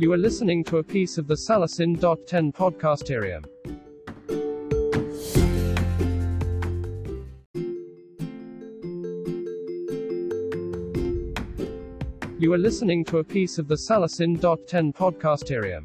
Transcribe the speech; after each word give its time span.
You 0.00 0.14
are 0.14 0.16
listening 0.16 0.64
to 0.64 0.78
a 0.78 0.82
piece 0.82 1.18
of 1.18 1.26
the 1.26 1.34
Salasin.10 1.34 2.54
podcasterium. 2.54 3.44
You 12.38 12.54
are 12.54 12.56
listening 12.56 13.04
to 13.04 13.18
a 13.18 13.24
piece 13.24 13.58
of 13.58 13.68
the 13.68 13.74
Salasin.10 13.74 14.94
podcasterium. 14.94 15.84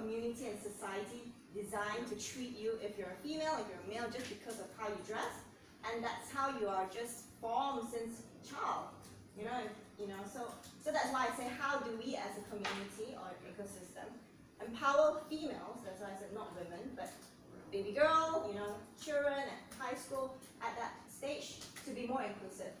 Community 0.00 0.48
and 0.48 0.56
society 0.56 1.28
designed 1.52 2.08
to 2.08 2.16
treat 2.16 2.56
you 2.56 2.80
if 2.80 2.96
you're 2.96 3.12
a 3.12 3.20
female, 3.20 3.60
if 3.60 3.68
you're 3.68 3.84
a 3.84 3.88
male, 3.92 4.08
just 4.08 4.28
because 4.32 4.56
of 4.60 4.66
how 4.80 4.88
you 4.88 5.00
dress, 5.06 5.44
and 5.84 6.02
that's 6.02 6.32
how 6.32 6.56
you 6.58 6.68
are 6.68 6.88
just 6.88 7.28
formed 7.40 7.84
since 7.92 8.24
child. 8.48 8.88
You 9.36 9.44
know, 9.44 9.60
you 10.00 10.08
know. 10.08 10.20
So 10.24 10.48
so 10.82 10.90
that's 10.90 11.12
why 11.12 11.28
I 11.28 11.30
say 11.36 11.48
how 11.60 11.78
do 11.78 11.90
we 12.00 12.16
as 12.16 12.34
a 12.40 12.44
community 12.48 13.14
or 13.14 13.28
ecosystem 13.46 14.08
empower 14.66 15.20
females, 15.28 15.80
that's 15.84 16.00
why 16.00 16.12
I 16.12 16.16
said 16.18 16.32
not 16.34 16.52
women, 16.54 16.92
but 16.96 17.08
baby 17.72 17.92
girl, 17.92 18.44
you 18.48 18.58
know, 18.58 18.76
children 19.00 19.32
at 19.32 19.60
high 19.78 19.96
school 19.96 20.36
at 20.60 20.76
that 20.76 20.92
stage 21.08 21.60
to 21.84 21.90
be 21.92 22.06
more 22.06 22.22
inclusive. 22.22 22.72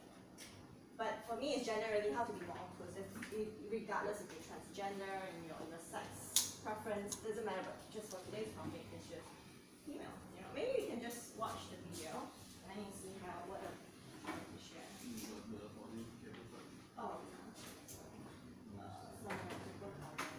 But 0.98 1.24
for 1.24 1.36
me, 1.40 1.56
it's 1.56 1.64
generally 1.64 2.12
how 2.12 2.24
to 2.24 2.32
be 2.32 2.44
more 2.44 2.60
inclusive, 2.60 3.08
regardless 3.72 4.20
if 4.20 4.28
you're 4.36 4.44
transgender 4.44 5.08
and 5.08 5.38
your, 5.48 5.56
your 5.56 5.56
sex 5.56 5.59
preference, 6.70 7.16
doesn't 7.16 7.44
matter, 7.44 7.66
but 7.66 7.90
just 7.90 8.14
for 8.14 8.22
today's 8.30 8.54
topic, 8.54 8.86
it's 8.94 9.10
just 9.10 9.26
female. 9.82 10.14
You 10.38 10.42
know, 10.46 10.50
maybe 10.54 10.70
you 10.82 10.88
can 10.94 11.02
just 11.02 11.34
watch 11.34 11.66
the 11.66 11.74
video 11.90 12.14
and 12.70 12.78
you 12.78 12.92
see 12.94 13.18
how, 13.26 13.42
what 13.50 13.58
I 13.58 14.30
want 14.30 14.38
to 14.38 14.60
share. 14.62 14.86
Oh, 16.96 17.26
no. 17.26 17.42
Uh, 18.78 19.10
some 19.18 19.34
of 19.34 19.50
the 19.50 19.74
book 19.82 19.98
out 19.98 20.14
there. 20.14 20.30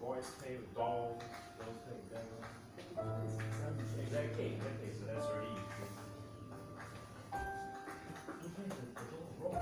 Boys 0.00 0.28
play 0.38 0.56
with 0.56 0.74
dolls, 0.74 1.22
girls 1.58 1.78
play 1.84 1.96
with. 1.96 2.20
Exactly, 4.06 4.46
exactly, 4.56 4.90
so 4.92 5.02
that's. 5.06 5.26
You. 5.26 5.32
Why, 9.40 9.52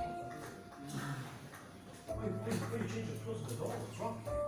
why, 2.06 2.26
why 2.26 2.78
you 2.78 2.88
change 2.92 3.08
the 3.10 3.16
clothes 3.24 3.42
of 3.42 3.48
the 3.48 3.54
doll? 3.54 3.74
Wrong? 4.00 4.43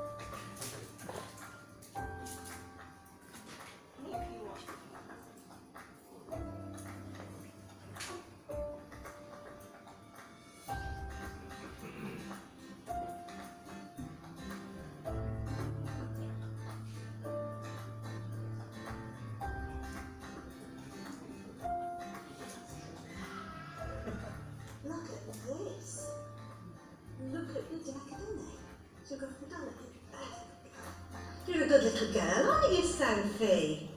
Good 31.81 31.93
little 31.93 32.13
girl, 32.13 32.51
aren't 32.53 32.73
you, 32.73 32.83
Sophie? 32.83 33.89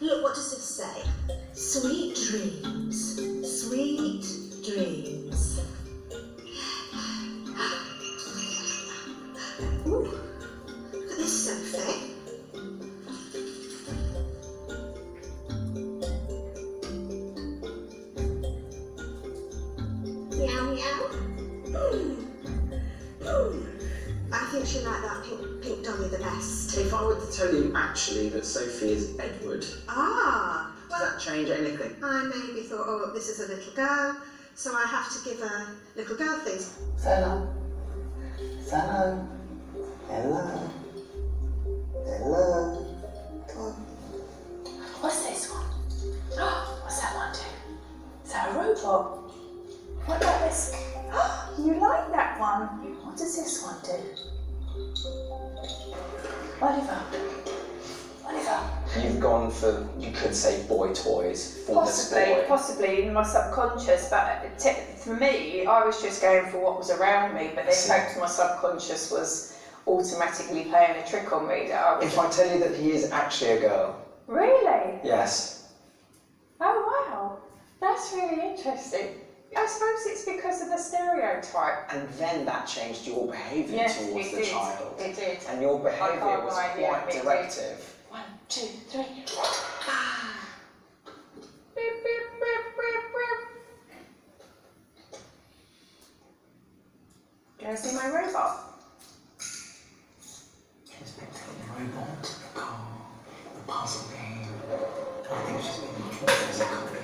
Look, 0.00 0.22
what 0.22 0.34
does 0.34 0.52
it 0.52 0.60
say? 0.60 1.02
Sweet 1.54 2.14
dreams. 2.16 3.14
Sweet 3.62 4.26
dreams. 4.62 5.60
Ooh, 9.86 10.23
If 27.34 27.40
I 27.40 27.46
were 27.46 27.50
to 27.50 27.56
tell 27.56 27.64
you 27.64 27.72
actually 27.74 28.28
that 28.28 28.46
Sophie 28.46 28.92
is 28.92 29.18
Edward, 29.18 29.66
Ah, 29.88 30.72
does 30.88 31.00
well, 31.00 31.10
that 31.10 31.20
change 31.20 31.50
anything? 31.50 31.96
I 32.00 32.22
maybe 32.22 32.60
thought, 32.60 32.84
oh, 32.86 33.10
this 33.12 33.28
is 33.28 33.40
a 33.40 33.52
little 33.52 33.72
girl, 33.72 34.16
so 34.54 34.72
I 34.72 34.86
have 34.86 35.12
to 35.12 35.28
give 35.28 35.40
her 35.40 35.66
little 35.96 36.16
girl 36.16 36.38
things. 36.38 36.78
Hello. 37.02 37.48
Hello. 38.70 39.28
Hello. 40.06 40.70
Hello. 42.06 42.86
What's 45.00 45.26
this 45.26 45.50
one? 45.50 45.64
What's 46.84 47.00
that 47.00 47.16
one 47.16 47.32
do? 47.32 47.40
Is 48.24 48.32
that 48.32 48.50
a 48.50 48.58
robot? 48.58 49.32
What 50.06 50.22
about 50.22 50.40
this? 50.42 50.72
Oh, 51.12 51.54
you 51.58 51.80
like 51.80 52.12
that 52.12 52.38
one? 52.38 52.68
What 53.04 53.16
does 53.16 53.34
this 53.36 53.60
one 53.60 53.76
do? 53.82 54.33
Oliver. 56.60 57.02
Oliver. 58.26 58.60
You've 59.00 59.20
gone 59.20 59.50
for, 59.50 59.86
you 59.98 60.12
could 60.12 60.34
say 60.34 60.62
boy 60.66 60.92
toys 60.94 61.64
for 61.66 61.74
Possibly, 61.74 62.24
this 62.24 62.34
boy. 62.42 62.44
possibly 62.48 63.02
in 63.04 63.12
my 63.12 63.22
subconscious, 63.24 64.08
but 64.08 64.60
for 64.98 65.14
me, 65.16 65.66
I 65.66 65.84
was 65.84 66.00
just 66.00 66.22
going 66.22 66.46
for 66.50 66.58
what 66.58 66.78
was 66.78 66.90
around 66.90 67.34
me, 67.34 67.50
but 67.54 67.66
in 67.66 67.72
fact, 67.72 68.18
my 68.18 68.26
subconscious 68.26 69.10
was 69.10 69.58
automatically 69.86 70.64
playing 70.64 70.96
a 71.02 71.06
trick 71.06 71.32
on 71.32 71.46
me 71.48 71.68
that 71.68 71.82
I. 71.84 72.00
If 72.02 72.18
I 72.18 72.30
tell 72.30 72.50
you 72.50 72.58
that 72.60 72.74
he 72.76 72.92
is 72.92 73.10
actually 73.10 73.50
a 73.52 73.60
girl, 73.60 73.96
Really? 74.26 75.00
yes. 75.02 75.72
Oh 76.60 77.06
wow, 77.10 77.38
that's 77.80 78.12
really 78.14 78.50
interesting. 78.56 79.08
I 79.56 79.66
suppose 79.66 80.06
it's 80.06 80.24
because 80.24 80.62
of 80.62 80.68
the 80.68 80.76
stereotype. 80.76 81.92
And 81.92 82.08
then 82.10 82.44
that 82.46 82.66
changed 82.66 83.06
your 83.06 83.26
behaviour 83.28 83.76
Yes, 83.76 83.98
towards 84.06 84.30
the 84.30 84.36
did. 84.38 84.46
child. 84.50 85.00
It 85.00 85.16
did. 85.16 85.38
And 85.48 85.60
your 85.62 85.78
behaviour 85.78 86.44
was 86.44 86.54
lie, 86.54 86.74
yeah, 86.78 86.88
quite 87.00 87.08
it 87.08 87.12
did. 87.12 87.22
directive. 87.22 87.94
One, 88.10 88.22
two, 88.48 88.66
three. 88.88 89.02
Beep, 91.76 91.92
beep, 92.04 92.26
beep, 92.40 92.64
beep, 92.78 93.04
beep. 93.14 93.40
Do 97.58 97.60
you 97.60 97.66
want 97.68 97.78
to 97.78 97.82
see 97.84 97.96
my 97.96 98.06
robot? 98.08 98.54
She's 99.38 101.10
picked 101.18 101.34
up 101.34 101.40
the 101.58 101.82
robot, 101.84 102.22
the 102.22 102.60
car, 102.60 102.78
the 103.56 103.72
puzzle 103.72 104.06
game. 104.12 104.48
I 105.30 105.32
think 105.42 105.60
she's 105.62 105.78
been 105.78 105.94
accused 106.06 106.50
as 106.50 106.60
a 106.60 106.62
copy 106.64 106.98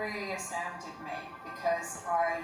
really 0.00 0.32
astounded 0.32 0.96
me 1.04 1.12
because 1.44 2.04
I 2.08 2.42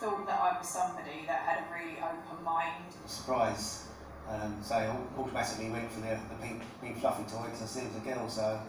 thought 0.00 0.26
that 0.26 0.40
I 0.40 0.58
was 0.58 0.68
somebody 0.68 1.24
that 1.26 1.40
had 1.40 1.58
a 1.62 1.72
really 1.72 1.98
open 1.98 2.44
mind. 2.44 2.90
surprise. 3.06 3.86
Um, 4.28 4.58
so 4.60 4.74
I 4.74 4.88
automatically 5.16 5.70
went 5.70 5.90
for 5.92 6.00
the, 6.00 6.18
the 6.28 6.34
pink, 6.42 6.62
pink 6.82 6.98
fluffy 6.98 7.22
toy 7.30 7.44
because 7.44 7.62
I 7.62 7.66
said 7.66 7.84
it 7.84 7.94
was 7.94 8.02
a 8.02 8.14
girl, 8.14 8.28
so, 8.28 8.60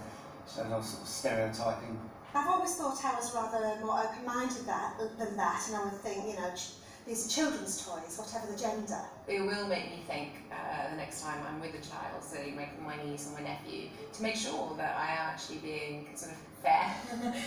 so 0.45 0.61
I 0.61 0.77
was 0.77 0.87
sort 0.87 1.01
of 1.01 1.07
stereotyping 1.07 1.99
I've 2.35 2.47
always 2.47 2.75
thought 2.75 3.03
I 3.03 3.15
was 3.15 3.33
rather 3.33 3.83
more 3.83 3.99
open-minded 3.99 4.67
that, 4.67 4.99
than 5.17 5.37
that, 5.37 5.63
and 5.67 5.77
I 5.77 5.83
would 5.85 5.93
think, 5.93 6.27
you 6.27 6.39
know, 6.39 6.53
ch- 6.53 6.73
these 7.07 7.25
are 7.25 7.29
children's 7.29 7.85
toys, 7.85 8.17
whatever 8.17 8.51
the 8.51 8.59
gender. 8.59 8.99
It 9.27 9.39
will 9.39 9.65
make 9.67 9.85
me 9.85 10.03
think 10.07 10.29
uh, 10.51 10.89
the 10.89 10.97
next 10.97 11.21
time 11.21 11.39
I'm 11.47 11.61
with 11.61 11.73
a 11.73 11.89
child, 11.89 12.21
so 12.21 12.37
my, 12.53 12.67
my 12.85 13.01
niece 13.03 13.29
or 13.29 13.41
my 13.41 13.47
nephew, 13.47 13.87
to 14.11 14.23
make 14.23 14.35
sure 14.35 14.75
that 14.75 14.97
I 14.97 15.13
am 15.13 15.29
actually 15.29 15.59
being 15.59 16.09
sort 16.15 16.33
of 16.33 16.37
fair 16.61 16.93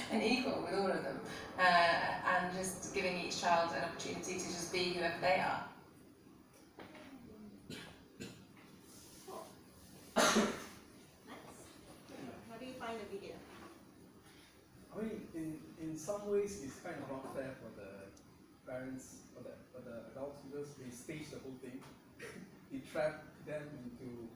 and 0.12 0.22
equal 0.22 0.62
with 0.62 0.80
all 0.80 0.90
of 0.90 1.02
them, 1.04 1.20
uh, 1.58 1.62
and 1.62 2.56
just 2.56 2.94
giving 2.94 3.20
each 3.20 3.38
child 3.40 3.70
an 3.76 3.84
opportunity 3.84 4.38
to 4.38 4.44
just 4.46 4.72
be 4.72 4.94
whoever 4.94 5.20
they 5.20 5.42
are. 5.44 5.64
How 10.16 10.24
do 12.58 12.64
you 12.64 12.72
find 12.78 12.98
the 12.98 13.18
video? 13.18 13.34
I 14.96 15.02
mean, 15.02 15.20
in, 15.34 15.58
in 15.82 15.98
some 15.98 16.30
ways, 16.30 16.62
it's 16.64 16.76
kind 16.76 16.96
of 16.96 17.10
unfair 17.10 17.52
for 17.60 17.70
the 17.78 17.90
parents, 18.70 19.26
for 19.34 19.42
the, 19.42 19.54
for 19.72 19.82
the 19.82 20.09
adults, 20.20 20.38
because 20.44 20.68
they 20.76 20.90
stage 20.92 21.30
the 21.32 21.40
whole 21.40 21.56
thing. 21.64 21.80
they 22.72 22.80
trap 22.92 23.24
them 23.46 23.64
into 23.80 24.28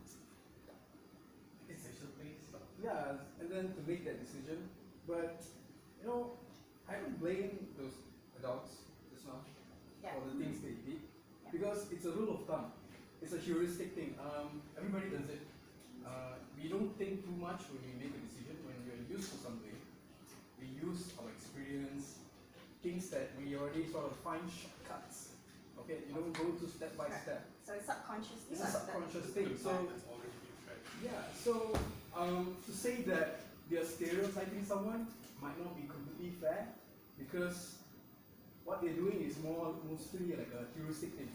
Decision 1.69 2.09
based. 2.21 2.53
yeah, 2.83 3.17
and 3.41 3.51
then 3.51 3.73
to 3.73 3.81
make 3.87 4.05
that 4.05 4.21
decision. 4.21 4.69
But 5.09 5.43
you 6.01 6.09
know, 6.09 6.33
I 6.89 6.95
don't 7.01 7.19
blame 7.21 7.69
those 7.77 7.97
adults 8.39 8.85
just 9.13 9.27
now 9.27 9.41
for 10.01 10.29
the 10.29 10.37
things 10.45 10.61
they 10.61 10.77
did 10.85 11.01
because 11.51 11.87
it's 11.91 12.05
a 12.05 12.11
rule 12.13 12.35
of 12.37 12.45
thumb. 12.47 12.73
It's 13.23 13.33
a 13.33 13.39
heuristic 13.39 13.95
thing. 13.95 14.15
Um, 14.21 14.61
everybody 14.77 15.09
does 15.09 15.29
it. 15.31 15.41
Uh, 16.05 16.37
we 16.61 16.69
don't 16.69 16.93
think 16.99 17.25
too 17.25 17.37
much 17.41 17.65
when 17.73 17.81
we 17.81 17.93
make 17.97 18.13
a 18.13 18.21
decision. 18.21 18.61
When 18.69 18.77
we 18.85 18.93
are 18.93 19.03
used 19.09 19.33
to 19.33 19.39
something, 19.41 19.77
we 20.61 20.69
use 20.69 21.17
our 21.19 21.33
experience, 21.33 22.21
things 22.83 23.09
that 23.09 23.33
we 23.41 23.57
already 23.57 23.89
sort 23.89 24.05
of 24.05 24.17
find 24.21 24.45
shortcuts. 24.45 25.34
Okay, 25.85 25.99
you 26.09 26.15
don't 26.15 26.33
go 26.33 26.45
to 26.57 26.67
step 26.73 26.97
by 26.97 27.09
step. 27.09 27.45
So 27.67 27.75
it's 27.75 27.87
subconscious. 27.87 28.41
It's 28.51 28.63
a 28.63 28.67
subconscious 28.67 29.27
thing. 29.37 29.53
So 29.61 29.71
It's 29.93 30.05
already 30.09 30.33
been 30.41 30.57
tried. 30.65 30.81
yeah, 31.05 31.23
so 31.37 31.77
um, 32.17 32.57
to 32.67 32.73
say 32.73 33.03
that 33.03 33.41
they're 33.71 33.85
stereotyping 33.85 34.65
someone 34.67 35.07
might 35.43 35.59
not 35.63 35.77
be 35.77 35.87
completely 35.89 36.33
fair 36.41 36.69
because 37.19 37.77
what 38.65 38.81
they're 38.81 38.97
doing 38.97 39.23
is 39.29 39.37
more 39.43 39.75
mostly 39.91 40.27
like 40.37 40.49
a 40.57 40.65
heuristic 40.79 41.13
thing, 41.15 41.29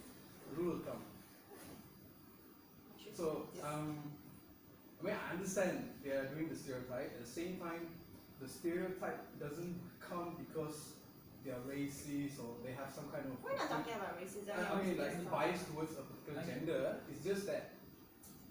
rule 0.58 0.74
of 0.74 0.84
thumb. 0.84 1.02
So 3.16 3.44
um, 3.64 3.98
I 5.02 5.06
mean, 5.06 5.16
I 5.16 5.34
understand 5.34 5.90
they 6.04 6.12
are 6.12 6.26
doing 6.34 6.50
the 6.50 6.56
stereotype. 6.56 7.12
At 7.14 7.22
the 7.26 7.30
same 7.30 7.58
time, 7.58 7.86
the 8.42 8.48
stereotype 8.48 9.20
doesn't 9.40 9.76
come 10.00 10.36
because 10.40 10.94
they 11.46 11.52
are 11.52 11.64
racist 11.68 12.38
or 12.40 12.60
they 12.66 12.74
have 12.76 12.92
some 12.94 13.08
kind 13.14 13.26
of. 13.26 13.36
We're 13.44 13.56
not 13.56 13.70
talking 13.70 13.96
about 13.96 14.20
racism. 14.20 14.52
I, 14.52 14.60
I 14.60 14.76
mean, 14.84 14.98
like 14.98 15.16
bias 15.32 15.64
towards 15.72 15.94
a 15.96 16.04
particular 16.04 16.44
gender. 16.46 17.00
It's 17.12 17.24
just 17.24 17.48
that 17.48 17.76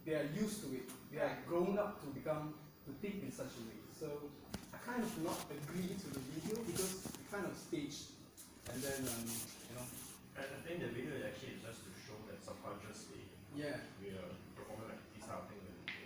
they 0.05 0.15
are 0.15 0.27
used 0.35 0.65
to 0.65 0.73
it. 0.75 0.89
They 1.13 1.21
are 1.21 1.37
grown 1.47 1.79
up 1.79 2.01
to 2.03 2.07
become 2.13 2.55
to 2.87 2.91
think 3.05 3.23
in 3.25 3.33
such 3.33 3.53
a 3.59 3.63
way. 3.69 3.79
So 3.99 4.09
I 4.73 4.79
kind 4.85 5.03
of 5.05 5.13
not 5.23 5.41
agree 5.53 5.93
to 5.93 6.07
the 6.15 6.23
video 6.33 6.57
because 6.65 7.05
it 7.13 7.27
kind 7.31 7.45
of 7.45 7.53
staged, 7.57 8.17
and 8.73 8.81
then 8.81 9.01
um, 9.05 9.25
you 9.29 9.75
know. 9.77 9.85
And 10.39 10.47
I 10.49 10.59
think 10.65 10.81
the 10.81 10.91
video 10.95 11.19
actually 11.27 11.59
is 11.59 11.63
just 11.67 11.83
to 11.83 11.91
show 11.99 12.15
that 12.31 12.39
subconsciously 12.41 13.27
Yeah. 13.59 13.83
we 13.99 14.15
are 14.15 14.31
performing 14.55 14.87
like 14.95 15.03
this 15.19 15.27
type 15.27 15.43
of 15.45 15.51
thing. 15.51 15.59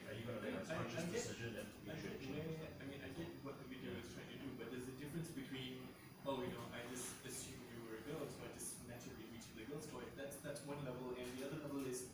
Are 0.08 0.14
you 0.16 0.24
gonna 0.24 0.40
make 0.40 0.56
a 0.56 0.64
I- 0.64 0.72
I 0.72 0.76
conscious 0.80 1.04
decision 1.12 1.52
that 1.60 1.68
we 1.84 1.92
I 1.92 2.00
should 2.00 2.16
get 2.16 2.32
I 2.80 2.84
mean, 2.88 3.00
I 3.04 3.12
get 3.12 3.28
what 3.44 3.60
the 3.60 3.68
video 3.68 3.92
is 4.00 4.08
trying 4.16 4.32
to 4.32 4.38
do, 4.40 4.48
but 4.56 4.72
there's 4.72 4.88
a 4.88 4.96
difference 4.96 5.28
between, 5.36 5.84
oh, 6.24 6.40
you 6.40 6.48
know, 6.56 6.64
I 6.72 6.80
just 6.88 7.12
assumed 7.28 7.60
you 7.76 7.84
were 7.84 8.00
a 8.00 8.04
girl, 8.08 8.24
so 8.24 8.40
I 8.40 8.48
just 8.56 8.80
naturally 8.88 9.28
reach 9.36 9.44
for 9.52 9.60
the 9.60 9.68
girl's 9.68 9.84
toy. 9.92 10.08
That's 10.16 10.40
that's 10.40 10.64
one 10.64 10.80
level, 10.88 11.12
and 11.12 11.28
the 11.36 11.44
other 11.52 11.60
level 11.68 11.84
is, 11.84 12.08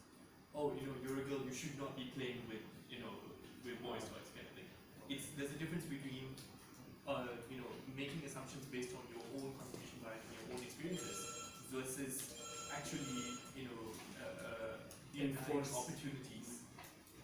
oh, 0.59 0.75
you 0.75 0.91
know, 0.91 0.99
you're 1.07 1.23
a 1.23 1.27
girl, 1.31 1.39
you 1.47 1.48
should 1.59 1.75
not 1.75 1.99
be 1.99 2.07
playing 2.15 2.39
with, 2.47 2.63
you 2.87 3.03
know, 3.03 3.11
with 3.67 3.75
boys' 3.83 4.07
toys, 4.07 4.31
kind 4.31 4.47
of 4.47 4.55
thing. 4.55 4.71
It's 5.11 5.27
there's 5.35 5.51
a 5.51 5.59
difference 5.59 5.91
between, 5.91 6.31
uh, 7.11 7.35
you 7.51 7.59
know, 7.59 7.71
making 7.99 8.23
assumptions 8.23 8.63
based 8.71 8.95
on 8.95 9.03
your 9.11 9.27
own 9.35 9.51
confirmation 9.59 9.99
bias 10.07 10.23
and 10.23 10.39
your 10.39 10.47
own 10.55 10.63
experiences 10.63 11.19
versus 11.75 12.15
actually, 12.71 13.43
you 13.59 13.67
know, 13.67 13.83
uh, 14.23 14.79
uh, 14.79 15.19
Enforce. 15.19 15.75
opportunities 15.75 16.63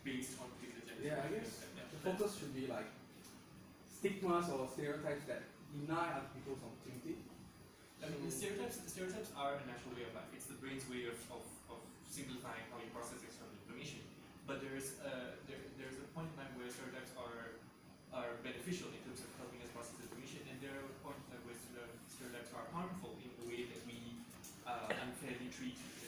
based 0.03 0.35
on 0.43 0.51
particular 0.59 0.83
gender. 0.83 1.03
Yeah, 1.07 1.23
I 1.23 1.31
guess 1.31 1.63
the 1.95 2.01
focus 2.03 2.35
should 2.35 2.51
be 2.59 2.67
like 2.67 2.91
stigmas 3.87 4.51
or 4.51 4.67
stereotypes 4.67 5.31
that 5.31 5.47
deny 5.71 6.11
other 6.11 6.27
people's 6.35 6.59
opportunity. 6.59 7.23
I 8.03 8.11
mean, 8.11 8.27
the 8.27 8.35
stereotypes, 8.35 8.83
the 8.83 8.91
stereotypes 8.91 9.31
are 9.39 9.63
a 9.63 9.65
natural 9.71 9.95
way 9.95 10.05
of 10.11 10.13
life. 10.19 10.27
It's 10.35 10.51
the 10.51 10.59
brain's 10.59 10.83
way 10.91 11.07
of, 11.07 11.17
of, 11.31 11.47
of 11.71 11.79
simplifying 12.11 12.67
how 12.75 12.83
you 12.83 12.91
process 12.91 13.23
external 13.23 13.55
information. 13.63 14.03
But 14.45 14.61
there's 14.61 15.01
a, 15.01 15.41
there, 15.49 15.61
there's 15.81 15.97
a 15.97 16.07
point 16.13 16.29
in 16.29 16.35
time 16.37 16.53
where 16.61 16.69
stereotypes 16.69 17.13
are 17.17 17.57
are 18.15 18.39
beneficial 18.47 18.87
in 18.95 19.01
terms 19.03 19.27
of 19.27 19.31
helping 19.43 19.59
us 19.59 19.71
process 19.75 19.99
information, 20.07 20.39
and 20.47 20.55
there 20.63 20.71
are 20.79 20.87
points 21.03 21.19
in 21.27 21.35
time 21.35 21.43
where 21.51 21.59
stere- 21.59 21.99
stereotypes 22.07 22.55
are 22.55 22.63
harmful 22.71 23.19
in 23.19 23.27
the 23.43 23.47
way 23.51 23.67
that 23.67 23.83
we 23.91 23.99
uh, 24.63 24.87
unfairly 25.03 25.51
treat 25.51 25.75
uh, 25.75 26.07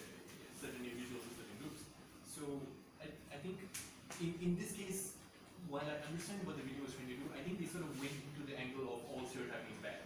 certain 0.54 0.86
individuals 0.86 1.26
or 1.26 1.32
certain 1.34 1.58
groups. 1.58 1.82
So 2.30 2.62
I, 3.02 3.10
I 3.34 3.38
think 3.42 3.58
in, 4.22 4.38
in 4.38 4.50
this 4.54 4.78
case, 4.78 5.18
while 5.66 5.82
I 5.82 5.98
understand 6.06 6.46
what 6.46 6.54
the 6.54 6.62
video 6.62 6.86
was 6.86 6.94
trying 6.94 7.10
to 7.10 7.18
do, 7.18 7.26
I 7.34 7.42
think 7.42 7.58
they 7.58 7.66
sort 7.66 7.82
of 7.82 7.90
went 7.98 8.14
into 8.14 8.46
the 8.46 8.54
angle 8.54 8.86
of 8.86 9.00
all 9.10 9.26
stereotyping 9.26 9.74
is 9.74 9.82
bad. 9.82 9.98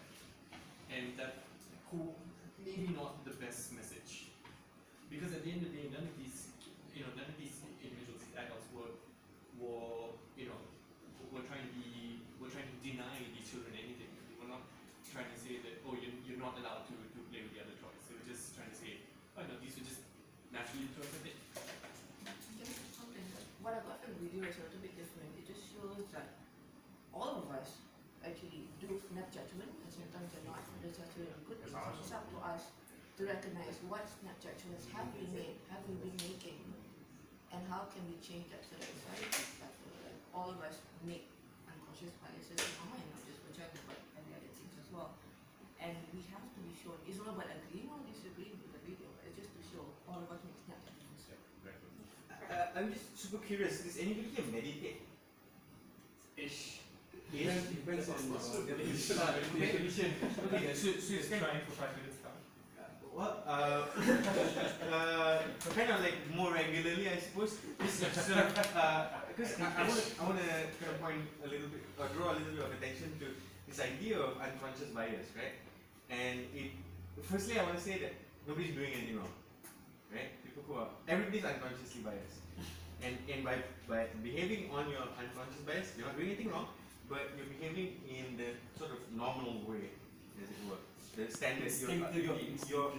And 0.89 1.13
that 1.21 1.45
cool, 1.93 2.17
maybe 2.65 2.97
not 2.97 3.21
the 3.29 3.37
best 3.37 3.77
message. 3.77 4.33
Because 5.13 5.35
at 5.37 5.43
the 5.45 5.51
end 5.51 5.67
of 5.67 5.75
the 5.75 5.85
day, 5.85 5.87
none 5.93 6.07
of 6.07 6.17
these, 6.17 6.49
you 6.95 7.03
know, 7.05 7.13
none 7.19 7.27
of 7.27 7.37
these 7.37 7.61
individuals, 7.83 8.23
these 8.25 8.39
adults 8.39 8.65
were, 8.71 8.95
were, 9.59 10.15
you 10.39 10.47
know, 10.49 10.61
were 11.35 11.43
trying 11.51 11.67
to 11.67 11.73
be, 11.75 12.23
were 12.39 12.51
trying 12.51 12.71
to 12.71 12.79
deny 12.79 13.19
these 13.35 13.47
children 13.51 13.75
anything. 13.75 14.07
They 14.31 14.39
were 14.39 14.51
not 14.51 14.63
trying 15.11 15.31
to 15.31 15.39
say 15.39 15.59
that, 15.67 15.83
oh, 15.83 15.99
you're, 15.99 16.15
you're 16.27 16.39
not 16.39 16.55
allowed 16.59 16.87
to, 16.91 16.95
to 16.95 17.21
play 17.31 17.43
with 17.43 17.59
the 17.59 17.63
other 17.67 17.75
toys. 17.83 17.99
They 18.07 18.15
were 18.19 18.27
just 18.31 18.55
trying 18.55 18.71
to 18.71 18.79
say, 18.79 19.03
oh, 19.35 19.43
no, 19.47 19.59
these 19.59 19.75
are 19.79 19.87
just 19.87 20.07
naturally 20.55 20.87
the 20.91 20.95
toys 21.03 21.11
that 21.11 21.23
they, 21.27 21.35
Just 22.63 22.79
something 22.95 23.27
that 23.35 23.45
what 23.67 23.75
I 23.75 23.83
got 23.83 23.99
from 24.03 24.15
the 24.15 24.31
video 24.31 24.47
is 24.47 24.55
a 24.59 24.71
little 24.71 24.83
bit 24.83 24.95
different. 24.95 25.31
It 25.39 25.47
just 25.51 25.67
shows 25.75 26.07
that 26.15 26.39
all 27.11 27.43
of 27.43 27.51
us 27.51 27.83
actually 28.27 28.69
do 28.83 28.89
snap 29.11 29.33
judgment 29.33 29.71
and 29.71 29.89
sometimes 29.91 30.29
they're 30.35 30.49
not 30.49 30.61
necessarily 30.85 31.33
good 31.49 31.59
things. 31.63 31.73
So 31.73 31.81
It's 32.01 32.13
up 32.13 32.27
to 32.29 32.39
us 32.45 32.63
to 33.21 33.29
recognize 33.29 33.77
what 33.85 34.01
snap 34.09 34.33
judgments 34.41 34.89
have 34.97 35.05
we 35.13 35.29
made, 35.37 35.61
have 35.69 35.85
we 35.85 35.93
been 36.01 36.17
making, 36.25 36.57
and 37.53 37.61
how 37.69 37.85
can 37.93 38.01
we 38.09 38.17
change 38.25 38.49
that 38.49 38.65
so 38.65 38.81
that 38.81 38.89
society 38.89 39.29
is 39.29 39.61
better. 39.61 39.93
Like 40.09 40.17
all 40.33 40.49
of 40.49 40.57
us 40.65 40.81
make 41.05 41.29
unconscious 41.69 42.17
biases 42.25 42.57
in 42.57 42.65
our 42.81 42.97
mind, 42.97 43.05
not 43.13 43.21
just 43.29 43.45
for 43.45 43.53
gender 43.53 43.77
but 43.85 44.01
every 44.17 44.33
other 44.41 44.49
things 44.57 44.73
as 44.81 44.89
well. 44.89 45.13
And 45.85 45.93
we 46.17 46.25
have 46.33 46.49
to 46.49 46.61
be 46.65 46.73
shown 46.73 46.97
it's 47.05 47.21
not 47.21 47.37
about 47.37 47.53
agreeing 47.53 47.93
or 47.93 48.01
disagreeing 48.09 48.57
with 48.57 48.73
the 48.73 48.81
video, 48.89 49.13
but 49.21 49.29
it's 49.29 49.37
just 49.45 49.53
to 49.53 49.63
show 49.69 49.85
all 50.09 50.25
of 50.25 50.29
us 50.33 50.41
make 50.41 50.57
snap 50.65 50.81
judgments. 50.89 51.29
Uh, 51.29 52.73
I'm 52.73 52.89
just 52.89 53.05
super 53.21 53.45
curious. 53.45 53.85
Does 53.85 54.01
anybody 54.01 54.33
here 54.33 54.49
meditate? 54.49 55.05
Ish. 56.41 56.81
Depends- 57.31 57.69
depends 57.69 58.09
on 58.09 58.17
the 58.33 58.41
definition 58.65 59.21
meditation. 59.55 60.09
Okay, 60.51 60.75
so, 60.75 60.89
so 60.99 61.15
it's 61.15 61.29
kind 61.29 61.41
trying 61.45 61.63
for 61.63 61.77
five 61.79 61.95
minutes 61.95 62.19
now. 62.20 62.20
Well, 63.15 63.43
uh, 63.47 63.51
uh, 64.93 65.43
kind 65.75 65.91
of 65.91 66.01
like 66.01 66.15
more 66.35 66.53
regularly, 66.53 67.09
I 67.09 67.19
suppose. 67.19 67.59
Uh, 68.77 69.07
because 69.29 69.61
I, 69.61 69.67
I 69.77 69.89
want 69.89 69.99
to, 69.99 70.07
I 70.21 70.25
want 70.27 70.39
to 70.39 70.47
kind 70.79 70.93
of 70.95 71.01
point 71.01 71.23
a 71.45 71.49
little 71.49 71.69
bit, 71.69 71.83
or 71.99 72.07
draw 72.17 72.33
a 72.33 72.37
little 72.39 72.55
bit 72.55 72.65
of 72.65 72.73
attention 72.79 73.13
to 73.21 73.27
this 73.69 73.81
idea 73.81 74.19
of 74.19 74.39
unconscious 74.39 74.91
bias, 74.95 75.27
right? 75.35 75.57
And 76.11 76.41
it, 76.55 76.71
firstly, 77.23 77.59
I 77.59 77.65
want 77.65 77.77
to 77.79 77.83
say 77.83 77.99
that 77.99 78.15
nobody's 78.47 78.75
doing 78.75 78.93
anything 78.93 79.17
wrong, 79.17 79.35
right? 80.13 80.31
People 80.45 80.63
who 80.69 80.75
are, 80.81 80.89
everybody's 81.09 81.45
unconsciously 81.45 82.03
biased, 82.03 82.41
and 83.03 83.17
and 83.33 83.45
by 83.45 83.57
by 83.89 84.07
behaving 84.23 84.71
on 84.71 84.91
your 84.91 85.03
unconscious 85.19 85.63
bias, 85.67 85.93
you're 85.97 86.07
not 86.07 86.17
doing 86.17 86.31
anything 86.31 86.51
wrong, 86.51 86.69
but 87.09 87.31
you're 87.37 87.51
behaving 87.59 87.99
in 88.07 88.37
the 88.37 88.55
sort 88.79 88.91
of 88.93 88.99
normal 89.15 89.63
way, 89.67 89.91
as 90.43 90.51
it 90.51 90.61
were, 90.69 90.83
the 91.17 91.31
standard. 91.31 91.73
You're, 91.81 92.23
you're, 92.23 92.39
you're, 92.69 92.93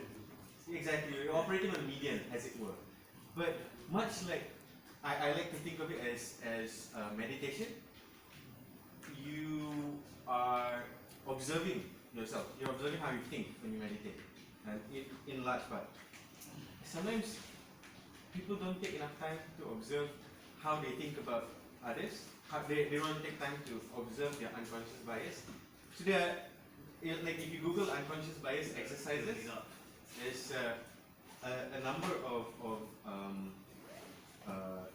exactly, 0.74 1.14
you're 1.24 1.36
operating 1.36 1.72
on 1.72 1.88
median, 1.88 2.22
as 2.34 2.46
it 2.46 2.60
were. 2.60 2.78
But 3.36 3.56
much 3.92 4.28
like 4.28 4.50
I, 5.04 5.16
I 5.16 5.28
like 5.34 5.50
to 5.52 5.58
think 5.58 5.80
of 5.80 5.92
it 5.92 6.00
as 6.14 6.36
as 6.46 6.88
uh, 6.96 7.16
meditation, 7.18 7.68
you 9.26 9.72
are 10.28 10.84
observing 11.28 11.84
yourself. 12.16 12.46
You're 12.60 12.70
observing 12.70 13.00
how 13.00 13.12
you 13.12 13.24
think 13.30 13.56
when 13.62 13.74
you 13.74 13.80
meditate, 13.80 14.20
and 14.68 14.80
in, 14.94 15.34
in 15.34 15.46
large 15.46 15.68
part. 15.70 15.88
Sometimes 16.84 17.38
people 18.34 18.56
don't 18.56 18.82
take 18.84 18.96
enough 18.96 19.18
time 19.20 19.40
to 19.60 19.64
observe 19.72 20.10
how 20.62 20.80
they 20.82 20.92
think 20.92 21.18
about 21.18 21.48
others. 21.86 22.26
How 22.50 22.60
they, 22.68 22.84
they 22.92 22.98
don't 22.98 23.24
take 23.24 23.40
time 23.40 23.56
to 23.68 23.80
observe 23.98 24.38
their 24.40 24.50
unconscious 24.50 25.00
bias. 25.08 25.42
So 25.98 26.04
there, 26.04 26.20
are, 26.20 26.36
like 27.04 27.40
if 27.40 27.52
you 27.52 27.60
Google 27.60 27.90
unconscious 27.90 28.38
bias 28.44 28.70
exercises, 28.78 29.36
there's 30.22 30.52
uh, 30.52 31.48
a, 31.48 31.78
a 31.78 31.84
number 31.84 32.14
of, 32.26 32.46
of 32.64 32.80
um, 33.06 33.52
uh, 34.48 34.86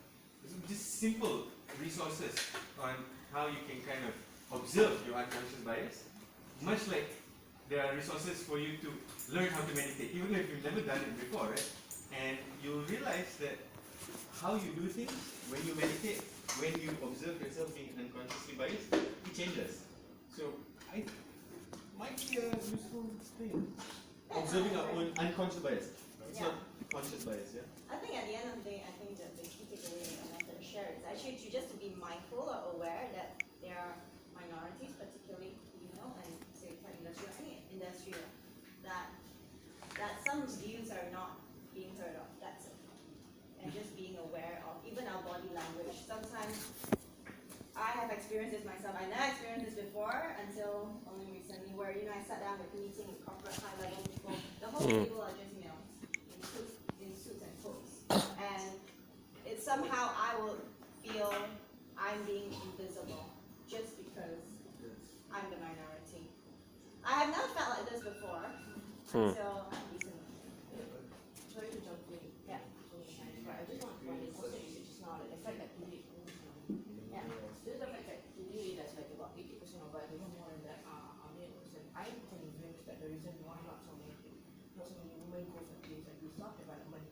just 0.68 1.00
simple 1.00 1.44
resources 1.82 2.34
on 2.80 2.94
how 3.32 3.46
you 3.46 3.58
can 3.68 3.80
kind 3.82 4.02
of 4.06 4.60
observe 4.60 5.02
your 5.06 5.16
unconscious 5.16 5.60
bias. 5.64 6.04
Much 6.62 6.86
like 6.88 7.10
there 7.68 7.84
are 7.84 7.94
resources 7.94 8.42
for 8.42 8.58
you 8.58 8.78
to 8.78 9.34
learn 9.34 9.48
how 9.48 9.60
to 9.60 9.75
meditate, 9.75 10.10
even 10.14 10.34
if 10.34 10.48
you've 10.48 10.64
never 10.64 10.80
done 10.80 10.98
it 10.98 11.18
before, 11.18 11.48
right? 11.48 11.70
And 12.25 12.38
you'll 12.62 12.86
realize 12.86 13.36
that 13.40 13.58
how 14.40 14.54
you 14.54 14.70
do 14.78 14.86
things 14.86 15.10
when 15.50 15.60
you 15.66 15.75
meditate, 15.75 16.22
when 16.60 16.72
you 16.80 16.90
observe 17.02 17.40
yourself 17.42 17.75
being 17.75 17.90
unconsciously 17.98 18.54
biased, 18.54 18.94
it 18.94 19.34
changes. 19.36 19.82
So 20.36 20.44
I 20.94 21.02
might 21.98 22.16
be 22.16 22.38
a 22.38 22.46
useful 22.54 23.10
thing. 23.38 23.72
Observing 24.46 24.78
our 24.78 24.86
own 24.94 25.10
unconscious 25.18 25.58
bias. 25.58 25.90
It's 26.30 26.38
Yeah. 26.38 26.54
not 26.54 26.54
conscious 26.94 27.26
bias, 27.26 27.50
yeah? 27.50 27.66
I 27.90 27.98
think 27.98 28.14
at 28.14 28.30
the 28.30 28.34
end 28.38 28.46
of 28.46 28.62
the 28.62 28.70
day, 28.70 28.86
I 28.86 28.94
think 28.94 29.18
that 29.18 29.34
the 29.34 29.42
key 29.42 29.66
takeaway 29.66 30.06
I 30.22 30.26
wanted 30.30 30.54
to 30.54 30.62
share 30.62 30.86
is 30.94 31.02
actually 31.02 31.34
to 31.42 31.50
just 31.50 31.66
to 31.74 31.76
be 31.82 31.90
mindful 31.98 32.46
or 32.46 32.78
aware 32.78 33.10
that 33.10 33.42
there 33.58 33.74
are 33.74 33.98
minorities, 34.38 34.94
particularly 34.94 35.58
female 35.74 36.14
and 36.22 36.30
say 36.54 36.78
tech 36.78 36.94
industry 36.94 37.26
or 37.26 37.34
any 37.42 37.58
industry 37.74 38.14
that 38.86 39.10
that 39.98 40.22
some 40.22 40.46
views 40.46 40.94
are 40.94 41.10
not 41.10 41.42
being 41.74 41.90
heard 41.98 42.14
of. 42.14 42.30
That's 42.38 42.66
it. 42.70 42.76
And 43.64 43.74
just 43.74 43.96
being 43.98 44.14
aware 44.30 44.62
of 44.62 44.78
even 44.86 45.08
our 45.10 45.22
body 45.26 45.50
language. 45.50 46.06
Sometimes 46.06 46.70
I 47.74 47.90
have 47.98 48.12
experienced 48.14 48.54
this 48.54 48.64
myself. 48.64 48.94
I 48.94 49.06
never 49.10 49.26
experienced 49.26 49.74
this 49.74 49.84
before 49.90 50.36
until 50.38 50.94
only 51.10 51.34
recently, 51.34 51.74
where 51.74 51.90
you 51.90 52.06
know 52.06 52.14
I 52.14 52.22
sat 52.22 52.38
down 52.46 52.62
with 52.62 52.70
meeting 52.78 53.10
with 53.10 53.26
corporate 53.26 53.58
high 53.58 53.74
level. 53.82 54.15
The 54.66 54.73
whole 54.75 54.88
Mm. 54.90 55.04
table 55.06 55.23
are 55.23 55.30
just 55.38 55.54
males 55.62 55.87
in 56.99 57.14
suits, 57.14 57.38
and 57.46 57.54
coats, 57.62 57.92
and 58.11 58.75
it's 59.46 59.62
somehow 59.64 60.11
I 60.11 60.35
will 60.42 60.58
feel 61.06 61.30
I'm 61.96 62.20
being 62.26 62.50
invisible 62.50 63.30
just 63.70 63.94
because 63.96 64.42
I'm 65.30 65.46
the 65.54 65.58
minority. 65.62 66.26
I 67.06 67.12
have 67.23 67.30
never 67.30 67.46
felt 67.54 67.70
like 67.78 67.87
this 67.90 68.02
before 68.02 68.42
Hmm. 69.14 69.30
until 69.30 69.70
recently. 69.94 70.35
Sorry 71.54 71.70
to 71.70 71.78
jump 71.87 72.02
in. 72.11 72.26
Yeah. 72.50 72.58
But 73.46 73.54
I 73.54 73.64
just 73.70 73.80
want 73.87 73.94
to 73.96 74.04
point 74.04 74.18
this 74.26 74.35
out 74.35 74.50
that 74.50 74.61
you 74.66 74.70
said 74.75 74.82
just 74.90 75.00
now 75.00 75.14
that 75.23 75.30
the 75.30 75.38
fact 75.46 75.58
that 75.62 75.70
today, 75.78 76.02
yeah, 77.14 77.23
this 77.62 77.75
is 77.75 77.80
the 77.80 77.87
fact 77.87 78.06
that 78.11 78.20
today 78.35 78.75
there's 78.75 78.94
like 78.99 79.14
about 79.14 79.30
eighty 79.38 79.54
percent 79.62 79.87
of 79.87 79.94
us, 79.94 80.11
even 80.11 80.26
more 80.35 80.50
than 80.50 80.62
that, 80.66 80.82
are 80.90 81.14
are 81.23 81.30
males. 81.38 81.70
And 81.70 81.87
I 81.94 82.11
am 82.11 82.18
convinced 82.26 82.82
that 82.90 82.99
the 82.99 83.08
reason 83.14 83.30
why 83.46 83.56
not 83.62 83.78
so 83.87 83.94
many, 83.94 84.12
not 84.76 84.85
so 84.90 84.99
many 85.00 85.14
women 85.23 85.46
go 85.54 85.62
for 85.64 85.78
things 85.87 86.02
like 86.04 86.18
this 86.20 86.35
self 86.37 86.58
development 86.61 87.06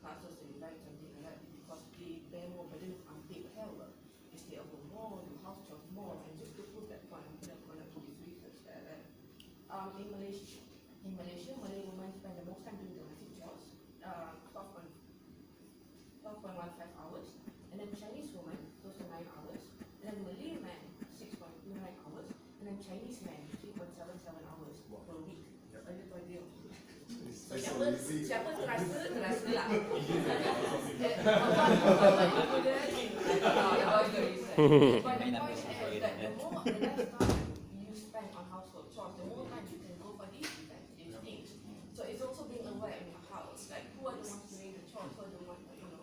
classes 0.00 0.34
and 0.40 0.56
like 0.62 0.78
something 0.80 1.10
like 1.18 1.24
that 1.26 1.36
is 1.42 1.50
because 1.58 1.82
they 1.98 2.22
bear 2.32 2.46
more 2.54 2.64
burden 2.70 2.94
of 2.96 3.02
unpaid 3.12 3.44
care 3.52 3.68
work. 3.76 3.92
They 4.32 4.38
stay 4.38 4.56
at 4.62 4.64
home 4.70 4.86
more, 4.88 5.18
do 5.26 5.34
house 5.44 5.60
chores 5.68 5.84
more, 5.92 6.14
and 6.24 6.32
just 6.40 6.54
to 6.56 6.62
prove 6.72 6.86
that 6.88 7.02
point, 7.10 7.26
I'm 7.26 7.36
gonna 7.42 7.58
gonna 7.68 7.86
do 7.92 7.98
this 8.06 8.16
research 8.24 8.58
that 8.70 8.80
uh, 8.86 9.74
um 9.74 9.88
in 10.00 10.06
Malaysia, 10.14 10.62
in 11.04 11.12
Malaysia, 11.18 11.52
Malay 11.58 11.82
women 11.90 12.10
spend 12.16 12.38
the 12.38 12.46
most 12.48 12.62
time 12.64 12.78
doing 12.80 12.94
domestic 12.96 13.30
chores, 13.36 13.64
uh, 14.06 14.32
12.1 14.54 14.88
12.15 16.22 16.94
hours, 17.02 17.26
and 17.72 17.76
then 17.82 17.90
Chinese 17.98 18.30
woman, 18.32 18.54
close 18.80 18.94
to 18.94 19.04
9 19.10 19.26
hours, 19.36 19.62
and 20.00 20.04
then 20.06 20.16
Malay 20.22 20.54
man, 20.62 20.80
6.29 21.18 21.82
hours, 22.06 22.28
and 22.60 22.64
then 22.70 22.78
Chinese 22.78 23.18
man, 23.26 23.42
3.77 23.58 24.38
hours 24.46 24.74
per 24.86 25.18
week. 25.26 25.42
A 25.74 25.90
little 25.90 26.14
idea. 26.14 26.40
So 27.34 27.58
It's 27.58 27.66
siapa, 28.02 28.50
lah. 28.50 28.78
The 28.82 28.82
the 28.82 29.62
the 29.62 30.50
the 36.02 36.32
you 37.78 37.94
spend 37.94 38.28
on 38.34 38.44
household 38.50 38.90
chores, 38.90 39.14
the 39.16 39.24
more 39.24 39.46
time 39.46 39.64
you 39.70 39.78
can 39.78 39.94
go 40.02 40.08
for 40.18 40.26
these 40.34 40.50
things. 40.50 41.48
So 41.94 42.02
it's 42.04 42.20
also 42.20 42.44
being 42.50 42.66
aware 42.66 42.98
in 42.98 43.06
your 43.14 43.22
house, 43.30 43.70
like 43.70 43.86
who 43.94 44.02
are 44.10 44.18
the 44.18 44.26
ones 44.26 44.50
doing 44.50 44.74
the 44.74 44.84
chores, 44.90 45.14
who 45.14 45.22
are 45.22 45.32
the 45.32 45.42
ones, 45.46 45.62
you 45.72 45.86
know, 45.88 46.02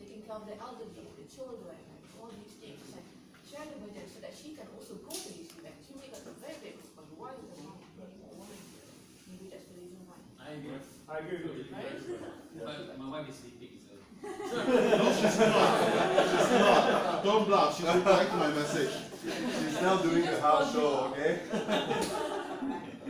taking 0.00 0.24
care 0.24 0.36
of 0.40 0.48
the 0.48 0.56
elderly, 0.56 1.04
the 1.20 1.26
children, 1.28 1.76
and 1.76 2.00
all 2.16 2.32
these 2.32 2.56
things, 2.58 2.80
and 2.96 3.04
share 3.44 3.68
the 3.68 3.76
burden 3.78 4.08
so 4.08 4.18
that 4.24 4.32
she 4.32 4.56
can 4.56 4.66
also 4.72 4.96
go 5.04 5.12
to 5.12 5.30
these 5.36 5.52
events. 5.52 5.84
She 5.84 5.94
may 6.00 6.08
big 6.08 6.74
response. 6.80 7.10
Why 7.16 7.36
the 7.36 7.44
mom 7.60 7.76
doing 7.96 8.16
more? 8.24 8.48
Maybe 9.28 9.46
that's 9.52 9.66
the 9.68 9.76
reason 9.78 10.00
why. 10.08 10.18
I 10.40 10.58
agree. 10.58 10.99
I 11.10 11.18
agree 11.18 11.38
with 11.42 11.56
you. 11.56 11.64
But 12.64 12.98
my 12.98 13.08
wife 13.10 13.28
is 13.28 13.36
sleeping, 13.36 13.76
so. 13.82 13.94
No, 14.98 15.12
she's 15.12 15.38
not. 15.38 16.30
She's 16.30 16.50
not. 16.60 17.24
Don't 17.24 17.46
bluff. 17.46 17.76
She's 17.76 17.86
replying 17.86 18.28
to 18.28 18.36
my 18.36 18.48
message. 18.48 18.90
She's 19.24 19.82
now 19.82 19.96
doing 19.96 20.22
the 20.22 20.40
house 20.40 20.72
show, 20.72 21.12
okay? 21.12 21.40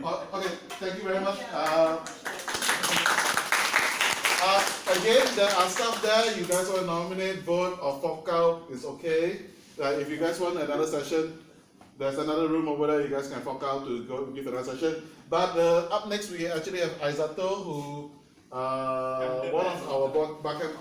Oh, 0.03 0.27
okay, 0.33 0.49
thank 0.79 0.95
you 0.95 1.03
very 1.03 1.19
much. 1.19 1.37
Uh, 1.53 1.99
uh, 4.41 4.97
again, 4.97 5.27
there 5.35 5.51
are 5.51 5.69
stuff 5.69 6.01
there. 6.01 6.35
You 6.35 6.45
guys 6.45 6.67
want 6.69 6.79
to 6.79 6.85
nominate, 6.87 7.43
vote, 7.43 7.77
or 7.79 7.99
fork 7.99 8.27
out, 8.31 8.63
it's 8.71 8.83
okay. 8.83 9.41
Uh, 9.79 9.89
if 9.99 10.09
you 10.09 10.17
guys 10.17 10.39
want 10.39 10.57
another 10.57 10.87
session, 10.87 11.37
there's 12.01 12.17
another 12.17 12.47
room 12.47 12.67
over 12.67 12.87
there. 12.87 13.01
You 13.01 13.09
guys 13.09 13.29
can 13.29 13.41
fork 13.41 13.61
out 13.63 13.85
to 13.85 14.03
go 14.05 14.25
give 14.25 14.47
another 14.47 14.75
session. 14.75 15.03
But 15.29 15.55
uh, 15.55 15.95
up 15.95 16.09
next, 16.09 16.31
we 16.31 16.47
actually 16.47 16.79
have 16.79 16.99
Aizato, 16.99 17.63
who 17.63 18.11
uh, 18.51 19.41
one 19.51 19.67
of 19.67 19.87
our 19.87 20.07
back 20.09 20.61
backend. 20.61 20.75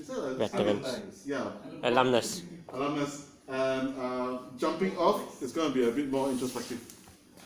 Is 0.00 0.08
that 0.08 0.18
a 0.18 0.34
Veterans. 0.34 1.22
Yeah. 1.24 1.52
Alumnus. 1.84 2.42
Alumnus. 2.72 3.26
And 3.48 3.94
uh, 3.98 4.38
jumping 4.58 4.96
off 4.96 5.40
is 5.42 5.52
going 5.52 5.72
to 5.72 5.74
be 5.74 5.88
a 5.88 5.92
bit 5.92 6.10
more 6.10 6.28
introspective. 6.28 6.80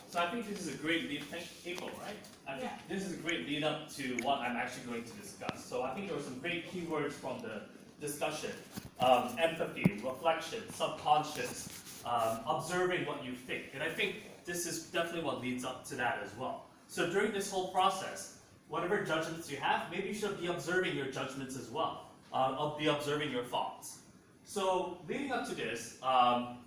So 0.09 0.19
I 0.19 0.31
think 0.31 0.49
this 0.49 0.61
is 0.61 0.73
a 0.73 0.77
great 0.77 1.09
lead, 1.09 1.23
thank 1.25 1.43
April, 1.65 1.91
right? 2.01 2.15
I 2.47 2.59
think 2.59 2.71
this 2.89 3.05
is 3.05 3.13
a 3.13 3.17
great 3.17 3.45
lead 3.45 3.63
up 3.63 3.93
to 3.95 4.03
what 4.23 4.39
I'm 4.39 4.55
actually 4.55 4.85
going 4.85 5.03
to 5.03 5.13
discuss. 5.21 5.63
So 5.65 5.83
I 5.83 5.93
think 5.93 6.07
there 6.07 6.15
were 6.15 6.23
some 6.23 6.39
great 6.39 6.71
keywords 6.71 7.11
from 7.11 7.41
the 7.41 7.63
discussion. 7.99 8.51
Um, 8.99 9.35
empathy, 9.37 9.99
reflection, 10.03 10.61
subconscious, 10.73 11.67
um, 12.07 12.39
observing 12.47 13.05
what 13.05 13.23
you 13.23 13.33
think. 13.33 13.65
And 13.73 13.83
I 13.83 13.89
think 13.89 14.15
this 14.45 14.65
is 14.65 14.83
definitely 14.83 15.23
what 15.23 15.41
leads 15.41 15.65
up 15.65 15.85
to 15.89 15.95
that 15.95 16.19
as 16.23 16.31
well. 16.37 16.65
So 16.87 17.09
during 17.09 17.31
this 17.33 17.51
whole 17.51 17.67
process, 17.69 18.37
whatever 18.69 19.03
judgments 19.03 19.51
you 19.51 19.57
have, 19.57 19.91
maybe 19.91 20.07
you 20.07 20.13
should 20.13 20.39
be 20.39 20.47
observing 20.47 20.95
your 20.95 21.07
judgments 21.07 21.57
as 21.57 21.69
well. 21.69 22.07
Uh, 22.33 22.55
I'll 22.57 22.77
be 22.77 22.87
observing 22.87 23.31
your 23.31 23.43
thoughts. 23.43 23.99
So 24.43 24.97
leading 25.07 25.31
up 25.31 25.47
to 25.49 25.55
this, 25.55 25.97
um, 26.01 26.59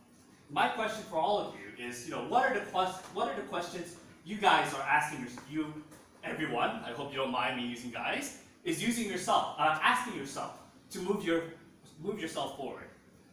my 0.50 0.68
question 0.68 1.04
for 1.08 1.16
all 1.16 1.38
of 1.38 1.54
you 1.54 1.86
is, 1.86 2.06
you 2.06 2.14
know, 2.14 2.24
what 2.28 2.44
are 2.44 2.54
the 2.54 2.60
what 3.14 3.28
are 3.28 3.36
the 3.36 3.46
questions 3.48 3.96
you 4.24 4.36
guys 4.36 4.74
are 4.74 4.82
asking 4.82 5.20
your- 5.20 5.64
you, 5.66 5.84
everyone? 6.24 6.70
I 6.84 6.92
hope 6.92 7.10
you 7.12 7.16
don't 7.16 7.30
mind 7.30 7.56
me 7.56 7.66
using 7.66 7.90
guys. 7.90 8.42
Is 8.64 8.82
using 8.82 9.08
yourself, 9.08 9.54
uh, 9.58 9.78
asking 9.82 10.16
yourself 10.16 10.52
to 10.90 10.98
move 11.00 11.24
your 11.24 11.44
move 12.02 12.20
yourself 12.20 12.56
forward. 12.58 12.89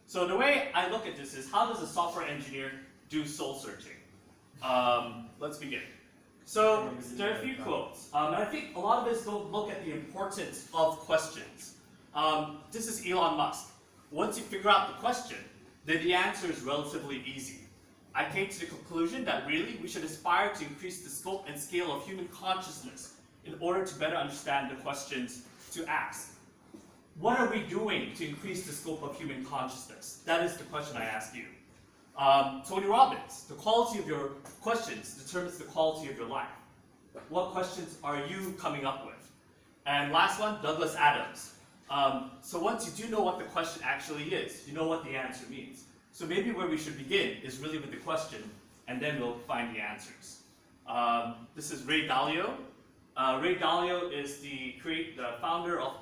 So 0.08 0.26
the 0.26 0.34
way 0.34 0.70
I 0.74 0.88
look 0.88 1.06
at 1.06 1.18
this 1.18 1.34
is, 1.34 1.52
how 1.52 1.70
does 1.70 1.82
a 1.82 1.86
software 1.86 2.26
engineer 2.26 2.72
do 3.10 3.26
soul 3.26 3.56
searching? 3.56 3.92
Um, 4.62 5.26
let's 5.38 5.58
begin. 5.58 5.82
So 6.46 6.88
there 7.16 7.30
are 7.30 7.36
a 7.36 7.40
few 7.40 7.56
quotes, 7.62 8.08
um, 8.14 8.32
and 8.32 8.36
I 8.36 8.46
think 8.46 8.74
a 8.74 8.80
lot 8.80 9.06
of 9.06 9.14
us 9.14 9.26
don't 9.26 9.52
look 9.52 9.70
at 9.70 9.84
the 9.84 9.92
importance 9.92 10.66
of 10.72 10.98
questions. 11.00 11.74
Um, 12.14 12.60
this 12.72 12.88
is 12.88 13.06
Elon 13.06 13.36
Musk. 13.36 13.68
Once 14.10 14.38
you 14.38 14.44
figure 14.44 14.70
out 14.70 14.88
the 14.88 14.94
question, 14.94 15.36
then 15.84 16.02
the 16.02 16.14
answer 16.14 16.50
is 16.50 16.62
relatively 16.62 17.22
easy. 17.26 17.58
I 18.14 18.24
came 18.24 18.48
to 18.48 18.60
the 18.60 18.64
conclusion 18.64 19.26
that 19.26 19.46
really 19.46 19.78
we 19.82 19.88
should 19.88 20.04
aspire 20.04 20.54
to 20.54 20.64
increase 20.64 21.02
the 21.02 21.10
scope 21.10 21.44
and 21.46 21.60
scale 21.60 21.92
of 21.92 22.06
human 22.06 22.28
consciousness 22.28 23.12
in 23.44 23.56
order 23.60 23.84
to 23.84 23.94
better 23.96 24.16
understand 24.16 24.70
the 24.70 24.76
questions 24.76 25.42
to 25.72 25.84
ask. 25.84 26.37
What 27.20 27.40
are 27.40 27.50
we 27.50 27.62
doing 27.62 28.12
to 28.14 28.28
increase 28.28 28.64
the 28.64 28.72
scope 28.72 29.02
of 29.02 29.18
human 29.18 29.44
consciousness? 29.44 30.22
That 30.24 30.44
is 30.44 30.56
the 30.56 30.62
question 30.64 30.96
I 30.96 31.04
ask 31.04 31.34
you. 31.34 31.46
Um, 32.16 32.62
Tony 32.68 32.86
Robbins, 32.86 33.42
the 33.48 33.54
quality 33.54 33.98
of 33.98 34.06
your 34.06 34.28
questions 34.62 35.14
determines 35.14 35.58
the 35.58 35.64
quality 35.64 36.08
of 36.10 36.16
your 36.16 36.28
life. 36.28 36.46
What 37.28 37.50
questions 37.50 37.98
are 38.04 38.24
you 38.26 38.54
coming 38.56 38.84
up 38.84 39.04
with? 39.04 39.32
And 39.84 40.12
last 40.12 40.38
one, 40.38 40.62
Douglas 40.62 40.94
Adams. 40.94 41.54
Um, 41.90 42.30
so 42.40 42.60
once 42.60 42.86
you 42.86 43.04
do 43.04 43.10
know 43.10 43.22
what 43.22 43.38
the 43.38 43.46
question 43.46 43.82
actually 43.84 44.24
is, 44.24 44.68
you 44.68 44.72
know 44.74 44.86
what 44.86 45.02
the 45.04 45.16
answer 45.16 45.44
means. 45.50 45.84
So 46.12 46.24
maybe 46.24 46.52
where 46.52 46.68
we 46.68 46.76
should 46.76 46.96
begin 46.96 47.38
is 47.42 47.58
really 47.58 47.78
with 47.78 47.90
the 47.90 47.96
question, 47.96 48.48
and 48.86 49.02
then 49.02 49.20
we'll 49.20 49.38
find 49.38 49.74
the 49.74 49.80
answers. 49.80 50.42
Um, 50.86 51.34
this 51.56 51.72
is 51.72 51.84
Ray 51.84 52.06
Dalio. 52.06 52.50
Uh, 53.16 53.40
Ray 53.42 53.56
Dalio 53.56 54.12
is 54.12 54.38
the, 54.38 54.74
create, 54.80 55.16
the 55.16 55.30
founder 55.40 55.80
of 55.80 55.94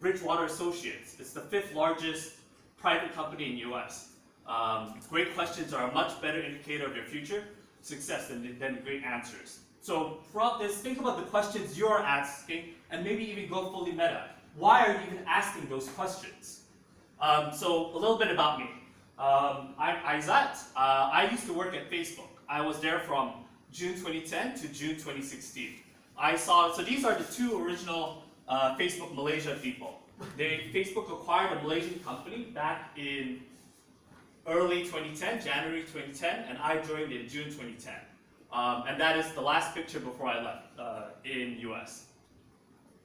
Bridgewater 0.00 0.46
Associates. 0.46 1.16
It's 1.20 1.32
the 1.32 1.42
fifth 1.42 1.74
largest 1.74 2.32
private 2.78 3.12
company 3.14 3.50
in 3.50 3.54
the 3.54 3.76
US. 3.76 4.08
Um, 4.46 4.98
great 5.10 5.34
questions 5.34 5.74
are 5.74 5.90
a 5.90 5.92
much 5.92 6.20
better 6.22 6.40
indicator 6.42 6.86
of 6.86 6.96
your 6.96 7.04
future 7.04 7.44
success 7.82 8.28
than, 8.28 8.58
than 8.58 8.80
great 8.82 9.04
answers. 9.04 9.60
So 9.82 10.18
throughout 10.32 10.58
this, 10.58 10.78
think 10.78 10.98
about 10.98 11.18
the 11.18 11.24
questions 11.30 11.78
you're 11.78 12.00
asking 12.00 12.70
and 12.90 13.04
maybe 13.04 13.24
even 13.30 13.48
go 13.48 13.70
fully 13.70 13.92
meta. 13.92 14.30
Why 14.56 14.86
are 14.86 14.92
you 14.92 15.00
even 15.12 15.24
asking 15.26 15.68
those 15.68 15.88
questions? 15.90 16.62
Um, 17.20 17.52
so 17.52 17.94
a 17.94 17.98
little 17.98 18.18
bit 18.18 18.30
about 18.30 18.58
me. 18.58 18.70
Um, 19.18 19.74
I'm 19.78 19.96
Aizat. 19.98 20.56
Uh, 20.74 21.10
I 21.12 21.28
used 21.30 21.46
to 21.46 21.52
work 21.52 21.74
at 21.74 21.90
Facebook. 21.90 22.28
I 22.48 22.60
was 22.62 22.80
there 22.80 23.00
from 23.00 23.32
June 23.70 23.94
2010 23.94 24.58
to 24.60 24.68
June 24.68 24.96
2016. 24.96 25.74
I 26.18 26.36
saw, 26.36 26.72
so 26.72 26.82
these 26.82 27.04
are 27.04 27.14
the 27.14 27.24
two 27.24 27.62
original 27.62 28.19
uh, 28.50 28.76
Facebook 28.76 29.14
Malaysia 29.14 29.54
people. 29.62 30.00
They, 30.36 30.70
Facebook 30.74 31.10
acquired 31.10 31.56
a 31.56 31.62
Malaysian 31.62 31.98
company 32.00 32.44
back 32.52 32.90
in 32.98 33.40
early 34.46 34.82
2010, 34.82 35.42
January 35.42 35.82
2010, 35.82 36.44
and 36.48 36.58
I 36.58 36.78
joined 36.82 37.12
in 37.12 37.28
June 37.28 37.44
2010. 37.44 37.94
Um, 38.52 38.84
and 38.88 39.00
that 39.00 39.16
is 39.16 39.32
the 39.32 39.40
last 39.40 39.74
picture 39.74 40.00
before 40.00 40.26
I 40.26 40.42
left 40.42 40.78
uh, 40.78 41.02
in 41.24 41.58
US. 41.70 42.06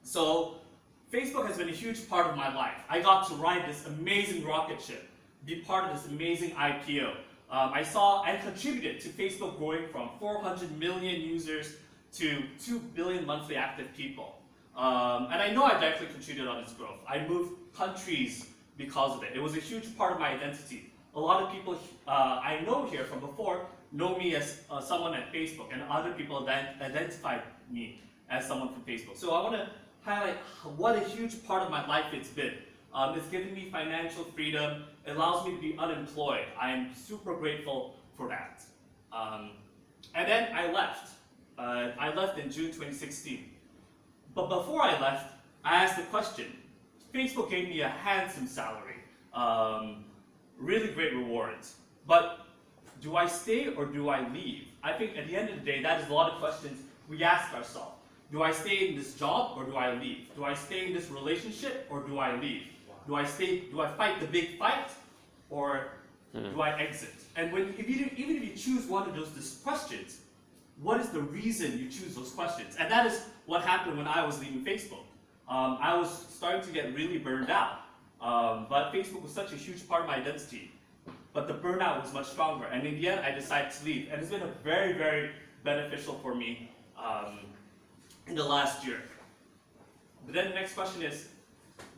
So 0.02 0.56
Facebook 1.12 1.46
has 1.46 1.56
been 1.56 1.68
a 1.68 1.72
huge 1.72 2.08
part 2.08 2.26
of 2.26 2.36
my 2.36 2.52
life. 2.54 2.82
I 2.88 3.00
got 3.00 3.28
to 3.28 3.34
ride 3.34 3.66
this 3.68 3.86
amazing 3.86 4.44
rocket 4.44 4.82
ship, 4.82 5.08
be 5.46 5.56
part 5.56 5.84
of 5.84 5.96
this 5.96 6.10
amazing 6.10 6.50
IPO. 6.50 7.10
Um, 7.48 7.70
I 7.72 7.84
saw 7.84 8.24
and 8.24 8.42
contributed 8.42 9.00
to 9.02 9.08
Facebook 9.08 9.56
growing 9.56 9.86
from 9.88 10.10
400 10.18 10.76
million 10.76 11.20
users 11.20 11.76
to 12.14 12.42
2 12.64 12.80
billion 12.96 13.24
monthly 13.24 13.54
active 13.54 13.86
people. 13.96 14.35
Um, 14.76 15.28
and 15.32 15.40
I 15.40 15.50
know 15.52 15.64
I 15.64 15.80
directly 15.80 16.06
contributed 16.06 16.48
on 16.48 16.58
its 16.58 16.72
growth. 16.74 16.98
I 17.08 17.26
moved 17.26 17.52
countries 17.74 18.46
because 18.76 19.16
of 19.16 19.22
it. 19.22 19.30
It 19.34 19.42
was 19.42 19.56
a 19.56 19.60
huge 19.60 19.96
part 19.96 20.12
of 20.12 20.20
my 20.20 20.28
identity. 20.28 20.92
A 21.14 21.20
lot 21.20 21.42
of 21.42 21.50
people 21.50 21.78
uh, 22.06 22.40
I 22.42 22.60
know 22.66 22.86
here 22.86 23.04
from 23.04 23.20
before 23.20 23.66
know 23.92 24.18
me 24.18 24.34
as 24.34 24.60
uh, 24.70 24.80
someone 24.80 25.14
at 25.14 25.32
Facebook, 25.32 25.72
and 25.72 25.82
other 25.90 26.12
people 26.12 26.44
then 26.44 26.66
identify 26.80 27.38
me 27.70 28.00
as 28.28 28.46
someone 28.46 28.72
from 28.72 28.82
Facebook. 28.82 29.16
So 29.16 29.34
I 29.34 29.42
want 29.42 29.54
to 29.54 29.70
highlight 30.02 30.36
what 30.76 30.96
a 30.96 31.00
huge 31.00 31.42
part 31.44 31.62
of 31.62 31.70
my 31.70 31.86
life 31.86 32.06
it's 32.12 32.28
been. 32.28 32.54
Um, 32.92 33.16
it's 33.16 33.28
given 33.28 33.54
me 33.54 33.68
financial 33.70 34.24
freedom. 34.24 34.84
It 35.06 35.16
allows 35.16 35.46
me 35.46 35.54
to 35.54 35.60
be 35.60 35.76
unemployed. 35.78 36.46
I 36.60 36.70
am 36.70 36.94
super 36.94 37.34
grateful 37.34 37.96
for 38.16 38.28
that. 38.28 38.62
Um, 39.12 39.52
and 40.14 40.28
then 40.28 40.54
I 40.54 40.70
left. 40.70 41.12
Uh, 41.58 41.90
I 41.98 42.12
left 42.14 42.38
in 42.38 42.50
June 42.50 42.66
2016. 42.66 43.55
But 44.36 44.50
before 44.50 44.82
I 44.82 45.00
left, 45.00 45.32
I 45.64 45.82
asked 45.82 45.96
the 45.96 46.02
question. 46.02 46.44
Facebook 47.12 47.48
gave 47.50 47.70
me 47.70 47.80
a 47.80 47.88
handsome 47.88 48.46
salary, 48.46 48.96
um, 49.32 50.04
really 50.58 50.88
great 50.88 51.14
rewards. 51.14 51.76
But 52.06 52.40
do 53.00 53.16
I 53.16 53.26
stay 53.26 53.74
or 53.74 53.86
do 53.86 54.10
I 54.10 54.28
leave? 54.28 54.64
I 54.82 54.92
think 54.92 55.16
at 55.16 55.26
the 55.26 55.34
end 55.34 55.48
of 55.48 55.56
the 55.56 55.64
day, 55.64 55.82
that 55.82 56.02
is 56.02 56.10
a 56.10 56.12
lot 56.12 56.30
of 56.30 56.38
questions 56.38 56.78
we 57.08 57.24
ask 57.24 57.52
ourselves. 57.54 57.94
Do 58.30 58.42
I 58.42 58.52
stay 58.52 58.88
in 58.88 58.94
this 58.94 59.14
job 59.14 59.56
or 59.56 59.64
do 59.64 59.74
I 59.76 59.94
leave? 59.94 60.26
Do 60.36 60.44
I 60.44 60.52
stay 60.52 60.86
in 60.86 60.92
this 60.92 61.08
relationship 61.10 61.86
or 61.88 62.00
do 62.00 62.18
I 62.18 62.38
leave? 62.38 62.64
Do 63.06 63.14
I 63.14 63.24
stay? 63.24 63.60
Do 63.70 63.80
I 63.80 63.88
fight 63.88 64.20
the 64.20 64.26
big 64.26 64.58
fight 64.58 64.90
or 65.48 65.92
do 66.34 66.60
I 66.60 66.78
exit? 66.78 67.14
And 67.36 67.52
when 67.52 67.74
if 67.78 67.88
you, 67.88 68.10
even 68.16 68.36
if 68.36 68.44
you 68.44 68.54
choose 68.54 68.84
one 68.86 69.08
of 69.08 69.16
those 69.16 69.60
questions, 69.64 70.20
what 70.82 71.00
is 71.00 71.08
the 71.08 71.20
reason 71.20 71.78
you 71.78 71.88
choose 71.88 72.14
those 72.14 72.32
questions? 72.32 72.76
And 72.78 72.90
that 72.90 73.06
is 73.06 73.22
what 73.46 73.62
happened 73.62 73.96
when 73.96 74.06
I 74.06 74.24
was 74.24 74.38
leaving 74.40 74.64
Facebook. 74.64 75.04
Um, 75.48 75.78
I 75.80 75.96
was 75.96 76.10
starting 76.28 76.62
to 76.62 76.72
get 76.72 76.94
really 76.94 77.18
burned 77.18 77.50
out. 77.50 77.80
Um, 78.20 78.66
but 78.68 78.92
Facebook 78.92 79.22
was 79.22 79.32
such 79.32 79.52
a 79.52 79.56
huge 79.56 79.86
part 79.88 80.02
of 80.02 80.08
my 80.08 80.16
identity. 80.16 80.72
But 81.32 81.46
the 81.46 81.54
burnout 81.54 82.02
was 82.02 82.12
much 82.12 82.26
stronger. 82.26 82.66
And 82.66 82.86
in 82.86 83.00
the 83.00 83.08
end, 83.08 83.20
I 83.20 83.30
decided 83.30 83.70
to 83.72 83.84
leave. 83.84 84.08
And 84.10 84.20
it's 84.20 84.30
been 84.30 84.42
very, 84.64 84.92
very 84.92 85.30
beneficial 85.62 86.14
for 86.22 86.34
me 86.34 86.70
um, 86.98 87.38
in 88.26 88.34
the 88.34 88.44
last 88.44 88.86
year. 88.86 89.02
But 90.24 90.34
then 90.34 90.48
the 90.48 90.54
next 90.54 90.74
question 90.74 91.02
is, 91.02 91.28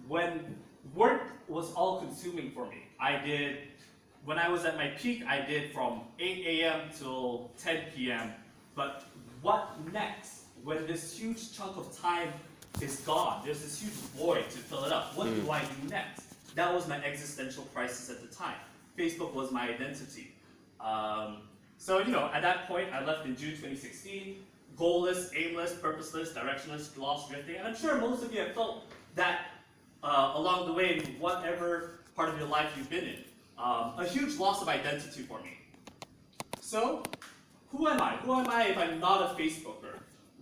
when 0.06 0.56
work 0.94 1.22
was 1.48 1.72
all 1.72 2.00
consuming 2.00 2.50
for 2.50 2.66
me, 2.66 2.86
I 3.00 3.16
did, 3.24 3.58
when 4.24 4.38
I 4.38 4.48
was 4.48 4.64
at 4.64 4.76
my 4.76 4.88
peak, 4.88 5.24
I 5.26 5.40
did 5.40 5.72
from 5.72 6.02
8 6.18 6.46
a.m. 6.46 6.80
till 6.98 7.50
10 7.58 7.84
p.m. 7.94 8.32
But 8.74 9.04
what 9.40 9.76
next? 9.92 10.37
When 10.68 10.86
this 10.86 11.16
huge 11.18 11.56
chunk 11.56 11.78
of 11.78 11.98
time 11.98 12.28
is 12.82 12.96
gone, 13.00 13.40
there's 13.42 13.62
this 13.62 13.80
huge 13.80 13.94
void 14.22 14.44
to 14.50 14.58
fill 14.58 14.84
it 14.84 14.92
up. 14.92 15.16
What 15.16 15.24
do 15.24 15.40
Mm. 15.40 15.50
I 15.50 15.60
do 15.64 15.88
next? 15.88 16.24
That 16.56 16.74
was 16.74 16.86
my 16.86 17.02
existential 17.02 17.64
crisis 17.74 18.10
at 18.10 18.20
the 18.20 18.26
time. 18.26 18.58
Facebook 18.98 19.32
was 19.32 19.50
my 19.50 19.66
identity. 19.70 20.34
Um, 20.78 21.38
so, 21.78 22.00
you 22.00 22.12
know, 22.12 22.30
at 22.34 22.42
that 22.42 22.68
point, 22.68 22.92
I 22.92 23.02
left 23.02 23.24
in 23.24 23.34
June 23.34 23.52
2016, 23.52 24.44
goalless, 24.76 25.30
aimless, 25.34 25.72
purposeless, 25.72 26.34
directionless, 26.34 26.94
lost, 26.98 27.30
drifting. 27.30 27.56
And 27.56 27.66
I'm 27.68 27.74
sure 27.74 27.96
most 27.98 28.22
of 28.22 28.34
you 28.34 28.40
have 28.40 28.52
felt 28.52 28.84
that 29.14 29.46
uh, 30.02 30.32
along 30.34 30.66
the 30.66 30.74
way 30.74 30.98
in 30.98 31.18
whatever 31.18 32.00
part 32.14 32.28
of 32.28 32.38
your 32.38 32.46
life 32.48 32.70
you've 32.76 32.90
been 32.90 33.04
in. 33.04 33.24
Um, 33.56 33.94
a 33.96 34.04
huge 34.06 34.36
loss 34.36 34.60
of 34.60 34.68
identity 34.68 35.22
for 35.22 35.40
me. 35.40 35.56
So, 36.60 37.02
who 37.70 37.88
am 37.88 38.02
I? 38.02 38.16
Who 38.16 38.34
am 38.34 38.50
I 38.50 38.64
if 38.64 38.76
I'm 38.76 39.00
not 39.00 39.22
a 39.22 39.34
Facebooker? 39.34 39.87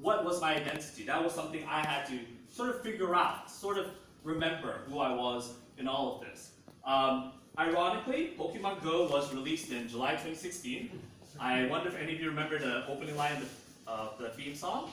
What 0.00 0.24
was 0.24 0.40
my 0.40 0.56
identity? 0.56 1.04
That 1.04 1.22
was 1.22 1.32
something 1.32 1.64
I 1.68 1.84
had 1.84 2.06
to 2.06 2.18
sort 2.50 2.70
of 2.70 2.82
figure 2.82 3.14
out, 3.14 3.50
sort 3.50 3.78
of 3.78 3.86
remember 4.24 4.80
who 4.88 4.98
I 4.98 5.12
was 5.14 5.54
in 5.78 5.88
all 5.88 6.16
of 6.16 6.20
this. 6.26 6.50
Um, 6.84 7.32
ironically, 7.58 8.34
Pokemon 8.38 8.82
Go 8.82 9.08
was 9.08 9.32
released 9.34 9.70
in 9.72 9.88
July 9.88 10.12
2016. 10.12 10.90
I 11.40 11.66
wonder 11.66 11.88
if 11.88 11.96
any 11.98 12.14
of 12.14 12.20
you 12.20 12.28
remember 12.28 12.58
the 12.58 12.86
opening 12.88 13.16
line 13.16 13.32
of 13.32 13.40
the, 13.40 13.90
uh, 13.90 14.08
the 14.18 14.28
theme 14.30 14.54
song? 14.54 14.90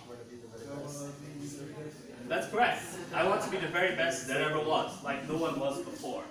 That's 2.28 2.48
correct. 2.50 2.82
I 3.14 3.28
want 3.28 3.42
to 3.44 3.50
be 3.50 3.58
the 3.58 3.68
very 3.68 3.96
best 3.96 4.28
that 4.28 4.42
ever 4.42 4.60
was, 4.60 5.04
like 5.04 5.28
no 5.30 5.38
one 5.38 5.60
was 5.60 5.82
before. 5.82 6.24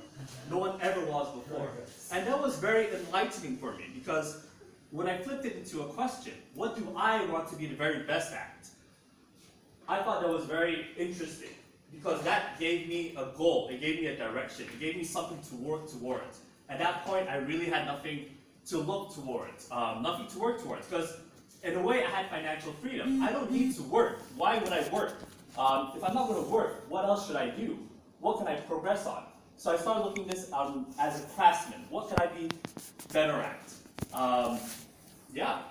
No 0.50 0.58
one 0.58 0.78
ever 0.80 1.00
was 1.06 1.28
before. 1.34 1.68
And 2.12 2.26
that 2.26 2.40
was 2.40 2.58
very 2.58 2.92
enlightening 2.94 3.56
for 3.58 3.72
me 3.72 3.84
because 3.94 4.44
when 4.92 5.08
I 5.08 5.18
flipped 5.18 5.44
it 5.46 5.56
into 5.56 5.80
a 5.80 5.86
question, 5.86 6.34
what 6.54 6.76
do 6.76 6.86
I 6.94 7.24
want 7.26 7.48
to 7.48 7.56
be 7.56 7.66
the 7.66 7.74
very 7.74 8.00
best 8.04 8.32
at? 8.32 8.68
I 9.88 10.02
thought 10.02 10.20
that 10.20 10.30
was 10.30 10.44
very 10.44 10.86
interesting 10.96 11.48
because 11.90 12.22
that 12.22 12.58
gave 12.60 12.88
me 12.88 13.14
a 13.16 13.26
goal, 13.36 13.68
it 13.70 13.80
gave 13.80 14.00
me 14.00 14.06
a 14.06 14.16
direction, 14.16 14.66
it 14.66 14.78
gave 14.78 14.96
me 14.96 15.04
something 15.04 15.38
to 15.48 15.54
work 15.56 15.90
towards. 15.90 16.40
At 16.68 16.78
that 16.78 17.04
point, 17.04 17.28
I 17.28 17.36
really 17.36 17.66
had 17.66 17.86
nothing 17.86 18.26
to 18.66 18.78
look 18.78 19.14
towards, 19.14 19.70
um, 19.72 20.02
nothing 20.02 20.28
to 20.28 20.38
work 20.38 20.62
towards 20.62 20.86
because 20.86 21.16
in 21.64 21.74
a 21.74 21.80
way 21.80 22.04
I 22.04 22.10
had 22.10 22.28
financial 22.28 22.72
freedom. 22.74 23.22
I 23.22 23.32
don't 23.32 23.50
need 23.50 23.74
to 23.76 23.82
work. 23.84 24.20
Why 24.36 24.58
would 24.58 24.72
I 24.72 24.86
work? 24.90 25.14
Um, 25.58 25.92
if 25.96 26.04
I'm 26.04 26.14
not 26.14 26.28
going 26.28 26.42
to 26.44 26.50
work, 26.50 26.84
what 26.88 27.04
else 27.04 27.26
should 27.26 27.36
I 27.36 27.50
do? 27.50 27.78
What 28.20 28.38
can 28.38 28.46
I 28.46 28.56
progress 28.56 29.06
on? 29.06 29.24
So 29.56 29.72
I 29.72 29.76
started 29.76 30.02
looking 30.02 30.26
this 30.26 30.50
um, 30.52 30.86
as 30.98 31.22
a 31.22 31.26
craftsman. 31.28 31.84
What 31.88 32.08
can 32.08 32.18
I 32.18 32.26
be 32.32 32.50
better 33.12 33.40
at? 33.40 33.72
Yeah. 35.32 35.62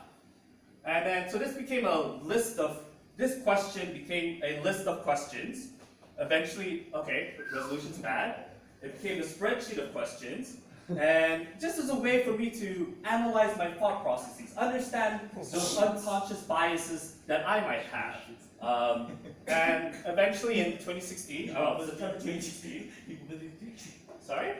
And 0.86 1.06
then, 1.06 1.30
so 1.30 1.38
this 1.38 1.54
became 1.54 1.86
a 1.86 2.18
list 2.24 2.58
of, 2.58 2.80
this 3.18 3.42
question 3.44 3.94
became 3.94 4.42
a 4.44 4.60
list 4.62 4.88
of 4.88 5.04
questions. 5.04 5.70
Eventually, 6.20 6.88
okay, 6.94 7.36
resolution's 7.54 7.98
bad. 7.98 8.46
It 8.82 9.02
became 9.02 9.22
a 9.22 9.26
spreadsheet 9.26 9.78
of 9.78 9.92
questions. 9.92 10.58
And 10.98 11.48
just 11.60 11.78
as 11.80 11.90
a 11.90 11.96
way 11.96 12.24
for 12.24 12.32
me 12.32 12.50
to 12.50 12.94
analyze 13.06 13.56
my 13.58 13.72
thought 13.72 14.04
processes, 14.04 14.56
understand 14.58 15.22
those 15.36 15.78
unconscious 15.78 16.42
biases 16.42 17.18
that 17.28 17.48
I 17.48 17.62
might 17.62 17.84
have. 17.84 18.18
Um, 18.62 19.18
and 19.48 19.96
eventually 20.06 20.60
in 20.60 20.74
2016, 20.74 21.56
oh, 21.56 21.86
September 21.86 22.20
2016. 22.20 22.92
Sorry? 24.22 24.54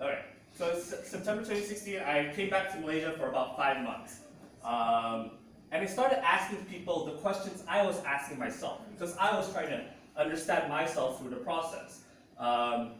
Okay. 0.00 0.18
So 0.56 0.72
September 0.78 1.42
2016, 1.42 1.98
I 1.98 2.32
came 2.32 2.48
back 2.48 2.72
to 2.72 2.78
Malaysia 2.78 3.12
for 3.18 3.28
about 3.28 3.56
five 3.56 3.82
months. 3.82 4.20
Um, 4.62 5.32
and 5.72 5.82
I 5.82 5.86
started 5.86 6.24
asking 6.24 6.64
people 6.66 7.06
the 7.06 7.12
questions 7.12 7.64
I 7.68 7.84
was 7.84 8.00
asking 8.04 8.38
myself 8.38 8.82
because 8.92 9.16
I 9.16 9.36
was 9.36 9.52
trying 9.52 9.70
to 9.70 9.84
understand 10.16 10.70
myself 10.70 11.18
through 11.18 11.30
the 11.30 11.42
process. 11.42 12.02
Um, 12.38 12.92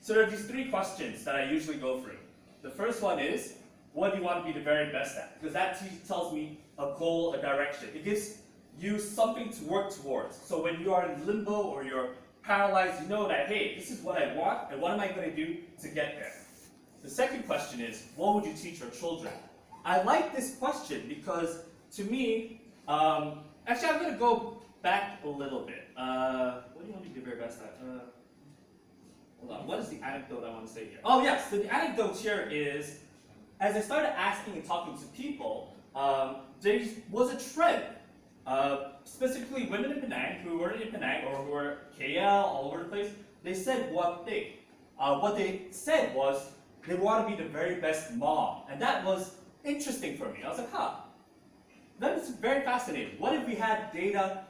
so 0.00 0.14
there 0.14 0.22
are 0.22 0.30
these 0.30 0.46
three 0.46 0.70
questions 0.70 1.22
that 1.24 1.36
I 1.36 1.50
usually 1.50 1.76
go 1.76 2.00
through. 2.00 2.16
The 2.62 2.70
first 2.70 3.02
one 3.02 3.18
is, 3.18 3.56
what 3.92 4.12
do 4.12 4.18
you 4.18 4.24
want 4.24 4.46
to 4.46 4.50
be 4.50 4.58
the 4.58 4.64
very 4.64 4.90
best 4.90 5.18
at? 5.18 5.38
Because 5.38 5.52
that 5.52 5.82
tells 6.08 6.32
me 6.32 6.60
a 6.78 6.94
goal, 6.98 7.34
a 7.34 7.42
direction. 7.42 7.90
It 7.94 8.06
gives 8.06 8.38
you 8.80 8.98
something 8.98 9.50
to 9.50 9.64
work 9.64 9.94
towards. 9.94 10.36
So 10.36 10.62
when 10.62 10.80
you 10.80 10.94
are 10.94 11.06
in 11.10 11.26
limbo 11.26 11.52
or 11.52 11.84
you're 11.84 12.08
paralyzed, 12.42 13.02
you 13.02 13.08
know 13.10 13.28
that, 13.28 13.48
hey, 13.48 13.76
this 13.78 13.90
is 13.90 14.00
what 14.00 14.16
I 14.16 14.34
want, 14.34 14.72
and 14.72 14.80
what 14.80 14.92
am 14.92 15.00
I 15.00 15.08
going 15.08 15.28
to 15.28 15.36
do 15.36 15.58
to 15.82 15.88
get 15.88 16.16
there? 16.18 16.41
The 17.02 17.10
second 17.10 17.46
question 17.46 17.80
is, 17.80 18.04
what 18.14 18.34
would 18.34 18.44
you 18.44 18.54
teach 18.54 18.78
your 18.78 18.90
children? 18.90 19.32
I 19.84 20.02
like 20.02 20.34
this 20.34 20.54
question 20.54 21.06
because, 21.08 21.62
to 21.96 22.04
me, 22.04 22.60
um, 22.86 23.40
actually, 23.66 23.88
I'm 23.88 24.00
going 24.00 24.12
to 24.12 24.18
go 24.18 24.58
back 24.82 25.20
a 25.24 25.28
little 25.28 25.62
bit. 25.62 25.88
Uh, 25.96 26.60
what 26.72 26.82
do 26.82 26.86
you 26.86 26.92
want 26.92 27.04
me 27.04 27.08
to 27.12 27.14
do 27.14 27.24
very 27.24 27.40
best 27.40 27.58
at? 27.60 27.78
Uh, 27.82 28.00
hold 29.40 29.52
on, 29.52 29.66
what 29.66 29.80
is 29.80 29.88
the 29.88 30.00
anecdote 30.04 30.44
I 30.46 30.50
want 30.50 30.66
to 30.66 30.72
say 30.72 30.86
here? 30.86 31.00
Oh 31.04 31.22
yes, 31.22 31.50
so 31.50 31.58
the 31.58 31.72
anecdote 31.74 32.16
here 32.16 32.48
is, 32.50 33.00
as 33.60 33.74
I 33.74 33.80
started 33.80 34.16
asking 34.16 34.54
and 34.54 34.64
talking 34.64 34.96
to 34.96 35.04
people, 35.06 35.74
um, 35.96 36.36
there 36.60 36.80
was 37.10 37.32
a 37.32 37.54
trend. 37.54 37.84
Uh, 38.46 38.92
specifically, 39.04 39.66
women 39.66 39.92
in 39.92 40.00
Penang 40.00 40.40
who 40.40 40.58
were 40.58 40.70
in 40.70 40.90
Penang 40.90 41.26
or 41.26 41.36
who 41.44 41.50
were 41.50 41.78
KL 41.98 42.22
all 42.22 42.72
over 42.72 42.84
the 42.84 42.88
place, 42.88 43.10
they 43.42 43.54
said 43.54 43.92
one 43.92 44.24
thing. 44.24 44.52
Uh, 44.98 45.18
what 45.18 45.36
they 45.36 45.62
said 45.70 46.14
was 46.14 46.52
they 46.86 46.94
want 46.94 47.28
to 47.28 47.36
be 47.36 47.42
the 47.42 47.48
very 47.48 47.80
best 47.80 48.12
mom, 48.14 48.62
and 48.70 48.80
that 48.80 49.04
was 49.04 49.36
interesting 49.64 50.16
for 50.16 50.28
me. 50.28 50.42
I 50.44 50.48
was 50.48 50.58
like, 50.58 50.72
huh, 50.72 50.94
that 52.00 52.18
is 52.18 52.30
very 52.30 52.64
fascinating. 52.64 53.14
What 53.18 53.34
if 53.34 53.46
we 53.46 53.54
had 53.54 53.92
data 53.92 54.44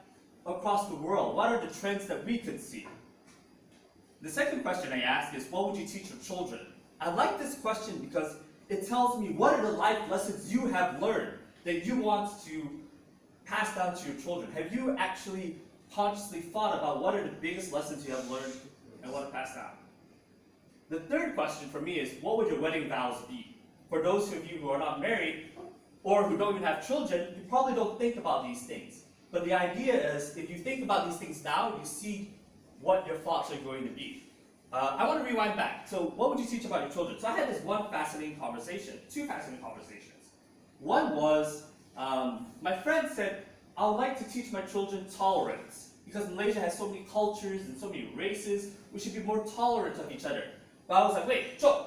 across 0.46 0.88
the 0.88 0.94
world? 0.94 1.36
What 1.36 1.50
are 1.50 1.64
the 1.64 1.72
trends 1.72 2.06
that 2.06 2.24
we 2.24 2.38
could 2.38 2.60
see? 2.60 2.86
The 4.22 4.30
second 4.30 4.62
question 4.62 4.92
I 4.92 5.02
ask 5.02 5.34
is, 5.34 5.46
what 5.50 5.70
would 5.70 5.78
you 5.78 5.86
teach 5.86 6.08
your 6.08 6.18
children? 6.20 6.60
I 7.00 7.12
like 7.12 7.38
this 7.38 7.56
question 7.56 7.98
because 7.98 8.36
it 8.68 8.86
tells 8.88 9.18
me 9.20 9.30
what 9.30 9.54
are 9.54 9.62
the 9.62 9.72
life 9.72 9.98
lessons 10.08 10.52
you 10.52 10.66
have 10.68 11.02
learned 11.02 11.38
that 11.64 11.84
you 11.84 11.96
want 11.96 12.30
to 12.46 12.70
pass 13.44 13.74
down 13.74 13.96
to 13.96 14.08
your 14.08 14.20
children. 14.20 14.50
Have 14.52 14.72
you 14.72 14.96
actually 14.96 15.56
consciously 15.92 16.40
thought 16.40 16.78
about 16.78 17.02
what 17.02 17.14
are 17.14 17.22
the 17.22 17.34
biggest 17.40 17.72
lessons 17.72 18.06
you 18.06 18.14
have 18.14 18.30
learned 18.30 18.54
and 19.02 19.12
want 19.12 19.26
to 19.26 19.32
pass 19.32 19.54
down? 19.54 19.72
The 20.92 21.00
third 21.00 21.34
question 21.34 21.70
for 21.70 21.80
me 21.80 21.98
is, 21.98 22.22
what 22.22 22.36
would 22.36 22.48
your 22.48 22.60
wedding 22.60 22.86
vows 22.86 23.24
be? 23.26 23.56
For 23.88 24.02
those 24.02 24.30
of 24.30 24.44
you 24.44 24.58
who 24.58 24.68
are 24.68 24.78
not 24.78 25.00
married 25.00 25.52
or 26.02 26.24
who 26.24 26.36
don't 26.36 26.56
even 26.56 26.64
have 26.64 26.86
children, 26.86 27.28
you 27.34 27.44
probably 27.48 27.72
don't 27.72 27.98
think 27.98 28.16
about 28.16 28.44
these 28.44 28.66
things. 28.66 29.04
But 29.30 29.46
the 29.46 29.54
idea 29.54 29.94
is, 30.14 30.36
if 30.36 30.50
you 30.50 30.58
think 30.58 30.82
about 30.82 31.08
these 31.08 31.16
things 31.16 31.42
now, 31.42 31.74
you 31.78 31.86
see 31.86 32.34
what 32.82 33.06
your 33.06 33.16
thoughts 33.16 33.50
are 33.50 33.56
going 33.56 33.84
to 33.84 33.90
be. 33.94 34.24
Uh, 34.70 34.96
I 34.98 35.08
want 35.08 35.24
to 35.24 35.24
rewind 35.24 35.56
back. 35.56 35.88
So, 35.88 36.12
what 36.14 36.28
would 36.28 36.38
you 36.38 36.44
teach 36.44 36.66
about 36.66 36.82
your 36.82 36.90
children? 36.90 37.18
So, 37.18 37.28
I 37.28 37.38
had 37.38 37.48
this 37.48 37.62
one 37.62 37.90
fascinating 37.90 38.36
conversation, 38.36 38.98
two 39.10 39.24
fascinating 39.26 39.64
conversations. 39.64 40.26
One 40.78 41.16
was 41.16 41.62
um, 41.96 42.48
my 42.60 42.76
friend 42.76 43.08
said, 43.10 43.46
I 43.78 43.86
would 43.86 43.96
like 43.96 44.18
to 44.18 44.30
teach 44.30 44.52
my 44.52 44.60
children 44.60 45.06
tolerance 45.08 45.92
because 46.04 46.28
Malaysia 46.28 46.60
has 46.60 46.76
so 46.76 46.86
many 46.86 47.06
cultures 47.10 47.62
and 47.62 47.78
so 47.78 47.88
many 47.88 48.12
races. 48.14 48.72
We 48.92 49.00
should 49.00 49.14
be 49.14 49.20
more 49.20 49.42
tolerant 49.56 49.96
of 49.96 50.12
each 50.12 50.26
other. 50.26 50.44
But 50.88 50.94
I 50.94 51.06
was 51.06 51.14
like, 51.14 51.26
wait, 51.26 51.58
Joe, 51.58 51.86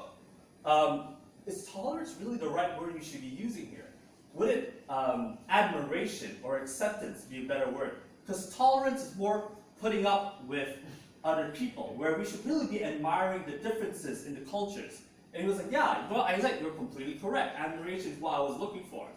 um, 0.65 1.15
is 1.45 1.65
tolerance 1.65 2.15
really 2.21 2.38
the 2.38 2.47
right 2.47 2.79
word 2.79 2.93
we 2.93 3.03
should 3.03 3.21
be 3.21 3.27
using 3.27 3.67
here? 3.67 3.86
Would 4.34 4.49
it 4.49 4.84
um, 4.89 5.38
admiration 5.49 6.38
or 6.43 6.58
acceptance 6.58 7.21
be 7.21 7.45
a 7.45 7.47
better 7.47 7.69
word? 7.69 7.97
Because 8.25 8.55
tolerance 8.55 9.03
is 9.03 9.15
more 9.15 9.51
putting 9.79 10.05
up 10.05 10.43
with 10.45 10.77
other 11.23 11.49
people, 11.49 11.93
where 11.97 12.17
we 12.17 12.25
should 12.25 12.45
really 12.45 12.67
be 12.67 12.84
admiring 12.84 13.43
the 13.45 13.58
differences 13.58 14.25
in 14.25 14.36
the 14.36 14.41
cultures. 14.41 15.01
And 15.34 15.43
he 15.43 15.49
was 15.49 15.58
like, 15.58 15.71
yeah, 15.71 16.08
you 16.08 16.15
know, 16.15 16.21
I 16.21 16.36
was 16.36 16.43
like, 16.43 16.62
you're 16.62 16.71
completely 16.71 17.15
correct. 17.15 17.60
Admiration 17.60 18.12
is 18.12 18.19
what 18.19 18.36
I 18.36 18.39
was 18.39 18.58
looking 18.60 18.84
for. 18.84 19.08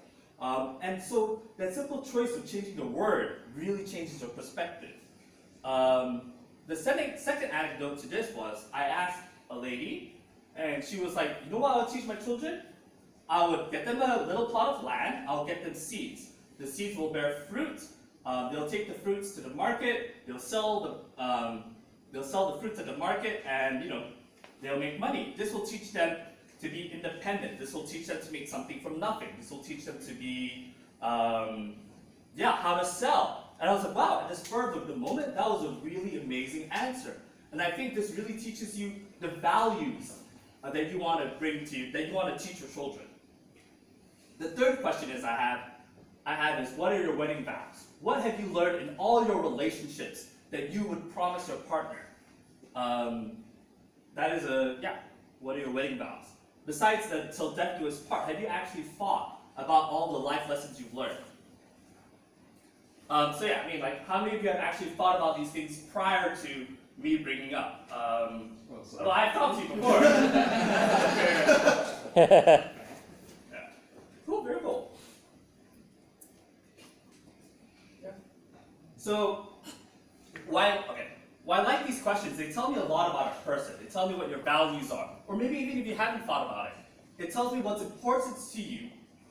Um, 0.40 0.76
and 0.82 1.02
so 1.02 1.42
that 1.58 1.74
simple 1.74 2.02
choice 2.02 2.34
of 2.34 2.50
changing 2.50 2.76
the 2.76 2.86
word 2.86 3.42
really 3.54 3.84
changes 3.84 4.20
your 4.20 4.30
perspective. 4.30 4.94
Um, 5.64 6.32
the 6.66 6.76
second, 6.76 7.18
second 7.18 7.50
anecdote 7.50 7.98
to 8.00 8.06
this 8.08 8.34
was 8.34 8.64
I 8.72 8.84
asked 8.84 9.22
a 9.50 9.56
lady, 9.56 10.20
and 10.56 10.84
she 10.84 10.98
was 11.00 11.14
like, 11.14 11.30
you 11.44 11.50
know 11.50 11.58
what 11.58 11.76
I 11.76 11.84
would 11.84 11.92
teach 11.92 12.06
my 12.06 12.16
children? 12.16 12.62
I 13.28 13.46
would 13.46 13.70
get 13.70 13.84
them 13.84 14.00
a 14.00 14.26
little 14.26 14.46
plot 14.46 14.76
of 14.76 14.84
land, 14.84 15.28
I'll 15.28 15.46
get 15.46 15.62
them 15.62 15.74
seeds. 15.74 16.30
The 16.58 16.66
seeds 16.66 16.96
will 16.96 17.12
bear 17.12 17.44
fruit. 17.50 17.82
Um, 18.26 18.52
they'll 18.52 18.68
take 18.68 18.88
the 18.88 18.94
fruits 18.94 19.32
to 19.32 19.40
the 19.40 19.50
market, 19.50 20.16
they'll 20.26 20.38
sell 20.38 21.02
the, 21.16 21.22
um, 21.22 21.64
they'll 22.12 22.24
sell 22.24 22.52
the 22.52 22.60
fruits 22.60 22.78
at 22.78 22.86
the 22.86 22.96
market, 22.96 23.42
and 23.46 23.82
you 23.82 23.88
know, 23.88 24.04
they'll 24.62 24.78
make 24.78 24.98
money. 24.98 25.34
This 25.36 25.52
will 25.52 25.64
teach 25.64 25.92
them 25.92 26.16
to 26.60 26.68
be 26.68 26.90
independent. 26.92 27.58
This 27.58 27.72
will 27.72 27.84
teach 27.84 28.06
them 28.06 28.18
to 28.24 28.32
make 28.32 28.48
something 28.48 28.80
from 28.80 28.98
nothing. 28.98 29.28
This 29.38 29.50
will 29.50 29.62
teach 29.62 29.84
them 29.84 29.98
to 30.06 30.14
be, 30.14 30.74
um, 31.00 31.74
yeah, 32.36 32.52
how 32.56 32.74
to 32.76 32.84
sell. 32.84 33.54
And 33.60 33.70
I 33.70 33.74
was 33.74 33.84
like, 33.84 33.94
wow, 33.94 34.20
at 34.22 34.28
the 34.28 34.36
spur 34.36 34.72
of 34.72 34.86
the 34.86 34.96
moment, 34.96 35.34
that 35.34 35.48
was 35.48 35.64
a 35.64 35.70
really 35.82 36.20
amazing 36.20 36.68
answer. 36.70 37.16
And 37.52 37.62
I 37.62 37.70
think 37.70 37.94
this 37.94 38.12
really 38.12 38.34
teaches 38.34 38.78
you 38.78 38.92
the 39.20 39.28
values 39.28 40.18
uh, 40.62 40.70
that 40.70 40.90
you 40.90 40.98
want 40.98 41.20
to 41.20 41.38
bring 41.38 41.64
to 41.64 41.78
you, 41.78 41.92
that 41.92 42.08
you 42.08 42.14
want 42.14 42.36
to 42.36 42.46
teach 42.46 42.60
your 42.60 42.68
children. 42.68 43.06
The 44.38 44.48
third 44.48 44.80
question 44.80 45.10
is 45.10 45.24
I 45.24 45.36
have, 45.36 45.60
I 46.24 46.34
have 46.34 46.62
is, 46.64 46.70
what 46.76 46.92
are 46.92 47.02
your 47.02 47.16
wedding 47.16 47.44
vows? 47.44 47.84
What 48.00 48.22
have 48.22 48.38
you 48.38 48.46
learned 48.46 48.88
in 48.88 48.94
all 48.96 49.26
your 49.26 49.40
relationships 49.40 50.26
that 50.50 50.70
you 50.70 50.84
would 50.84 51.12
promise 51.12 51.48
your 51.48 51.56
partner? 51.58 52.06
Um, 52.76 53.38
that 54.14 54.32
is 54.36 54.44
a, 54.44 54.78
yeah, 54.80 54.96
what 55.40 55.56
are 55.56 55.60
your 55.60 55.70
wedding 55.70 55.98
vows? 55.98 56.26
Besides 56.66 57.08
the 57.08 57.32
till 57.34 57.52
death 57.52 57.80
do 57.80 57.88
us 57.88 57.98
part, 57.98 58.28
have 58.28 58.40
you 58.40 58.46
actually 58.46 58.82
thought 58.82 59.40
about 59.56 59.90
all 59.90 60.12
the 60.12 60.18
life 60.18 60.48
lessons 60.48 60.78
you've 60.78 60.94
learned? 60.94 61.18
Um, 63.10 63.34
so 63.36 63.46
yeah, 63.46 63.62
I 63.64 63.72
mean, 63.72 63.80
like, 63.80 64.06
how 64.06 64.22
many 64.22 64.36
of 64.36 64.42
you 64.42 64.50
have 64.50 64.58
actually 64.58 64.90
thought 64.90 65.16
about 65.16 65.36
these 65.38 65.50
things 65.50 65.78
prior 65.78 66.36
to 66.36 66.66
me 66.98 67.16
bringing 67.18 67.54
up? 67.54 67.88
Um, 67.92 68.50
well, 68.68 69.10
I've 69.10 69.32
talked 69.32 69.60
to 69.60 69.68
you 69.68 69.74
before. 69.74 70.00
yeah. 72.16 72.68
Cool, 74.26 74.42
very 74.42 74.60
cool. 74.60 74.92
Yeah. 78.02 78.10
So, 78.98 79.48
why, 80.46 80.84
okay, 80.90 81.06
why 81.44 81.60
I 81.60 81.62
like 81.62 81.86
these 81.86 82.02
questions, 82.02 82.36
they 82.36 82.52
tell 82.52 82.70
me 82.70 82.76
a 82.76 82.84
lot 82.84 83.08
about 83.08 83.38
a 83.38 83.46
person. 83.46 83.74
They 83.80 83.88
tell 83.88 84.06
me 84.06 84.16
what 84.16 84.28
your 84.28 84.40
values 84.40 84.90
are. 84.90 85.08
Or 85.26 85.34
maybe 85.34 85.56
even 85.56 85.78
if 85.78 85.86
you 85.86 85.94
haven't 85.94 86.26
thought 86.26 86.46
about 86.46 86.66
it, 86.66 87.24
it 87.24 87.32
tells 87.32 87.54
me 87.54 87.62
what's 87.62 87.80
important 87.80 88.36
to 88.52 88.60
you 88.60 88.90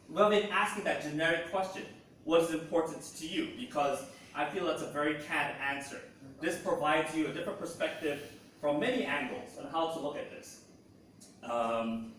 rather 0.09 0.39
than 0.39 0.49
asking 0.49 0.83
that 0.85 1.03
generic 1.03 1.51
question 1.51 1.83
what 2.27 2.41
is 2.41 2.51
important 2.51 3.01
to 3.19 3.25
you? 3.25 3.49
Because 3.57 4.03
I 4.35 4.45
feel 4.45 4.65
that's 4.65 4.81
a 4.81 4.91
very 4.91 5.15
canned 5.23 5.55
answer. 5.61 6.01
This 6.39 6.57
provides 6.59 7.15
you 7.15 7.27
a 7.27 7.33
different 7.33 7.59
perspective 7.59 8.31
from 8.61 8.79
many 8.79 9.05
angles 9.05 9.57
on 9.59 9.69
how 9.71 9.87
to 9.91 9.99
look 9.99 10.17
at 10.17 10.29
this. 10.29 10.61
Um, 11.43 12.13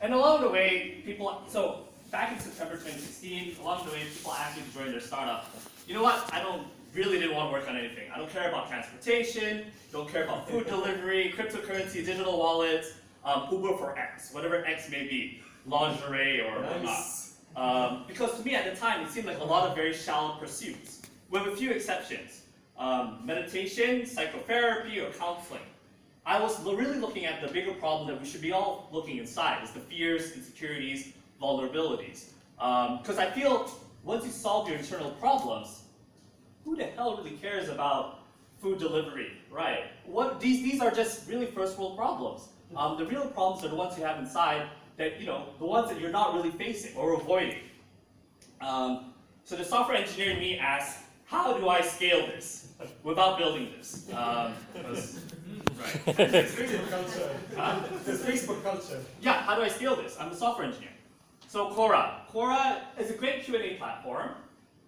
and 0.00 0.14
along 0.14 0.42
the 0.42 0.48
way, 0.48 1.02
people, 1.04 1.42
so 1.48 1.88
back 2.10 2.32
in 2.32 2.38
September 2.38 2.74
2016, 2.74 3.56
along 3.60 3.86
the 3.86 3.92
way, 3.92 4.02
people 4.14 4.32
asked 4.32 4.56
me 4.56 4.62
to 4.70 4.78
join 4.78 4.92
their 4.92 5.00
startup. 5.00 5.50
You 5.86 5.94
know 5.94 6.02
what? 6.02 6.32
I 6.32 6.40
don't 6.42 6.66
really 6.94 7.18
didn't 7.18 7.34
want 7.34 7.48
to 7.48 7.52
work 7.52 7.68
on 7.68 7.76
anything. 7.76 8.10
I 8.14 8.18
don't 8.18 8.30
care 8.30 8.48
about 8.48 8.68
transportation, 8.68 9.66
don't 9.92 10.08
care 10.08 10.24
about 10.24 10.48
food 10.48 10.66
delivery, 10.68 11.32
cryptocurrency, 11.36 12.04
digital 12.04 12.38
wallets, 12.38 12.92
um, 13.24 13.48
Uber 13.50 13.76
for 13.76 13.98
X, 13.98 14.32
whatever 14.32 14.64
X 14.64 14.90
may 14.90 15.04
be, 15.06 15.42
lingerie 15.66 16.40
or 16.40 16.60
nice. 16.60 16.72
whatnot. 16.72 17.04
Um, 17.56 18.04
because 18.06 18.38
to 18.38 18.44
me 18.44 18.54
at 18.54 18.72
the 18.72 18.78
time, 18.78 19.04
it 19.04 19.10
seemed 19.10 19.26
like 19.26 19.40
a 19.40 19.44
lot 19.44 19.68
of 19.68 19.74
very 19.74 19.92
shallow 19.92 20.36
pursuits, 20.38 21.02
with 21.30 21.46
a 21.46 21.56
few 21.56 21.70
exceptions. 21.70 22.42
Um, 22.78 23.20
meditation, 23.24 24.06
psychotherapy, 24.06 25.00
or 25.00 25.10
counseling. 25.10 25.66
I 26.24 26.40
was 26.40 26.62
really 26.64 26.98
looking 26.98 27.24
at 27.24 27.40
the 27.42 27.48
bigger 27.48 27.72
problem 27.72 28.06
that 28.08 28.20
we 28.20 28.26
should 28.26 28.40
be 28.40 28.52
all 28.52 28.88
looking 28.92 29.16
inside, 29.16 29.64
is 29.64 29.70
the 29.72 29.80
fears, 29.80 30.32
insecurities, 30.32 31.12
vulnerabilities. 31.42 32.30
Because 32.56 33.18
um, 33.18 33.26
I 33.26 33.30
feel 33.30 33.68
once 34.04 34.24
you 34.24 34.30
solve 34.30 34.68
your 34.68 34.78
internal 34.78 35.10
problems, 35.12 35.82
who 36.64 36.76
the 36.76 36.84
hell 36.84 37.16
really 37.16 37.36
cares 37.36 37.68
about 37.68 38.20
food 38.60 38.78
delivery, 38.78 39.32
right? 39.50 39.84
What 40.04 40.40
these 40.40 40.62
these 40.62 40.80
are 40.80 40.90
just 40.90 41.28
really 41.28 41.46
first 41.46 41.78
world 41.78 41.96
problems. 41.96 42.48
Um, 42.76 42.98
the 42.98 43.06
real 43.06 43.26
problems 43.26 43.64
are 43.64 43.68
the 43.68 43.76
ones 43.76 43.96
you 43.98 44.04
have 44.04 44.18
inside 44.18 44.68
that, 44.98 45.18
you 45.20 45.26
know, 45.26 45.46
the 45.58 45.64
ones 45.64 45.88
that 45.90 46.00
you're 46.00 46.10
not 46.10 46.34
really 46.34 46.50
facing 46.50 46.94
or 46.96 47.14
avoiding. 47.14 47.60
Um, 48.60 49.14
so 49.44 49.56
the 49.56 49.64
software 49.64 49.96
engineer 49.96 50.32
in 50.32 50.38
me 50.40 50.58
asks, 50.58 51.04
how 51.28 51.56
do 51.58 51.68
I 51.68 51.82
scale 51.82 52.26
this 52.26 52.68
without 53.02 53.36
building 53.38 53.68
this? 53.76 54.08
Um, 54.10 54.16
right. 54.16 54.54
It's 56.06 56.54
Facebook 56.54 56.90
culture. 56.90 57.30
Huh? 57.54 57.80
Facebook 58.04 58.62
culture. 58.62 59.00
Yeah, 59.20 59.34
how 59.42 59.54
do 59.54 59.62
I 59.62 59.68
scale 59.68 59.94
this? 59.94 60.16
I'm 60.18 60.30
a 60.30 60.34
software 60.34 60.66
engineer. 60.66 60.90
So 61.46 61.70
Quora. 61.70 62.26
Quora 62.32 62.80
is 62.98 63.10
a 63.10 63.14
great 63.14 63.44
Q&A 63.44 63.74
platform, 63.74 64.30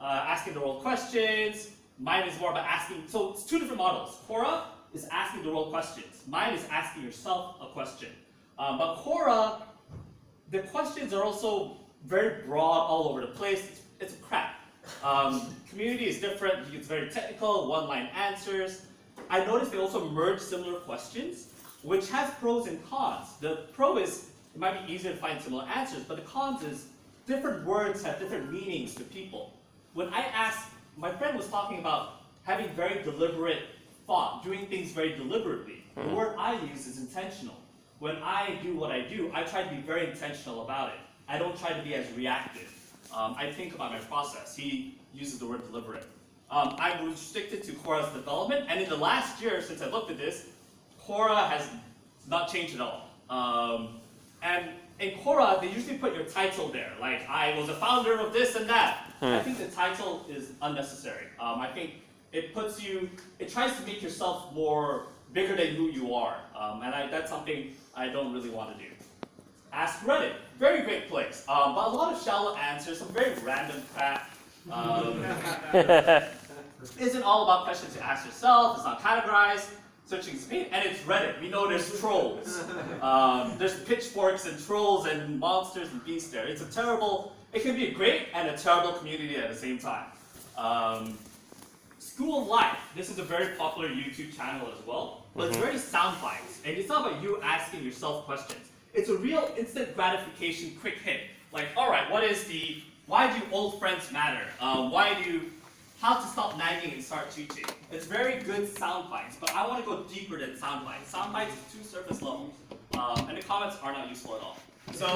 uh, 0.00 0.24
asking 0.26 0.54
the 0.54 0.60
world 0.60 0.82
questions. 0.82 1.70
Mine 1.98 2.26
is 2.26 2.40
more 2.40 2.50
about 2.50 2.64
asking, 2.64 3.04
so 3.06 3.32
it's 3.32 3.44
two 3.44 3.58
different 3.58 3.78
models. 3.78 4.18
Quora 4.26 4.62
is 4.94 5.06
asking 5.12 5.42
the 5.42 5.50
world 5.50 5.70
questions. 5.70 6.22
Mine 6.26 6.54
is 6.54 6.66
asking 6.70 7.02
yourself 7.02 7.56
a 7.60 7.66
question. 7.66 8.08
Um, 8.58 8.78
but 8.78 8.96
Quora 8.96 9.62
the 10.50 10.60
questions 10.60 11.12
are 11.12 11.22
also 11.22 11.76
very 12.04 12.42
broad 12.42 12.86
all 12.86 13.08
over 13.08 13.20
the 13.20 13.28
place. 13.28 13.68
It's, 13.68 13.82
it's 14.00 14.14
crap. 14.16 14.59
Um, 15.02 15.54
community 15.68 16.06
is 16.06 16.20
different. 16.20 16.72
It's 16.74 16.86
very 16.86 17.08
technical, 17.10 17.68
one-line 17.68 18.08
answers. 18.14 18.86
I 19.28 19.44
noticed 19.44 19.72
they 19.72 19.78
also 19.78 20.08
merge 20.10 20.40
similar 20.40 20.80
questions, 20.80 21.48
which 21.82 22.10
has 22.10 22.30
pros 22.34 22.66
and 22.66 22.78
cons. 22.88 23.28
The 23.40 23.66
pro 23.72 23.98
is 23.98 24.30
it 24.54 24.58
might 24.58 24.86
be 24.86 24.92
easier 24.92 25.12
to 25.12 25.16
find 25.16 25.40
similar 25.40 25.64
answers, 25.64 26.02
but 26.04 26.16
the 26.16 26.22
cons 26.22 26.62
is 26.64 26.86
different 27.26 27.64
words 27.64 28.02
have 28.02 28.18
different 28.18 28.52
meanings 28.52 28.94
to 28.96 29.04
people. 29.04 29.52
When 29.94 30.08
I 30.12 30.22
asked, 30.22 30.68
my 30.96 31.12
friend 31.12 31.36
was 31.36 31.46
talking 31.48 31.78
about 31.78 32.22
having 32.44 32.68
very 32.70 33.02
deliberate 33.02 33.62
thought, 34.06 34.42
doing 34.42 34.66
things 34.66 34.90
very 34.90 35.12
deliberately. 35.14 35.84
The 35.94 36.02
Mm. 36.02 36.16
word 36.16 36.34
I 36.38 36.60
use 36.62 36.86
is 36.86 36.98
intentional. 36.98 37.56
When 38.00 38.16
I 38.16 38.58
do 38.62 38.74
what 38.74 38.90
I 38.90 39.02
do, 39.02 39.30
I 39.34 39.42
try 39.44 39.62
to 39.62 39.70
be 39.70 39.80
very 39.82 40.10
intentional 40.10 40.62
about 40.64 40.88
it. 40.90 41.00
I 41.28 41.38
don't 41.38 41.56
try 41.58 41.72
to 41.72 41.82
be 41.82 41.94
as 41.94 42.10
reactive. 42.14 42.69
Um, 43.14 43.34
I 43.36 43.50
think 43.50 43.74
about 43.74 43.92
my 43.92 43.98
process. 43.98 44.56
He 44.56 44.98
uses 45.12 45.38
the 45.38 45.46
word 45.46 45.64
deliberate. 45.66 46.04
Um, 46.50 46.76
I'm 46.78 47.08
restricted 47.08 47.62
to 47.64 47.72
Quora's 47.72 48.12
development, 48.12 48.66
and 48.68 48.80
in 48.80 48.88
the 48.88 48.96
last 48.96 49.40
year 49.40 49.60
since 49.62 49.82
I 49.82 49.88
looked 49.88 50.10
at 50.10 50.18
this, 50.18 50.46
Quora 51.04 51.48
has 51.48 51.68
not 52.28 52.52
changed 52.52 52.74
at 52.74 52.80
all. 52.80 53.08
Um, 53.28 54.00
and 54.42 54.70
in 54.98 55.18
Quora, 55.18 55.60
they 55.60 55.68
usually 55.70 55.98
put 55.98 56.14
your 56.14 56.24
title 56.24 56.68
there, 56.68 56.92
like 57.00 57.28
I 57.28 57.56
was 57.58 57.68
a 57.68 57.74
founder 57.74 58.18
of 58.18 58.32
this 58.32 58.56
and 58.56 58.68
that. 58.68 59.12
Hmm. 59.20 59.26
I 59.26 59.40
think 59.40 59.58
the 59.58 59.68
title 59.68 60.26
is 60.28 60.52
unnecessary. 60.62 61.26
Um, 61.38 61.60
I 61.60 61.68
think 61.68 61.94
it 62.32 62.52
puts 62.52 62.82
you, 62.82 63.08
it 63.38 63.48
tries 63.48 63.76
to 63.76 63.86
make 63.86 64.02
yourself 64.02 64.52
more 64.52 65.06
bigger 65.32 65.56
than 65.56 65.74
who 65.74 65.88
you 65.88 66.14
are, 66.14 66.38
um, 66.58 66.82
and 66.82 66.94
I, 66.94 67.06
that's 67.08 67.30
something 67.30 67.74
I 67.94 68.08
don't 68.08 68.32
really 68.32 68.50
want 68.50 68.76
to 68.76 68.82
do. 68.82 68.90
Ask 69.72 70.00
Reddit, 70.00 70.32
very 70.58 70.82
great 70.82 71.08
place, 71.08 71.44
um, 71.48 71.74
but 71.74 71.86
a 71.88 71.90
lot 71.90 72.12
of 72.12 72.22
shallow 72.22 72.56
answers, 72.56 72.98
some 72.98 73.08
very 73.08 73.32
random 73.44 73.82
crap. 73.94 74.30
Um, 74.70 75.24
isn't 76.98 77.22
all 77.22 77.44
about 77.44 77.64
questions 77.64 77.94
you 77.94 78.00
ask 78.02 78.26
yourself. 78.26 78.76
It's 78.76 78.84
not 78.84 79.00
categorized. 79.00 79.70
Searching 80.06 80.36
speed, 80.38 80.66
and 80.72 80.84
it's 80.84 80.98
Reddit. 81.02 81.40
We 81.40 81.48
know 81.48 81.68
there's 81.68 82.00
trolls. 82.00 82.64
Um, 83.00 83.54
there's 83.58 83.78
pitchforks 83.84 84.44
and 84.44 84.58
trolls 84.66 85.06
and 85.06 85.38
monsters 85.38 85.88
and 85.92 86.04
beasts 86.04 86.30
there. 86.32 86.46
It's 86.46 86.62
a 86.62 86.64
terrible. 86.66 87.32
It 87.52 87.62
can 87.62 87.76
be 87.76 87.86
a 87.88 87.92
great 87.92 88.26
and 88.34 88.48
a 88.48 88.56
terrible 88.56 88.92
community 88.94 89.36
at 89.36 89.48
the 89.50 89.54
same 89.56 89.78
time. 89.78 90.06
Um, 90.58 91.16
School 92.00 92.44
Life. 92.46 92.76
This 92.96 93.08
is 93.08 93.20
a 93.20 93.22
very 93.22 93.54
popular 93.54 93.88
YouTube 93.88 94.36
channel 94.36 94.66
as 94.76 94.84
well, 94.84 95.26
but 95.36 95.48
it's 95.48 95.56
Mhm. 95.56 95.60
very 95.60 95.78
sound 95.78 96.20
bites, 96.20 96.58
and 96.64 96.76
it's 96.76 96.88
not 96.88 97.06
about 97.06 97.22
you 97.22 97.40
asking 97.40 97.84
yourself 97.84 98.24
questions. 98.24 98.69
It's 98.92 99.08
a 99.08 99.16
real 99.16 99.52
instant 99.56 99.94
gratification, 99.94 100.76
quick 100.80 100.98
hit. 100.98 101.22
Like, 101.52 101.68
all 101.76 101.90
right, 101.90 102.10
what 102.10 102.24
is 102.24 102.44
the? 102.44 102.82
Why 103.06 103.36
do 103.36 103.44
old 103.52 103.78
friends 103.78 104.10
matter? 104.12 104.44
Um, 104.60 104.90
why 104.90 105.20
do? 105.22 105.42
How 106.00 106.18
to 106.18 106.26
stop 106.26 106.56
nagging 106.56 106.94
and 106.94 107.02
start 107.02 107.30
teaching. 107.30 107.64
It's 107.92 108.06
very 108.06 108.42
good 108.42 108.74
sound 108.78 109.10
bites, 109.10 109.36
but 109.38 109.54
I 109.54 109.66
want 109.68 109.84
to 109.84 109.90
go 109.90 110.02
deeper 110.04 110.38
than 110.38 110.56
sound 110.56 110.86
bites. 110.86 111.10
Sound 111.10 111.32
bites 111.32 111.52
is 111.52 111.74
too 111.74 111.84
surface 111.84 112.22
level, 112.22 112.54
um, 112.98 113.28
and 113.28 113.36
the 113.36 113.42
comments 113.42 113.76
are 113.82 113.92
not 113.92 114.08
useful 114.08 114.36
at 114.36 114.42
all. 114.42 114.56
So, 114.92 115.06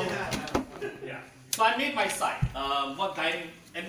yeah. 1.04 1.20
So 1.54 1.64
I 1.64 1.76
made 1.76 1.94
my 1.94 2.08
site. 2.08 2.42
Um, 2.56 2.96
what 2.96 3.14
guiding 3.14 3.42
and, 3.76 3.86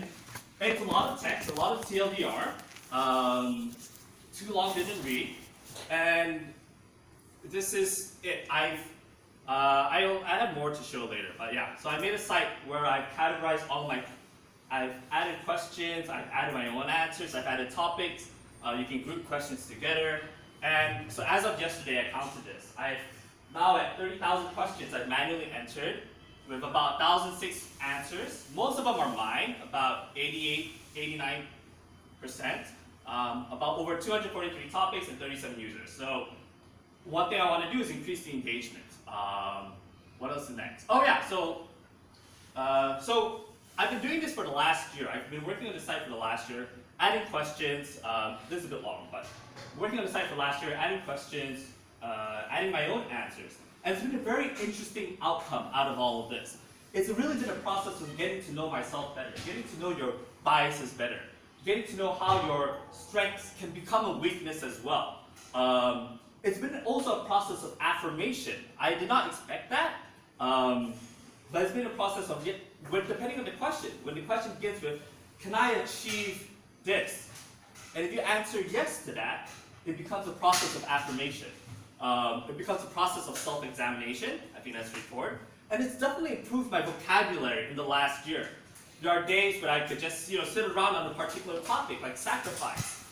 and 0.62 0.72
it's 0.72 0.82
a 0.82 0.84
lot 0.84 1.10
of 1.10 1.20
text, 1.20 1.50
a 1.50 1.56
lot 1.56 1.72
of 1.72 1.84
TLDR. 1.84 2.52
Um, 2.92 3.76
too 4.38 4.54
long 4.54 4.76
didn't 4.76 5.04
read, 5.04 5.32
and 5.90 6.42
this 7.44 7.74
is 7.74 8.18
it. 8.22 8.46
I've 8.52 8.80
uh, 9.48 9.52
I 9.52 10.22
I 10.26 10.38
have 10.38 10.56
more 10.56 10.72
to 10.72 10.84
show 10.84 11.06
later, 11.06 11.30
but 11.38 11.54
yeah. 11.54 11.76
So 11.78 11.90
I 11.90 12.00
made 12.00 12.14
a 12.14 12.20
site 12.20 12.48
where 12.68 12.86
I 12.86 13.06
categorized 13.18 13.70
all 13.70 13.88
my. 13.88 14.04
I've 14.72 14.96
added 15.12 15.36
questions. 15.46 16.10
I've 16.10 16.28
added 16.34 16.54
my 16.54 16.68
own 16.68 16.90
answers. 16.90 17.36
I've 17.36 17.46
added 17.46 17.70
topics. 17.70 18.30
Uh, 18.66 18.76
you 18.80 18.86
can 18.86 19.04
group 19.04 19.28
questions 19.28 19.68
together. 19.68 20.22
And 20.64 21.12
so 21.12 21.24
as 21.28 21.46
of 21.46 21.62
yesterday, 21.62 22.00
I 22.00 22.12
counted 22.12 22.44
this. 22.46 22.74
I've 22.78 22.98
now 23.54 23.78
at 23.78 23.98
30,000 23.98 24.48
questions 24.56 24.94
I've 24.94 25.08
manually 25.08 25.48
entered 25.56 26.00
with 26.50 26.60
about 26.60 27.00
1,006 27.00 27.70
answers. 27.84 28.46
Most 28.56 28.80
of 28.80 28.86
them 28.86 28.96
are 28.96 29.16
mine, 29.16 29.56
about 29.64 30.10
88, 30.16 30.72
89%. 30.96 31.44
Um, 33.08 33.46
about 33.52 33.78
over 33.78 33.98
243 33.98 34.70
topics 34.72 35.08
and 35.10 35.20
37 35.20 35.60
users. 35.60 35.92
So 35.92 36.30
one 37.04 37.30
thing 37.30 37.40
I 37.40 37.48
want 37.48 37.70
to 37.70 37.72
do 37.72 37.84
is 37.84 37.92
increase 37.92 38.24
the 38.24 38.32
engagement. 38.32 38.85
Um, 39.08 39.74
what 40.20 40.32
else 40.32 40.50
is 40.50 40.56
next? 40.56 40.86
Oh 40.90 41.04
yeah, 41.04 41.26
so 41.28 41.62
uh, 42.56 43.00
so 43.00 43.42
I've 43.78 43.90
been 43.90 44.02
doing 44.02 44.22
this 44.22 44.34
for 44.34 44.44
the 44.44 44.52
last 44.52 44.98
year. 44.98 45.10
I've 45.12 45.30
been 45.30 45.46
working 45.46 45.68
on 45.68 45.74
the 45.74 45.80
site 45.80 46.04
for 46.04 46.10
the 46.10 46.16
last 46.16 46.50
year, 46.50 46.68
adding 47.00 47.26
questions. 47.30 48.00
Um, 48.04 48.38
this 48.50 48.60
is 48.60 48.66
a 48.66 48.76
bit 48.76 48.84
long, 48.84 49.08
but 49.12 49.28
working 49.78 50.00
on 50.00 50.06
the 50.06 50.12
site 50.12 50.28
for 50.28 50.36
last 50.36 50.64
year, 50.64 50.74
adding 50.76 51.02
questions, 51.02 51.68
uh, 52.02 52.44
adding 52.50 52.72
my 52.72 52.88
own 52.88 53.04
answers. 53.12 53.58
And 53.84 53.94
it's 53.94 54.04
been 54.04 54.16
a 54.16 54.24
very 54.24 54.50
interesting 54.62 55.18
outcome 55.22 55.68
out 55.74 55.88
of 55.88 56.00
all 56.00 56.24
of 56.24 56.30
this. 56.30 56.58
It's 56.94 57.10
really 57.10 57.36
been 57.36 57.50
a 57.50 57.56
process 57.56 58.00
of 58.00 58.18
getting 58.18 58.42
to 58.44 58.54
know 58.54 58.70
myself 58.70 59.16
better, 59.16 59.32
getting 59.46 59.64
to 59.64 59.80
know 59.80 59.90
your 59.90 60.14
biases 60.46 60.92
better, 60.94 61.20
getting 61.66 61.84
to 61.84 61.96
know 61.98 62.14
how 62.14 62.46
your 62.48 62.78
strengths 62.92 63.54
can 63.60 63.72
become 63.72 64.06
a 64.06 64.18
weakness 64.18 64.64
as 64.64 64.82
well. 64.82 65.20
Um, 65.54 66.20
it's 66.46 66.60
been 66.60 66.80
also 66.86 67.22
a 67.22 67.26
process 67.26 67.64
of 67.64 67.76
affirmation. 67.82 68.54
I 68.80 68.94
did 68.94 69.10
not 69.10 69.28
expect 69.28 69.72
that, 69.72 69.96
um, 70.40 70.94
but 71.52 71.64
it's 71.64 71.72
been 71.72 71.88
a 71.88 71.90
process 71.90 72.30
of, 72.30 72.48
when, 72.90 73.08
depending 73.08 73.40
on 73.40 73.46
the 73.46 73.52
question, 73.52 73.90
when 74.04 74.14
the 74.14 74.22
question 74.22 74.52
begins 74.54 74.82
with, 74.82 75.02
can 75.40 75.56
I 75.56 75.72
achieve 75.72 76.48
this? 76.84 77.30
And 77.96 78.06
if 78.06 78.14
you 78.14 78.20
answer 78.20 78.62
yes 78.62 79.06
to 79.06 79.12
that, 79.14 79.50
it 79.88 79.98
becomes 79.98 80.28
a 80.28 80.32
process 80.32 80.76
of 80.76 80.84
affirmation. 80.86 81.48
Um, 82.00 82.44
it 82.48 82.58
becomes 82.58 82.84
a 82.84 82.88
process 82.88 83.28
of 83.28 83.38
self-examination. 83.38 84.40
I 84.56 84.60
think 84.60 84.76
that's 84.76 84.90
straightforward. 84.90 85.40
And 85.72 85.84
it's 85.84 85.98
definitely 85.98 86.38
improved 86.38 86.70
my 86.70 86.84
vocabulary 86.84 87.70
in 87.72 87.76
the 87.76 87.84
last 87.84 88.28
year. 88.28 88.50
There 89.02 89.12
are 89.12 89.26
days 89.26 89.62
when 89.62 89.72
I 89.72 89.80
could 89.80 90.00
just, 90.00 90.30
you 90.30 90.38
know, 90.38 90.46
sit 90.46 90.66
around 90.66 90.96
on 90.96 91.10
a 91.10 91.14
particular 91.16 91.60
topic, 91.62 92.04
like 92.04 92.18
sacrifice. 92.18 93.04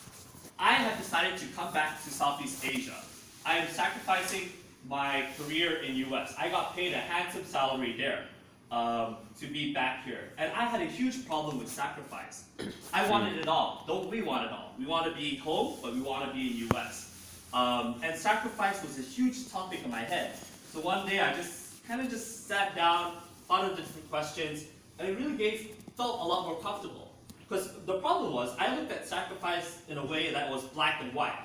I 0.59 0.73
have 0.73 0.99
decided 0.99 1.37
to 1.39 1.45
come 1.55 1.73
back 1.73 2.03
to 2.03 2.09
Southeast 2.11 2.63
Asia. 2.63 2.95
I 3.45 3.57
am 3.57 3.67
sacrificing 3.67 4.49
my 4.87 5.25
career 5.37 5.77
in 5.77 5.95
US. 6.07 6.33
I 6.37 6.49
got 6.49 6.75
paid 6.75 6.93
a 6.93 6.97
handsome 6.97 7.43
salary 7.45 7.95
there 7.97 8.25
um, 8.71 9.17
to 9.39 9.47
be 9.47 9.73
back 9.73 10.05
here. 10.05 10.29
And 10.37 10.51
I 10.53 10.65
had 10.65 10.81
a 10.81 10.85
huge 10.85 11.27
problem 11.27 11.59
with 11.59 11.67
sacrifice. 11.67 12.45
I 12.93 13.09
wanted 13.09 13.37
it 13.37 13.47
all. 13.47 13.83
Don't 13.87 14.09
we 14.09 14.21
want 14.21 14.45
it 14.45 14.51
all? 14.51 14.73
We 14.79 14.85
want 14.85 15.05
to 15.05 15.19
be 15.19 15.35
home, 15.37 15.77
but 15.81 15.93
we 15.93 16.01
want 16.01 16.27
to 16.27 16.33
be 16.33 16.63
in 16.63 16.69
US. 16.69 17.11
Um, 17.53 18.01
and 18.01 18.17
sacrifice 18.17 18.81
was 18.81 18.97
a 18.97 19.01
huge 19.01 19.49
topic 19.51 19.83
in 19.83 19.91
my 19.91 20.01
head. 20.01 20.31
So 20.71 20.79
one 20.79 21.07
day 21.07 21.19
I 21.19 21.33
just 21.33 21.85
kind 21.87 22.01
of 22.01 22.09
just 22.09 22.47
sat 22.47 22.75
down, 22.75 23.13
thought 23.47 23.65
of 23.65 23.71
the 23.71 23.83
different 23.83 24.09
questions, 24.09 24.65
and 24.97 25.07
it 25.07 25.17
really 25.17 25.37
gave, 25.37 25.75
felt 25.95 26.19
a 26.21 26.23
lot 26.23 26.45
more 26.47 26.59
comfortable. 26.61 27.13
Because 27.47 27.73
the 27.85 27.99
problem 27.99 28.33
was, 28.33 28.55
I 28.57 28.75
looked 28.75 28.91
at 28.91 29.07
sacrifice 29.07 29.81
in 29.89 29.97
a 29.97 30.05
way 30.05 30.31
that 30.31 30.49
was 30.49 30.63
black 30.63 31.01
and 31.01 31.13
white. 31.13 31.37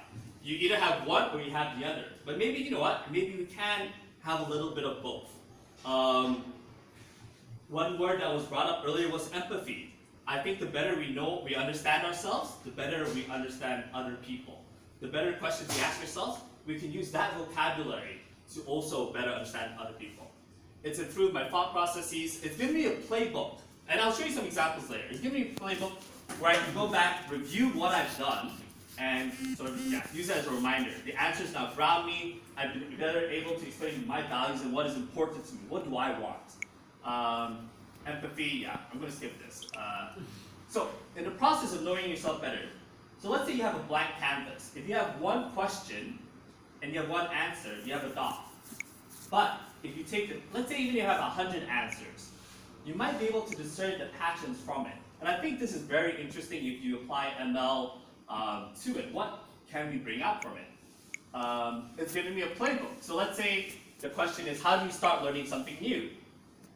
You 0.49 0.57
either 0.57 0.77
have 0.77 1.07
one 1.07 1.29
or 1.35 1.43
you 1.43 1.51
have 1.51 1.79
the 1.79 1.85
other. 1.85 2.07
But 2.25 2.39
maybe, 2.39 2.61
you 2.61 2.71
know 2.71 2.81
what, 2.81 3.13
maybe 3.13 3.37
we 3.37 3.45
can 3.45 3.89
have 4.23 4.49
a 4.49 4.51
little 4.51 4.71
bit 4.71 4.85
of 4.85 5.03
both. 5.03 5.31
Um, 5.85 6.43
one 7.69 7.99
word 7.99 8.23
that 8.23 8.33
was 8.33 8.45
brought 8.45 8.67
up 8.67 8.83
earlier 8.87 9.11
was 9.11 9.31
empathy. 9.35 9.93
I 10.27 10.39
think 10.39 10.59
the 10.59 10.65
better 10.65 10.97
we 10.97 11.11
know, 11.11 11.43
we 11.45 11.55
understand 11.55 12.07
ourselves, 12.07 12.53
the 12.65 12.71
better 12.71 13.05
we 13.15 13.27
understand 13.27 13.85
other 13.93 14.15
people. 14.27 14.65
The 15.03 15.09
better 15.09 15.35
questions 15.35 15.69
we 15.77 15.83
ask 15.83 16.01
ourselves, 16.01 16.41
we 16.65 16.79
can 16.79 16.91
use 16.93 17.11
that 17.11 17.37
vocabulary 17.37 18.23
to 18.55 18.63
also 18.63 19.13
better 19.13 19.29
understand 19.29 19.73
other 19.79 19.93
people. 19.99 20.31
It's 20.83 20.99
improved 20.99 21.35
my 21.35 21.47
thought 21.51 21.75
processes. 21.75 22.43
It's 22.43 22.57
given 22.57 22.75
me 22.75 22.87
a 22.87 22.93
playbook. 22.93 23.59
And 23.91 24.01
I'll 24.01 24.13
show 24.13 24.25
you 24.25 24.33
some 24.33 24.47
examples 24.47 24.89
later. 24.89 25.05
It's 25.11 25.21
given 25.21 25.43
me 25.43 25.53
a 25.55 25.61
playbook 25.61 25.93
where 26.41 26.53
I 26.53 26.55
can 26.55 26.73
go 26.73 26.87
back, 26.87 27.31
review 27.31 27.69
what 27.69 27.95
I've 27.95 28.17
done, 28.17 28.53
and 28.99 29.33
of 29.61 29.81
yeah, 29.91 30.03
use 30.13 30.29
that 30.29 30.39
as 30.39 30.47
a 30.47 30.51
reminder. 30.51 30.91
The 31.05 31.15
answers 31.21 31.53
now 31.53 31.71
ground 31.75 32.07
me. 32.07 32.41
I've 32.57 32.73
been 32.73 32.97
better 32.99 33.29
able 33.29 33.55
to 33.55 33.67
explain 33.67 34.05
my 34.07 34.23
values 34.23 34.63
and 34.63 34.73
what 34.73 34.87
is 34.87 34.97
important 34.97 35.47
to 35.47 35.55
me. 35.55 35.61
What 35.69 35.89
do 35.89 35.97
I 35.97 36.19
want? 36.19 36.37
Um, 37.05 37.69
empathy, 38.07 38.61
yeah, 38.63 38.79
I'm 38.93 38.99
going 38.99 39.11
to 39.11 39.17
skip 39.17 39.33
this. 39.45 39.67
Uh, 39.77 40.11
so, 40.69 40.89
in 41.17 41.25
the 41.25 41.31
process 41.31 41.75
of 41.75 41.83
knowing 41.83 42.11
yourself 42.11 42.43
better, 42.43 42.61
so 43.23 43.31
let's 43.31 43.47
say 43.47 43.55
you 43.55 43.63
have 43.63 43.77
a 43.77 43.81
blank 43.81 44.11
canvas. 44.21 44.73
If 44.77 44.89
you 44.89 44.95
have 44.95 45.21
one 45.21 45.51
question 45.53 46.19
and 46.83 46.93
you 46.93 47.01
have 47.01 47.09
one 47.09 47.27
answer, 47.29 47.71
you 47.85 47.93
have 47.93 48.05
a 48.05 48.11
dot. 48.11 48.51
But 49.31 49.61
if 49.83 49.97
you 49.97 50.05
take 50.05 50.29
the, 50.29 50.37
let's 50.53 50.69
say 50.69 50.79
even 50.79 50.97
you 50.97 51.03
have 51.03 51.21
100 51.21 51.63
answers, 51.65 52.31
you 52.85 52.95
might 52.95 53.19
be 53.19 53.27
able 53.27 53.43
to 53.43 53.57
discern 53.57 53.99
the 53.99 54.07
patterns 54.19 54.61
from 54.61 54.87
it. 54.87 54.95
And 55.21 55.29
I 55.29 55.41
think 55.41 55.59
this 55.59 55.75
is 55.75 55.83
very 55.83 56.21
interesting 56.21 56.65
if 56.65 56.83
you 56.83 56.97
apply 56.97 57.33
ML 57.41 57.93
um, 58.29 58.71
to 58.83 58.99
it. 58.99 59.13
What 59.13 59.45
can 59.71 59.91
we 59.91 59.97
bring 59.99 60.23
out 60.23 60.43
from 60.43 60.53
it? 60.57 61.35
Um, 61.35 61.91
it's 61.99 62.15
giving 62.15 62.35
me 62.35 62.43
a 62.43 62.49
playbook. 62.49 63.01
So 63.01 63.17
let's 63.17 63.37
say 63.37 63.73
the 64.01 64.09
question 64.09 64.47
is, 64.47 64.63
how 64.63 64.79
do 64.79 64.87
you 64.87 64.93
start 64.93 65.23
learning 65.23 65.47
something 65.47 65.77
new? 65.81 66.11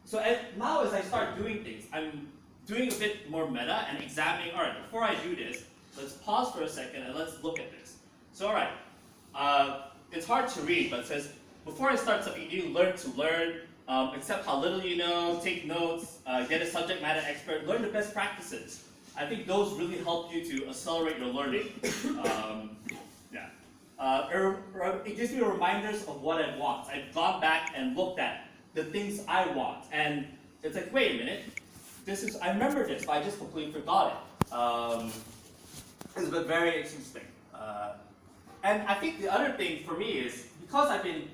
So 0.05 0.19
as, 0.19 0.37
now 0.57 0.83
as 0.83 0.93
I 0.93 1.01
start 1.01 1.37
doing 1.37 1.63
things, 1.63 1.85
I'm 1.93 2.27
doing 2.65 2.91
a 2.91 2.95
bit 2.95 3.29
more 3.29 3.49
meta 3.49 3.85
and 3.89 4.01
examining, 4.03 4.53
all 4.53 4.61
right, 4.61 4.81
before 4.83 5.03
I 5.03 5.15
do 5.23 5.35
this, 5.35 5.63
let's 5.97 6.13
pause 6.13 6.51
for 6.51 6.61
a 6.61 6.69
second 6.69 7.03
and 7.03 7.15
let's 7.15 7.43
look 7.43 7.59
at 7.59 7.71
this. 7.71 7.97
So 8.33 8.47
all 8.47 8.53
right, 8.53 8.71
uh, 9.35 9.81
it's 10.11 10.27
hard 10.27 10.49
to 10.49 10.61
read, 10.61 10.91
but 10.91 11.01
it 11.01 11.05
says, 11.07 11.33
before 11.65 11.89
I 11.89 11.95
start 11.95 12.23
something 12.23 12.47
new, 12.47 12.69
learn 12.69 12.95
to 12.97 13.09
learn, 13.11 13.61
um, 13.87 14.13
accept 14.13 14.45
how 14.45 14.59
little 14.59 14.81
you 14.81 14.97
know, 14.97 15.39
take 15.43 15.65
notes, 15.65 16.19
uh, 16.25 16.45
get 16.45 16.61
a 16.61 16.65
subject 16.65 17.01
matter 17.01 17.21
expert, 17.25 17.67
learn 17.67 17.81
the 17.81 17.87
best 17.87 18.13
practices. 18.13 18.83
I 19.17 19.25
think 19.25 19.45
those 19.47 19.73
really 19.77 19.97
help 19.97 20.33
you 20.33 20.43
to 20.45 20.69
accelerate 20.69 21.19
your 21.19 21.27
learning. 21.27 21.67
Um, 22.25 22.77
yeah. 23.31 23.47
Uh, 23.99 24.27
it 25.05 25.15
gives 25.17 25.31
me 25.31 25.41
reminders 25.41 26.03
of 26.05 26.21
what 26.21 26.43
I 26.43 26.57
want. 26.57 26.87
I've 26.87 27.13
gone 27.13 27.39
back 27.39 27.73
and 27.75 27.95
looked 27.95 28.19
at 28.19 28.47
the 28.73 28.83
things 28.83 29.21
I 29.27 29.45
want, 29.47 29.85
and 29.91 30.27
it's 30.63 30.75
like, 30.75 30.91
wait 30.91 31.11
a 31.11 31.17
minute, 31.19 31.43
this 32.05 32.23
is 32.23 32.35
I 32.37 32.49
remember 32.49 32.85
this, 32.87 33.05
but 33.05 33.13
I 33.13 33.23
just 33.23 33.37
completely 33.37 33.71
forgot 33.71 34.13
it. 34.13 34.53
Um, 34.53 35.11
it's 36.15 36.29
been 36.29 36.45
very 36.45 36.77
interesting. 36.77 37.23
Uh, 37.53 37.93
and 38.63 38.81
I 38.87 38.95
think 38.95 39.21
the 39.21 39.31
other 39.31 39.51
thing 39.53 39.83
for 39.83 39.93
me 39.93 40.13
is 40.13 40.47
because 40.61 40.89
I've 40.89 41.03
been 41.03 41.27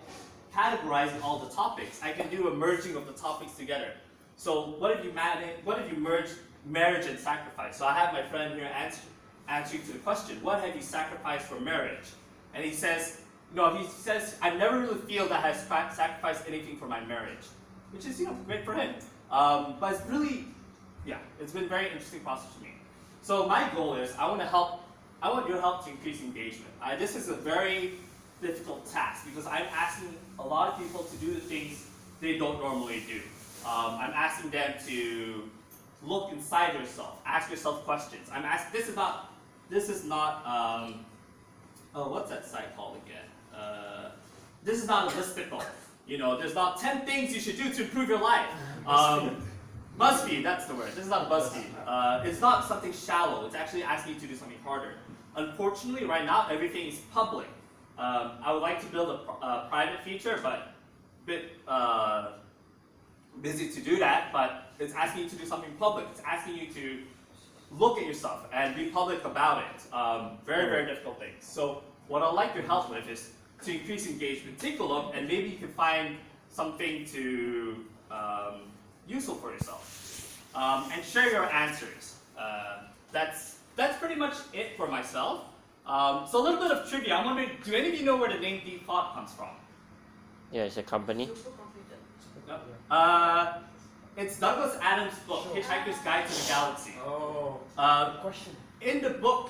categorizing 0.53 1.23
all 1.23 1.39
the 1.39 1.53
topics, 1.53 2.01
I 2.03 2.11
can 2.11 2.29
do 2.29 2.49
a 2.49 2.53
merging 2.53 2.95
of 2.95 3.07
the 3.07 3.13
topics 3.13 3.53
together. 3.53 3.91
So 4.35 4.75
what 4.79 4.97
if 4.97 5.05
you 5.05 5.11
manage, 5.13 5.63
what 5.63 5.79
if 5.79 5.91
you 5.91 5.97
merge 5.97 6.29
marriage 6.65 7.05
and 7.07 7.19
sacrifice? 7.19 7.77
So 7.77 7.85
I 7.85 7.93
have 7.93 8.13
my 8.13 8.23
friend 8.23 8.53
here 8.53 8.69
answer, 8.75 9.01
answering 9.47 9.83
to 9.83 9.93
the 9.93 9.99
question, 9.99 10.37
what 10.43 10.61
have 10.61 10.75
you 10.75 10.81
sacrificed 10.81 11.45
for 11.45 11.59
marriage? 11.59 12.05
And 12.53 12.63
he 12.63 12.71
says, 12.71 13.21
no, 13.53 13.75
he 13.75 13.85
says, 13.87 14.37
I 14.41 14.51
never 14.51 14.79
really 14.79 14.99
feel 15.01 15.27
that 15.29 15.43
I 15.43 15.47
have 15.47 15.57
sac- 15.57 15.93
sacrificed 15.93 16.43
anything 16.47 16.77
for 16.77 16.87
my 16.87 17.03
marriage, 17.05 17.45
which 17.91 18.05
is, 18.05 18.19
you 18.19 18.27
know, 18.27 18.37
great 18.45 18.63
for 18.63 18.73
him. 18.73 18.93
Um, 19.31 19.75
but 19.79 19.93
it's 19.93 20.05
really, 20.07 20.45
yeah, 21.05 21.17
it's 21.39 21.51
been 21.51 21.65
a 21.65 21.67
very 21.67 21.87
interesting 21.87 22.19
process 22.21 22.51
for 22.53 22.63
me. 22.63 22.73
So 23.21 23.47
my 23.47 23.69
goal 23.75 23.95
is, 23.95 24.13
I 24.17 24.27
want 24.27 24.41
to 24.41 24.47
help, 24.47 24.81
I 25.21 25.29
want 25.29 25.49
your 25.49 25.59
help 25.59 25.83
to 25.85 25.91
increase 25.91 26.21
engagement. 26.21 26.71
I, 26.81 26.95
this 26.95 27.15
is 27.15 27.29
a 27.29 27.35
very 27.35 27.93
difficult 28.41 28.89
task 28.89 29.25
because 29.25 29.45
I'm 29.45 29.65
asking 29.73 30.15
a 30.37 30.43
lot 30.47 30.73
of 30.73 30.79
people 30.79 31.03
to 31.03 31.15
do 31.17 31.33
the 31.33 31.41
things 31.41 31.87
they 32.21 32.37
don't 32.37 32.59
normally 32.59 33.03
do. 33.07 33.21
Um, 33.67 33.97
I'm 33.99 34.13
asking 34.13 34.51
them 34.51 34.73
to 34.87 35.43
look 36.03 36.31
inside 36.31 36.73
yourself, 36.73 37.21
ask 37.25 37.49
yourself 37.49 37.83
questions. 37.85 38.29
I'm 38.31 38.45
asking, 38.45 38.79
this 38.79 38.89
is 38.89 38.95
not, 38.95 39.33
this 39.69 39.89
is 39.89 40.05
not, 40.05 40.45
um, 40.45 41.05
oh, 41.93 42.09
what's 42.09 42.29
that 42.29 42.45
site 42.45 42.75
called 42.75 42.97
again? 43.05 43.25
Uh, 43.53 44.11
this 44.63 44.81
is 44.81 44.87
not 44.87 45.11
a 45.11 45.15
listicle. 45.15 45.63
You 46.07 46.17
know, 46.17 46.37
there's 46.37 46.55
not 46.55 46.79
10 46.79 47.05
things 47.05 47.33
you 47.33 47.39
should 47.39 47.57
do 47.57 47.71
to 47.71 47.83
improve 47.83 48.09
your 48.09 48.21
life. 48.21 48.47
Um, 48.87 49.43
BuzzFeed, 49.99 50.43
that's 50.43 50.65
the 50.65 50.73
word. 50.73 50.91
This 50.93 51.03
is 51.03 51.09
not 51.09 51.29
BuzzFeed. 51.29 51.67
Uh, 51.85 52.23
it's 52.25 52.41
not 52.41 52.65
something 52.67 52.93
shallow. 52.93 53.45
It's 53.45 53.55
actually 53.55 53.83
asking 53.83 54.15
you 54.15 54.19
to 54.21 54.27
do 54.27 54.35
something 54.35 54.57
harder. 54.63 54.93
Unfortunately, 55.35 56.05
right 56.05 56.25
now, 56.25 56.47
everything 56.49 56.87
is 56.87 56.99
public. 57.13 57.47
Um, 57.97 58.31
I 58.43 58.53
would 58.53 58.61
like 58.61 58.79
to 58.79 58.87
build 58.87 59.09
a, 59.09 59.45
a 59.45 59.67
private 59.69 60.01
feature, 60.03 60.39
but 60.41 60.53
a 60.53 60.73
bit 61.25 61.51
uh, 61.67 62.31
busy 63.41 63.69
to 63.69 63.81
do 63.81 63.97
that, 63.97 64.31
but 64.31 64.68
it's 64.79 64.93
asking 64.93 65.23
you 65.23 65.29
to 65.29 65.35
do 65.35 65.45
something 65.45 65.71
public. 65.77 66.05
It's 66.11 66.21
asking 66.25 66.55
you 66.55 66.67
to 66.73 66.99
look 67.77 67.99
at 67.99 68.05
yourself 68.05 68.47
and 68.53 68.75
be 68.75 68.85
public 68.87 69.23
about 69.25 69.63
it. 69.63 69.93
Um, 69.93 70.37
very, 70.45 70.69
very 70.69 70.85
difficult 70.85 71.19
things. 71.19 71.43
So 71.43 71.83
what 72.07 72.23
I'd 72.23 72.33
like 72.33 72.55
to 72.55 72.61
help 72.61 72.89
with 72.89 73.07
is 73.07 73.31
to 73.63 73.73
increase 73.73 74.07
engagement. 74.07 74.57
Take 74.57 74.79
a 74.79 74.83
look 74.83 75.13
and 75.13 75.27
maybe 75.27 75.49
you 75.49 75.57
can 75.57 75.67
find 75.67 76.15
something 76.49 77.05
to 77.05 77.85
um, 78.09 78.61
useful 79.07 79.35
for 79.35 79.51
yourself. 79.51 80.41
Um, 80.55 80.89
and 80.91 81.03
share 81.03 81.29
your 81.29 81.45
answers. 81.51 82.15
Uh, 82.37 82.83
that's, 83.11 83.57
that's 83.75 83.97
pretty 83.99 84.15
much 84.15 84.35
it 84.53 84.75
for 84.77 84.87
myself. 84.87 85.43
Um, 85.85 86.25
so 86.29 86.41
a 86.41 86.43
little 86.43 86.59
bit 86.59 86.71
of 86.71 86.89
trivia. 86.89 87.15
I'm 87.15 87.25
wondering, 87.25 87.49
do 87.63 87.73
any 87.73 87.89
of 87.89 87.95
you 87.95 88.05
know 88.05 88.17
where 88.17 88.31
the 88.31 88.39
name 88.39 88.61
Deep 88.63 88.85
Thought 88.85 89.13
comes 89.13 89.31
from? 89.33 89.49
Yeah, 90.51 90.63
it's 90.63 90.77
a 90.77 90.83
company. 90.83 91.29
No? 92.47 92.59
Uh, 92.89 93.59
it's 94.19 94.39
Douglas 94.39 94.77
Adams' 94.81 95.17
book, 95.27 95.45
Hitchhiker's 95.55 95.97
Guide 95.99 96.27
to 96.27 96.33
the 96.33 96.47
Galaxy. 96.47 96.93
Oh. 97.05 97.59
Uh, 97.77 98.17
question. 98.17 98.55
In 98.81 99.01
the 99.01 99.11
book, 99.11 99.49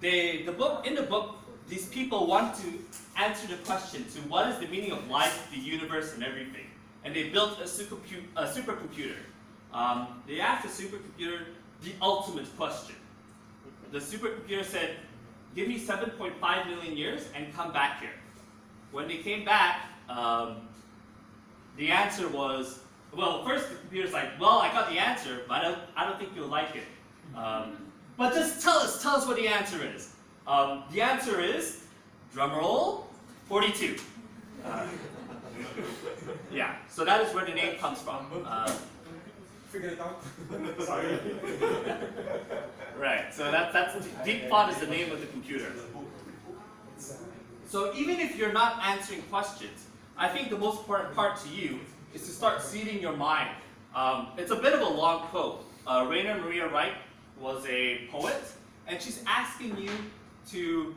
they 0.00 0.42
the 0.42 0.52
book 0.52 0.86
in 0.86 0.94
the 0.94 1.02
book, 1.02 1.36
these 1.68 1.86
people 1.86 2.26
want 2.26 2.54
to 2.56 2.68
answer 3.16 3.46
the 3.46 3.56
question 3.64 4.04
to 4.14 4.20
what 4.28 4.48
is 4.48 4.58
the 4.58 4.66
meaning 4.68 4.92
of 4.92 5.08
life, 5.10 5.48
the 5.50 5.58
universe, 5.58 6.14
and 6.14 6.22
everything. 6.22 6.66
And 7.04 7.14
they 7.14 7.30
built 7.30 7.58
a, 7.60 7.64
supercu- 7.64 8.28
a 8.36 8.44
supercomputer. 8.44 9.16
Um, 9.72 10.22
they 10.26 10.40
asked 10.40 10.64
the 10.66 10.82
supercomputer 10.82 11.44
the 11.82 11.92
ultimate 12.02 12.54
question. 12.56 12.96
The 13.92 13.98
supercomputer 13.98 14.64
said, 14.64 14.96
"Give 15.54 15.66
me 15.68 15.78
7.5 15.78 16.66
million 16.66 16.96
years 16.96 17.28
and 17.34 17.54
come 17.54 17.72
back 17.72 18.00
here." 18.00 18.16
When 18.92 19.08
they 19.08 19.18
came 19.18 19.44
back, 19.44 19.82
um, 20.08 20.68
the 21.76 21.90
answer 21.90 22.28
was, 22.28 22.80
well, 23.16 23.44
first 23.44 23.68
the 23.68 23.76
computer's 23.76 24.12
like, 24.12 24.40
well, 24.40 24.58
I 24.58 24.72
got 24.72 24.90
the 24.90 24.98
answer, 24.98 25.42
but 25.48 25.54
I 25.54 25.62
don't, 25.62 25.78
I 25.96 26.04
don't 26.04 26.18
think 26.18 26.32
you'll 26.34 26.48
like 26.48 26.76
it. 26.76 26.84
Um, 27.36 27.76
but 28.16 28.34
just 28.34 28.62
tell 28.62 28.78
us, 28.78 29.02
tell 29.02 29.16
us 29.16 29.26
what 29.26 29.36
the 29.36 29.48
answer 29.48 29.78
is. 29.94 30.14
Um, 30.46 30.84
the 30.92 31.00
answer 31.00 31.40
is, 31.40 31.84
drum 32.32 32.52
roll, 32.52 33.08
42. 33.46 33.96
Uh, 34.64 34.86
yeah, 36.52 36.76
so 36.88 37.04
that 37.04 37.20
is 37.20 37.34
where 37.34 37.44
the 37.44 37.54
name 37.54 37.76
comes 37.78 38.00
from. 38.00 38.26
Uh, 38.44 38.72
Figure 39.70 39.90
it 39.90 40.00
out. 40.00 40.22
Sorry. 40.80 41.18
right, 42.98 43.32
so 43.32 43.50
that, 43.50 43.72
that's, 43.72 44.06
Deep 44.24 44.48
Thought 44.48 44.70
is 44.70 44.78
the 44.78 44.86
name 44.86 45.12
of 45.12 45.20
the 45.20 45.26
computer. 45.26 45.70
So 47.66 47.94
even 47.94 48.18
if 48.18 48.36
you're 48.36 48.52
not 48.52 48.82
answering 48.82 49.20
questions, 49.22 49.86
I 50.16 50.26
think 50.28 50.48
the 50.48 50.56
most 50.56 50.78
important 50.78 51.14
part 51.14 51.38
to 51.42 51.48
you 51.50 51.80
is 52.14 52.22
to 52.22 52.30
start 52.30 52.62
seeding 52.62 53.00
your 53.00 53.16
mind. 53.16 53.50
Um, 53.94 54.28
it's 54.36 54.50
a 54.50 54.56
bit 54.56 54.72
of 54.72 54.80
a 54.80 54.88
long 54.88 55.22
quote. 55.28 55.64
Uh, 55.86 56.06
Rainer 56.08 56.38
Maria 56.38 56.68
Rilke 56.68 56.94
was 57.40 57.64
a 57.66 58.06
poet, 58.10 58.42
and 58.86 59.00
she's 59.00 59.22
asking 59.26 59.76
you 59.78 59.90
to 60.50 60.94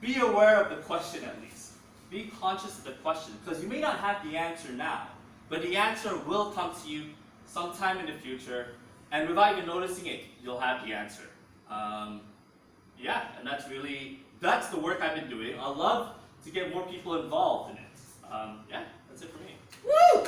be 0.00 0.18
aware 0.18 0.62
of 0.62 0.70
the 0.70 0.82
question 0.82 1.24
at 1.24 1.40
least. 1.40 1.72
Be 2.10 2.30
conscious 2.40 2.78
of 2.78 2.84
the 2.84 2.92
question, 2.92 3.34
because 3.44 3.62
you 3.62 3.68
may 3.68 3.80
not 3.80 3.98
have 3.98 4.24
the 4.28 4.36
answer 4.36 4.72
now, 4.72 5.08
but 5.48 5.62
the 5.62 5.76
answer 5.76 6.16
will 6.26 6.52
come 6.52 6.72
to 6.82 6.88
you 6.88 7.04
sometime 7.46 7.98
in 7.98 8.06
the 8.06 8.12
future, 8.12 8.68
and 9.12 9.28
without 9.28 9.52
even 9.52 9.66
noticing 9.66 10.06
it, 10.06 10.24
you'll 10.42 10.60
have 10.60 10.86
the 10.86 10.94
answer. 10.94 11.24
Um, 11.70 12.20
yeah, 12.98 13.24
and 13.38 13.46
that's 13.46 13.68
really 13.68 14.20
that's 14.40 14.68
the 14.68 14.78
work 14.78 15.00
I've 15.02 15.14
been 15.14 15.28
doing. 15.28 15.58
I 15.58 15.68
love 15.68 16.14
to 16.44 16.50
get 16.50 16.72
more 16.72 16.86
people 16.86 17.20
involved 17.22 17.72
in 17.72 17.76
it. 17.76 18.32
Um, 18.32 18.60
yeah, 18.70 18.84
that's 19.08 19.22
it 19.22 19.30
for 19.30 19.38
me. 19.38 19.57
Woo! 19.84 20.24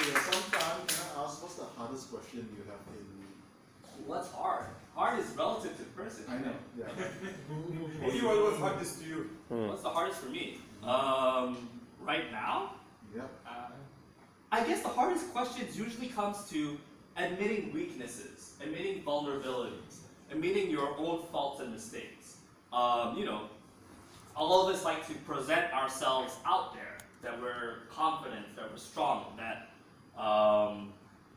Yeah, 0.00 0.20
sometime, 0.30 0.86
can 0.86 0.96
I 1.16 1.24
ask, 1.24 1.42
what's 1.42 1.54
the 1.54 1.64
hardest 1.76 2.10
question 2.10 2.48
you 2.56 2.64
have 2.66 2.80
in? 2.94 4.06
What's 4.06 4.30
hard? 4.32 4.66
Hard 4.94 5.18
is 5.18 5.26
relative 5.36 5.76
to 5.76 5.82
the 5.82 5.90
person. 5.90 6.24
I 6.28 6.38
know, 6.38 6.52
yeah. 6.78 6.86
Only 8.04 8.20
what 8.20 8.52
was 8.52 8.58
hardest 8.60 9.00
to 9.02 9.08
you? 9.08 9.30
What's 9.48 9.82
the 9.82 9.88
hardest 9.88 10.20
for 10.20 10.28
me? 10.28 10.58
Um, 10.82 11.68
right 12.00 12.30
now? 12.30 12.72
Yep. 13.14 13.30
Uh, 13.46 13.50
I 14.52 14.64
guess 14.66 14.82
the 14.82 14.88
hardest 14.88 15.32
questions 15.32 15.76
usually 15.76 16.08
comes 16.08 16.48
to 16.50 16.78
admitting 17.16 17.72
weaknesses, 17.72 18.54
admitting 18.62 19.02
vulnerabilities, 19.02 19.98
admitting 20.30 20.70
your 20.70 20.96
own 20.98 21.22
faults 21.32 21.60
and 21.60 21.72
mistakes. 21.72 22.36
Um, 22.72 23.16
you 23.16 23.24
know, 23.24 23.42
all 24.36 24.68
of 24.68 24.74
us 24.74 24.84
like 24.84 25.06
to 25.08 25.14
present 25.14 25.72
ourselves 25.72 26.34
out 26.44 26.74
there 26.74 26.98
that 27.22 27.40
we're 27.40 27.86
confident, 27.90 28.54
that 28.56 28.70
we're 28.70 28.76
strong, 28.76 29.24
that 29.36 29.70
um, 30.20 30.92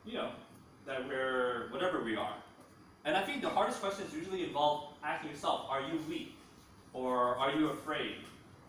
you 0.06 0.14
know, 0.14 0.30
that 0.86 1.08
we're 1.08 1.68
whatever 1.72 2.04
we 2.04 2.16
are. 2.16 2.36
And 3.06 3.16
I 3.16 3.24
think 3.24 3.42
the 3.42 3.50
hardest 3.50 3.80
questions 3.80 4.14
usually 4.14 4.44
involve 4.44 4.94
asking 5.04 5.32
yourself, 5.32 5.66
are 5.70 5.82
you 5.82 6.00
weak? 6.10 6.36
Or 6.94 7.38
are 7.38 7.52
you 7.52 7.70
afraid? 7.70 8.16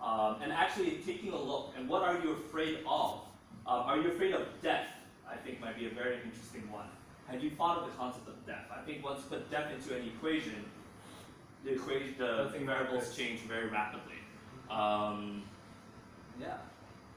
Um, 0.03 0.37
and 0.43 0.53
actually 0.53 1.01
taking 1.05 1.33
a 1.33 1.37
look, 1.37 1.75
and 1.77 1.89
what 1.89 2.03
are 2.03 2.19
you 2.21 2.33
afraid 2.33 2.81
of? 2.89 3.21
Um, 3.67 3.81
are 3.85 3.99
you 3.99 4.11
afraid 4.11 4.35
of 4.35 4.47
death? 4.63 4.87
I 5.29 5.37
think 5.37 5.61
might 5.61 5.77
be 5.77 5.87
a 5.87 5.91
very 5.91 6.17
interesting 6.23 6.71
one. 6.71 6.87
Have 7.27 7.43
you 7.43 7.51
thought 7.51 7.79
of 7.79 7.87
the 7.87 7.97
concept 7.97 8.29
of 8.29 8.47
death? 8.47 8.65
I 8.75 8.81
think 8.83 9.05
once 9.05 9.21
you 9.25 9.37
put 9.37 9.51
death 9.51 9.73
into 9.73 9.95
an 9.95 10.07
equation, 10.07 10.65
the 11.65 11.73
equation, 11.73 12.15
the 12.17 12.51
variables 12.65 13.15
change 13.17 13.41
very 13.41 13.69
rapidly. 13.69 14.18
Um, 14.71 15.43
yeah. 16.41 16.57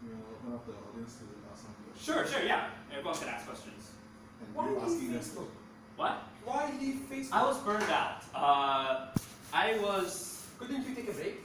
You 0.04 0.10
know, 0.10 0.18
open 0.34 0.54
up 0.54 0.66
the 0.66 0.74
audience 0.74 1.16
to 1.16 1.24
ask 1.52 1.64
some 1.64 1.74
questions. 1.86 2.06
Sure, 2.06 2.26
sure, 2.28 2.46
yeah. 2.48 2.70
Everyone 2.92 3.18
can 3.18 3.30
ask 3.30 3.46
questions. 3.46 3.92
And 4.40 4.56
Why 4.56 4.70
you 4.70 4.80
asking 4.80 5.14
them. 5.14 5.22
Facebook? 5.22 5.48
What? 5.96 6.24
Why 6.46 6.72
leave 6.80 7.02
Facebook? 7.12 7.34
I 7.34 7.44
was 7.44 7.58
burned 7.60 7.92
out. 7.92 8.24
Uh, 8.34 9.08
I 9.54 9.78
was. 9.80 10.48
Couldn't 10.60 10.88
you 10.88 10.96
take 10.96 11.10
a 11.10 11.14
break? 11.14 11.44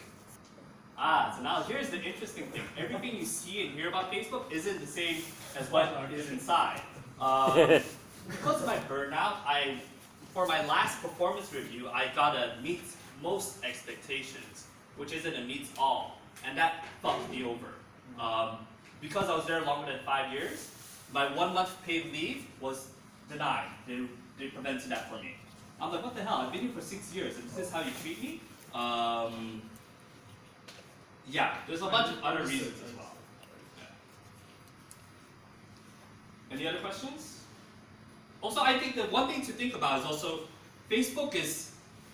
Ah, 0.99 1.35
so 1.37 1.43
now 1.43 1.63
here's 1.63 1.91
the 1.91 2.01
interesting 2.03 2.45
thing. 2.47 2.63
Everything 2.79 3.17
you 3.17 3.27
see 3.27 3.67
and 3.67 3.75
hear 3.75 3.89
about 3.89 4.11
Facebook 4.11 4.51
isn't 4.51 4.81
the 4.81 4.87
same 4.87 5.17
as 5.59 5.71
what 5.71 5.93
is 6.13 6.31
inside. 6.31 6.81
Um, 7.21 7.53
because 8.31 8.63
of 8.63 8.67
my 8.67 8.77
burnout, 8.89 9.37
I, 9.47 9.79
for 10.33 10.47
my 10.47 10.65
last 10.67 11.03
performance 11.03 11.53
review, 11.53 11.89
I 11.89 12.07
gotta 12.15 12.53
meet 12.63 12.83
most 13.23 13.63
expectations, 13.63 14.67
which 14.97 15.13
isn't 15.13 15.35
a 15.35 15.43
meets 15.43 15.71
all, 15.79 16.19
and 16.47 16.57
that 16.57 16.85
fucked 17.03 17.31
me 17.31 17.45
over. 17.45 17.67
Um, 18.19 18.59
because 19.01 19.29
I 19.29 19.35
was 19.35 19.47
there 19.47 19.63
longer 19.63 19.93
than 19.93 20.01
five 20.05 20.33
years, 20.33 20.71
my 21.13 21.35
one 21.37 21.55
month 21.55 21.77
paid 21.85 22.13
leave 22.13 22.47
was 22.61 22.89
denied. 23.31 23.69
They, 23.87 24.07
they 24.39 24.49
prevented 24.49 24.91
that 24.91 25.11
for 25.11 25.17
me. 25.17 25.35
I'm 25.81 25.93
like, 25.93 26.03
what 26.03 26.17
the 26.17 26.23
hell? 26.23 26.37
I've 26.39 26.53
been 26.53 26.63
here 26.63 26.73
for 26.73 26.81
six 26.81 27.15
years, 27.15 27.37
and 27.37 27.49
this 27.51 27.67
is 27.67 27.73
how 27.73 27.81
you 27.81 27.91
treat 28.03 28.23
me? 28.23 28.41
Um, 28.75 29.63
yeah, 31.29 31.57
there's 31.67 31.83
a 31.83 31.87
bunch 31.87 32.17
of 32.17 32.23
other 32.23 32.45
reasons 32.45 32.83
as 32.87 32.95
well. 32.97 33.13
Yeah. 33.79 33.87
Any 36.57 36.67
other 36.67 36.79
questions? 36.79 37.41
Also, 38.41 38.61
I 38.61 38.79
think 38.79 38.97
that 38.97 39.11
one 39.11 39.29
thing 39.29 39.45
to 39.47 39.53
think 39.53 39.75
about 39.75 40.01
is 40.01 40.07
also 40.07 40.41
Facebook 40.91 41.35
is 41.35 41.73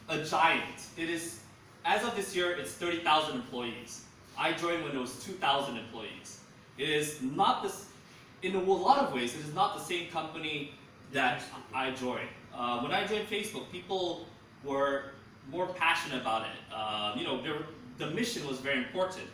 a 0.08 0.24
giant. 0.24 0.88
It 0.96 1.10
is, 1.10 1.40
as 1.84 2.04
of 2.04 2.14
this 2.16 2.34
year, 2.34 2.52
it's 2.52 2.72
30,000 2.72 3.34
employees. 3.36 4.04
I 4.38 4.52
joined 4.52 4.84
when 4.84 4.92
it 4.92 4.98
was 5.00 5.22
2,000 5.24 5.76
employees. 5.76 6.40
It 6.78 6.88
is 6.88 7.20
not 7.22 7.62
this, 7.62 7.86
in 8.42 8.54
a 8.54 8.60
lot 8.60 8.98
of 8.98 9.12
ways, 9.12 9.34
it 9.34 9.40
is 9.40 9.54
not 9.54 9.76
the 9.76 9.82
same 9.84 10.10
company 10.10 10.72
that 11.12 11.42
I 11.74 11.90
joined. 11.90 12.28
Uh, 12.54 12.80
when 12.80 12.92
I 12.92 13.06
joined 13.06 13.28
Facebook, 13.28 13.70
people 13.70 14.26
were 14.64 15.12
more 15.50 15.66
passionate 15.66 16.20
about 16.20 16.42
it. 16.42 16.74
Uh, 16.74 17.14
you 17.16 17.24
know, 17.24 17.42
there- 17.42 17.66
the 17.98 18.06
mission 18.10 18.46
was 18.46 18.58
very 18.58 18.78
important. 18.78 19.28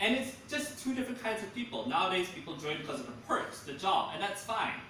And 0.00 0.16
it's 0.16 0.32
just 0.48 0.82
two 0.82 0.94
different 0.94 1.22
kinds 1.22 1.42
of 1.42 1.54
people. 1.54 1.88
Nowadays, 1.88 2.28
people 2.34 2.56
join 2.56 2.78
because 2.78 3.00
of 3.00 3.06
the 3.06 3.12
perks, 3.28 3.60
the 3.60 3.74
job, 3.74 4.10
and 4.14 4.22
that's 4.22 4.42
fine. 4.42 4.80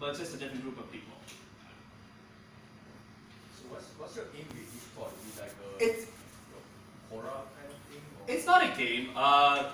But 0.00 0.10
it's 0.10 0.18
just 0.18 0.34
a 0.34 0.38
different 0.38 0.62
group 0.62 0.78
of 0.78 0.90
people. 0.90 1.14
So 3.56 3.62
what's 3.70 3.86
what's 3.98 4.16
your 4.16 4.24
aim 4.36 4.44
with 4.48 4.72
this 4.72 4.82
sport? 4.82 5.12
Like 5.38 5.54
a 5.80 5.84
It's- 5.84 6.13
Quora 7.14 7.22
kind 7.22 7.70
of 7.70 7.78
thing? 7.88 8.02
It's 8.26 8.46
not 8.46 8.62
a 8.64 8.76
game. 8.76 9.10
Uh, 9.14 9.70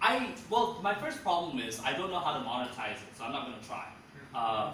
I 0.00 0.28
well, 0.50 0.78
my 0.82 0.94
first 0.94 1.22
problem 1.22 1.58
is 1.58 1.80
I 1.80 1.92
don't 1.92 2.10
know 2.10 2.20
how 2.20 2.34
to 2.38 2.44
monetize 2.44 3.00
it, 3.06 3.16
so 3.16 3.24
I'm 3.24 3.32
not 3.32 3.46
gonna 3.46 3.62
try. 3.66 3.86
Uh, 4.34 4.72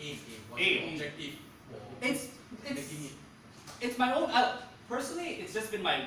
aim, 0.00 0.18
aim. 0.18 0.18
What's 0.50 0.62
your 0.62 1.08
objective 1.08 1.34
It's 2.02 2.28
it's 2.64 3.12
it's 3.80 3.98
my 3.98 4.14
own. 4.14 4.30
Uh, 4.30 4.58
personally, 4.88 5.38
it's 5.40 5.52
just 5.52 5.70
been 5.70 5.82
my. 5.82 6.04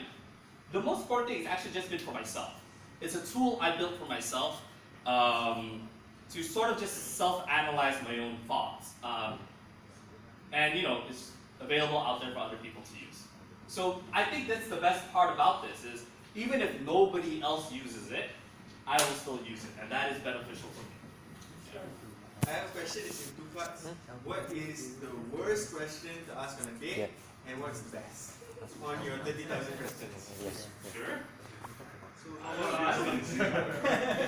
The 0.71 0.81
most 0.81 1.01
important 1.01 1.29
thing 1.29 1.41
is 1.41 1.47
actually 1.47 1.71
just 1.71 1.89
been 1.89 1.99
for 1.99 2.11
myself. 2.11 2.53
It's 3.01 3.15
a 3.15 3.33
tool 3.33 3.57
I 3.61 3.75
built 3.75 3.97
for 3.97 4.05
myself 4.05 4.61
um, 5.05 5.87
to 6.31 6.43
sort 6.43 6.69
of 6.69 6.79
just 6.79 7.17
self-analyze 7.17 7.95
my 8.03 8.19
own 8.19 8.37
thoughts, 8.47 8.91
um, 9.03 9.39
and 10.53 10.77
you 10.77 10.83
know, 10.83 11.01
it's 11.09 11.31
available 11.59 11.97
out 11.97 12.21
there 12.21 12.31
for 12.31 12.39
other 12.39 12.57
people 12.57 12.83
to 12.83 13.05
use. 13.05 13.23
So 13.69 14.01
I 14.11 14.23
think 14.23 14.47
that's 14.47 14.67
the 14.67 14.77
best 14.77 15.13
part 15.13 15.31
about 15.31 15.61
this 15.61 15.85
is 15.85 16.03
even 16.35 16.59
if 16.59 16.81
nobody 16.81 17.39
else 17.43 17.71
uses 17.71 18.11
it, 18.11 18.29
I 18.87 18.97
will 18.97 19.15
still 19.21 19.39
use 19.47 19.63
it, 19.63 19.69
and 19.79 19.91
that 19.91 20.11
is 20.11 20.17
beneficial 20.23 20.69
for 20.73 20.81
me. 20.81 20.97
I 22.47 22.49
have 22.49 22.65
a 22.65 22.71
question, 22.71 23.03
it's 23.05 23.29
in 23.29 23.35
two 23.35 23.47
parts. 23.55 23.85
What 24.23 24.51
is 24.51 24.95
the 24.95 25.11
worst 25.37 25.75
question 25.75 26.09
to 26.29 26.39
ask 26.39 26.59
on 26.61 26.67
a 26.67 26.79
date? 26.81 27.09
And 27.47 27.61
what's 27.61 27.81
the 27.81 27.97
best? 27.97 28.33
On 28.83 28.97
your 29.05 29.17
30,000 29.17 29.77
questions. 29.77 30.31
Yes. 30.43 30.67
Sure. 30.91 31.19
So, 32.23 32.29
uh, 32.43 33.07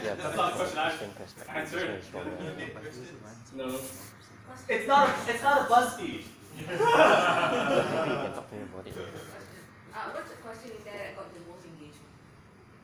Yeah, 0.05 0.15
That's 0.15 0.35
not 0.37 0.53
a 0.53 0.55
question 0.55 0.77
I 0.77 0.91
same 0.91 1.09
answered. 1.49 2.01
No. 3.55 3.79
It's 4.69 4.87
not. 4.87 5.09
It's 5.27 5.43
not 5.43 5.61
a 5.61 5.73
BuzzFeed. 5.73 6.23
You 6.57 6.65
can 6.65 6.77
talk 6.77 8.49
to 8.49 8.55
about 8.55 8.87
it. 8.87 8.93
Uh, 9.93 10.09
what's 10.13 10.29
the 10.31 10.37
question 10.37 10.71
in 10.77 10.83
there 10.83 10.97
that 10.97 11.15
got 11.15 11.33
the 11.33 11.39
most 11.51 11.65
engagement? 11.65 12.11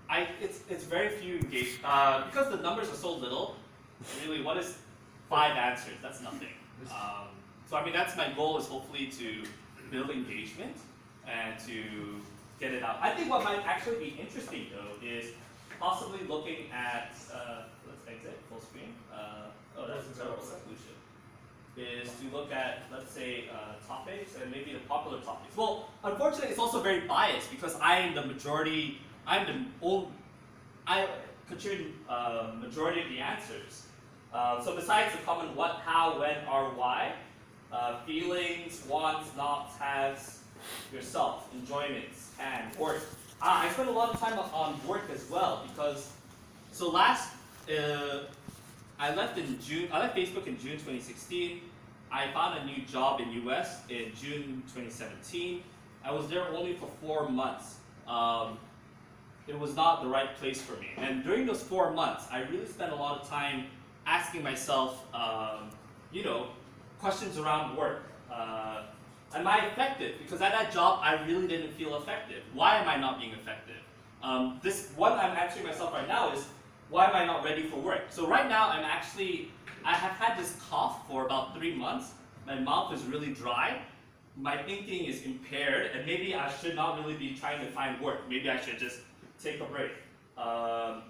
I. 0.09 0.27
It's 0.41 0.61
it's 0.69 0.83
very 0.83 1.09
few 1.09 1.35
engaged 1.37 1.79
uh, 1.83 2.25
because 2.25 2.49
the 2.49 2.57
numbers 2.57 2.89
are 2.89 2.95
so 2.95 3.15
little. 3.15 3.55
Really, 4.21 4.41
what 4.43 4.57
is 4.57 4.77
five 5.29 5.57
answers? 5.57 5.97
That's 6.01 6.21
nothing. 6.21 6.53
Um, 6.91 7.27
so 7.69 7.77
I 7.77 7.83
mean, 7.83 7.93
that's 7.93 8.15
my 8.15 8.29
goal 8.35 8.57
is 8.57 8.67
hopefully 8.67 9.07
to 9.19 9.43
build 9.91 10.09
engagement 10.09 10.75
and 11.25 11.57
to 11.65 11.83
get 12.59 12.73
it 12.73 12.83
out. 12.83 12.97
I 13.01 13.11
think 13.11 13.29
what 13.29 13.43
might 13.43 13.65
actually 13.65 13.99
be 13.99 14.15
interesting 14.19 14.67
though 14.71 15.05
is 15.05 15.31
possibly 15.79 16.19
looking 16.27 16.71
at. 16.73 17.11
Uh, 17.33 17.63
let's 17.87 18.03
exit 18.07 18.39
full 18.49 18.59
screen. 18.59 18.93
Uh, 19.13 19.49
oh, 19.77 19.87
that's 19.87 20.07
a 20.07 20.19
terrible 20.19 20.43
solution. 20.43 20.96
Is 21.77 22.09
to 22.19 22.35
look 22.35 22.51
at, 22.51 22.83
let's 22.91 23.11
say, 23.11 23.45
uh, 23.53 23.75
topics 23.87 24.31
and 24.41 24.51
maybe 24.51 24.73
the 24.73 24.79
popular 24.79 25.19
topics. 25.21 25.55
Well, 25.55 25.87
unfortunately, 26.03 26.49
it's 26.49 26.59
also 26.59 26.81
very 26.81 27.01
biased 27.01 27.51
because 27.51 27.75
I 27.79 27.97
am 27.99 28.15
the 28.15 28.25
majority. 28.25 28.99
I'm 29.25 29.45
the 29.45 29.85
old. 29.85 30.11
I 30.87 31.07
contribute 31.47 31.93
uh, 32.09 32.51
majority 32.59 33.01
of 33.01 33.09
the 33.09 33.19
answers. 33.19 33.85
Uh, 34.33 34.61
so 34.61 34.75
besides 34.75 35.11
the 35.13 35.19
common 35.19 35.55
what, 35.55 35.81
how, 35.85 36.19
when, 36.19 36.35
are, 36.47 36.65
why, 36.71 37.13
uh, 37.71 37.99
feelings, 38.05 38.83
wants, 38.89 39.35
nots, 39.37 39.77
has, 39.77 40.39
yourself, 40.93 41.47
enjoyments, 41.53 42.31
and 42.41 42.75
work. 42.77 43.01
Ah, 43.41 43.63
I 43.63 43.69
spent 43.69 43.87
a 43.87 43.91
lot 43.91 44.13
of 44.13 44.19
time 44.19 44.37
on- 44.39 44.49
on 44.51 44.87
work 44.87 45.03
as 45.13 45.29
well 45.29 45.63
because 45.67 46.09
so 46.71 46.89
last 46.89 47.33
uh, 47.69 48.23
I 48.99 49.13
left 49.13 49.37
in 49.37 49.59
June. 49.61 49.89
I 49.91 49.99
left 49.99 50.15
Facebook 50.17 50.47
in 50.47 50.57
June 50.59 50.73
2016. 50.73 51.61
I 52.11 52.31
found 52.31 52.59
a 52.59 52.65
new 52.65 52.85
job 52.85 53.19
in 53.19 53.31
US 53.47 53.83
in 53.89 54.11
June 54.15 54.63
2017. 54.67 55.63
I 56.03 56.11
was 56.11 56.27
there 56.29 56.47
only 56.49 56.73
for 56.73 56.89
four 57.01 57.29
months. 57.29 57.77
Um, 58.07 58.57
it 59.47 59.57
was 59.57 59.75
not 59.75 60.01
the 60.01 60.07
right 60.07 60.35
place 60.37 60.61
for 60.61 60.79
me. 60.79 60.89
And 60.97 61.23
during 61.23 61.45
those 61.45 61.63
four 61.63 61.91
months, 61.91 62.25
I 62.31 62.41
really 62.41 62.65
spent 62.65 62.91
a 62.91 62.95
lot 62.95 63.21
of 63.21 63.29
time 63.29 63.65
asking 64.05 64.43
myself, 64.43 65.03
um, 65.13 65.69
you 66.11 66.23
know, 66.23 66.47
questions 66.99 67.37
around 67.37 67.75
work. 67.75 68.03
Uh, 68.31 68.83
am 69.33 69.47
I 69.47 69.65
effective? 69.67 70.15
Because 70.19 70.41
at 70.41 70.51
that 70.51 70.71
job, 70.71 70.99
I 71.01 71.21
really 71.25 71.47
didn't 71.47 71.73
feel 71.73 71.95
effective. 71.97 72.43
Why 72.53 72.77
am 72.77 72.87
I 72.87 72.97
not 72.97 73.19
being 73.19 73.33
effective? 73.33 73.75
Um, 74.23 74.59
this 74.63 74.91
what 74.95 75.13
I'm 75.13 75.35
answering 75.37 75.65
myself 75.65 75.93
right 75.93 76.07
now 76.07 76.33
is 76.33 76.47
why 76.89 77.05
am 77.05 77.15
I 77.15 77.25
not 77.25 77.43
ready 77.43 77.63
for 77.63 77.77
work? 77.77 78.03
So 78.09 78.27
right 78.27 78.49
now, 78.49 78.69
I'm 78.69 78.83
actually 78.83 79.51
I 79.87 79.93
have 79.93 80.11
had 80.11 80.37
this 80.37 80.57
cough 80.69 81.07
for 81.07 81.25
about 81.25 81.55
three 81.57 81.73
months. 81.73 82.11
My 82.45 82.59
mouth 82.59 82.93
is 82.93 83.03
really 83.03 83.33
dry. 83.33 83.79
My 84.35 84.57
thinking 84.57 85.05
is 85.05 85.23
impaired, 85.23 85.91
and 85.95 86.05
maybe 86.05 86.35
I 86.35 86.51
should 86.51 86.75
not 86.75 86.99
really 86.99 87.15
be 87.15 87.33
trying 87.33 87.65
to 87.65 87.71
find 87.71 87.99
work. 88.01 88.29
Maybe 88.29 88.49
I 88.49 88.59
should 88.59 88.79
just 88.79 88.99
take 89.41 89.61
a 89.61 89.63
break. 89.63 89.91
Um, 90.37 91.03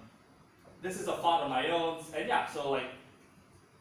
this 0.84 1.01
is 1.01 1.07
a 1.07 1.13
thought 1.13 1.41
of 1.41 1.49
my 1.49 1.69
own, 1.71 2.03
and 2.15 2.28
yeah, 2.28 2.45
so 2.45 2.69
like, 2.69 2.91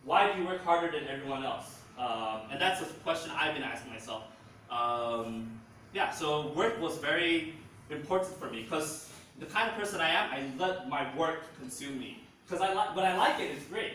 why 0.07 0.32
do 0.32 0.40
you 0.40 0.47
work 0.47 0.64
harder 0.64 0.90
than 0.90 1.07
everyone 1.09 1.44
else? 1.44 1.76
Um, 1.99 2.49
and 2.51 2.59
that's 2.59 2.80
a 2.80 2.86
question 3.05 3.30
I've 3.36 3.53
been 3.53 3.64
asking 3.64 3.92
myself. 3.92 4.22
Um, 4.70 5.61
yeah, 5.92 6.11
so 6.11 6.49
work 6.53 6.80
was 6.80 6.97
very 6.97 7.55
important 7.90 8.34
for 8.38 8.49
me 8.49 8.62
because 8.62 9.11
the 9.40 9.47
kind 9.47 9.68
of 9.68 9.76
person 9.76 10.01
I 10.01 10.09
am, 10.09 10.30
I 10.30 10.59
let 10.59 10.88
my 10.88 11.14
work 11.18 11.40
consume 11.61 11.99
me. 11.99 12.22
Because 12.47 12.62
I 12.62 12.72
like 12.72 12.97
when 12.97 13.05
I 13.05 13.14
like 13.18 13.40
it, 13.40 13.51
it's 13.51 13.66
great. 13.66 13.92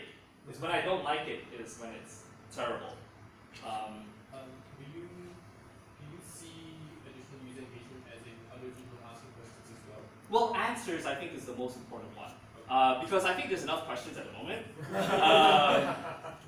It's 0.48 0.60
when 0.60 0.70
I 0.70 0.82
don't 0.82 1.04
like 1.04 1.26
it 1.28 1.44
is 1.58 1.78
when 1.80 1.90
it's 2.02 2.24
terrible. 2.54 2.94
Um, 3.64 4.06
Um, 4.32 4.48
do 4.80 4.84
you 4.96 5.04
do 6.00 6.04
you 6.08 6.20
see 6.24 6.72
additional 7.04 7.44
user 7.44 7.60
engagement 7.68 8.02
as 8.08 8.24
in 8.24 8.36
other 8.48 8.72
people 8.72 8.96
asking 9.04 9.32
questions 9.36 9.66
as 9.76 9.80
well? 9.88 10.02
Well, 10.32 10.56
answers 10.56 11.04
I 11.04 11.14
think 11.14 11.34
is 11.36 11.44
the 11.44 11.54
most 11.54 11.76
important 11.76 12.16
one 12.16 12.32
uh, 12.72 13.00
because 13.04 13.24
I 13.24 13.34
think 13.34 13.48
there's 13.48 13.64
enough 13.64 13.84
questions 13.84 14.16
at 14.16 14.24
the 14.26 14.32
moment. 14.32 14.62
uh, 14.94 15.94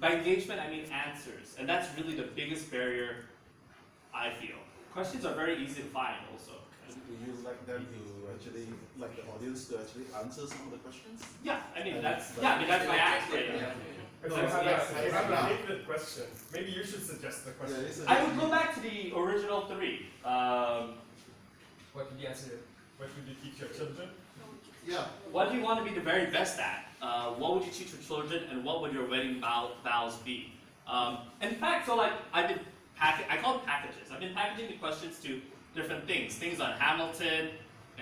by 0.00 0.12
engagement, 0.14 0.60
I 0.60 0.70
mean 0.70 0.86
answers, 0.90 1.54
and 1.58 1.68
that's 1.68 1.88
really 1.98 2.16
the 2.16 2.28
biggest 2.34 2.70
barrier 2.70 3.26
I 4.14 4.30
feel. 4.30 4.56
Questions 4.92 5.24
are 5.26 5.34
very 5.34 5.62
easy 5.62 5.82
to 5.82 5.88
find, 5.88 6.16
also. 6.32 6.52
Do 6.88 7.12
you 7.26 7.36
like 7.44 7.66
them 7.66 7.84
to 7.84 8.00
actually, 8.44 8.66
like 8.98 9.16
the 9.16 9.22
audience 9.32 9.66
to 9.68 9.78
actually 9.78 10.04
answer 10.22 10.46
some 10.46 10.66
of 10.66 10.72
the 10.72 10.78
questions? 10.78 11.22
Yeah, 11.42 11.60
I 11.76 11.84
mean 11.84 11.94
And 11.96 12.04
that's 12.04 12.32
yeah, 12.40 12.54
I 12.54 12.58
mean 12.58 12.68
that's 12.68 12.88
my 12.88 12.96
act. 12.96 13.32
Right? 13.32 13.40
If 14.24 14.32
So, 14.32 14.40
you 14.40 14.46
have 14.46 14.64
yeah. 14.64 14.70
a, 14.72 15.06
if 15.06 15.12
have 15.12 15.30
a 15.30 15.36
hated 15.36 15.86
question, 15.86 16.24
maybe 16.52 16.70
you 16.72 16.84
should 16.84 17.04
suggest 17.04 17.44
the 17.44 17.52
question. 17.52 17.84
I 18.06 18.24
would 18.24 18.38
go 18.38 18.48
back 18.48 18.74
to 18.74 18.80
the 18.80 19.12
original 19.16 19.62
three. 19.62 20.06
Um, 20.24 20.94
What 21.92 22.10
did 22.10 22.20
you 22.20 22.28
answer? 22.28 22.58
What 22.98 23.08
would 23.14 23.28
you 23.28 23.36
teach 23.42 23.60
your 23.60 23.68
children? 23.68 24.08
Yeah. 24.86 25.04
What 25.30 25.50
do 25.50 25.56
you 25.56 25.62
want 25.62 25.78
to 25.84 25.84
be 25.90 25.94
the 25.94 26.04
very 26.04 26.26
best 26.30 26.58
at? 26.58 26.86
Uh, 27.02 27.30
what 27.40 27.54
would 27.54 27.64
you 27.64 27.72
teach 27.72 27.92
your 27.92 28.02
children, 28.02 28.44
and 28.50 28.64
what 28.64 28.80
would 28.80 28.92
your 28.92 29.08
wedding 29.08 29.40
vow, 29.40 29.72
vows 29.84 30.16
be? 30.16 30.52
Um, 30.86 31.18
in 31.42 31.54
fact, 31.56 31.86
so 31.86 31.96
like 31.96 32.12
I've 32.32 32.48
been 32.48 32.60
pack- 32.96 33.26
I 33.30 33.36
call 33.38 33.58
them 33.58 33.66
packages. 33.66 34.10
I've 34.12 34.20
been 34.20 34.34
packaging 34.34 34.68
the 34.70 34.76
questions 34.76 35.18
to 35.20 35.40
different 35.74 36.06
things. 36.06 36.34
Things 36.36 36.60
on 36.60 36.72
Hamilton. 36.72 37.50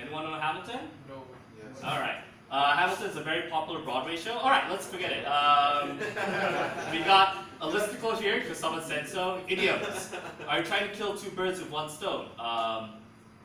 Anyone 0.01 0.24
know 0.24 0.38
Hamilton? 0.38 0.80
No. 1.09 1.22
Yes. 1.57 1.82
All 1.82 2.01
right. 2.01 2.18
Uh, 2.51 2.76
Hamilton 2.76 3.07
is 3.11 3.16
a 3.16 3.22
very 3.22 3.49
popular 3.49 3.80
Broadway 3.80 4.16
show. 4.16 4.36
All 4.36 4.51
right, 4.51 4.68
let's 4.70 4.86
forget 4.86 5.11
it. 5.11 5.24
Um, 5.24 5.99
we 6.93 6.99
got 6.99 7.45
a 7.62 7.66
listicle 7.66 8.20
here 8.20 8.40
because 8.40 8.59
someone 8.59 8.82
said 8.82 9.09
so. 9.09 9.40
Idioms. 9.49 10.12
Are 10.49 10.59
you 10.59 10.64
trying 10.64 10.88
to 10.88 10.95
kill 10.95 11.16
two 11.16 11.30
birds 11.30 11.61
with 11.61 11.70
one 11.70 11.88
stone? 11.88 12.28
Um, 12.38 12.90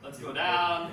let's 0.04 0.18
go 0.18 0.32
down. 0.32 0.92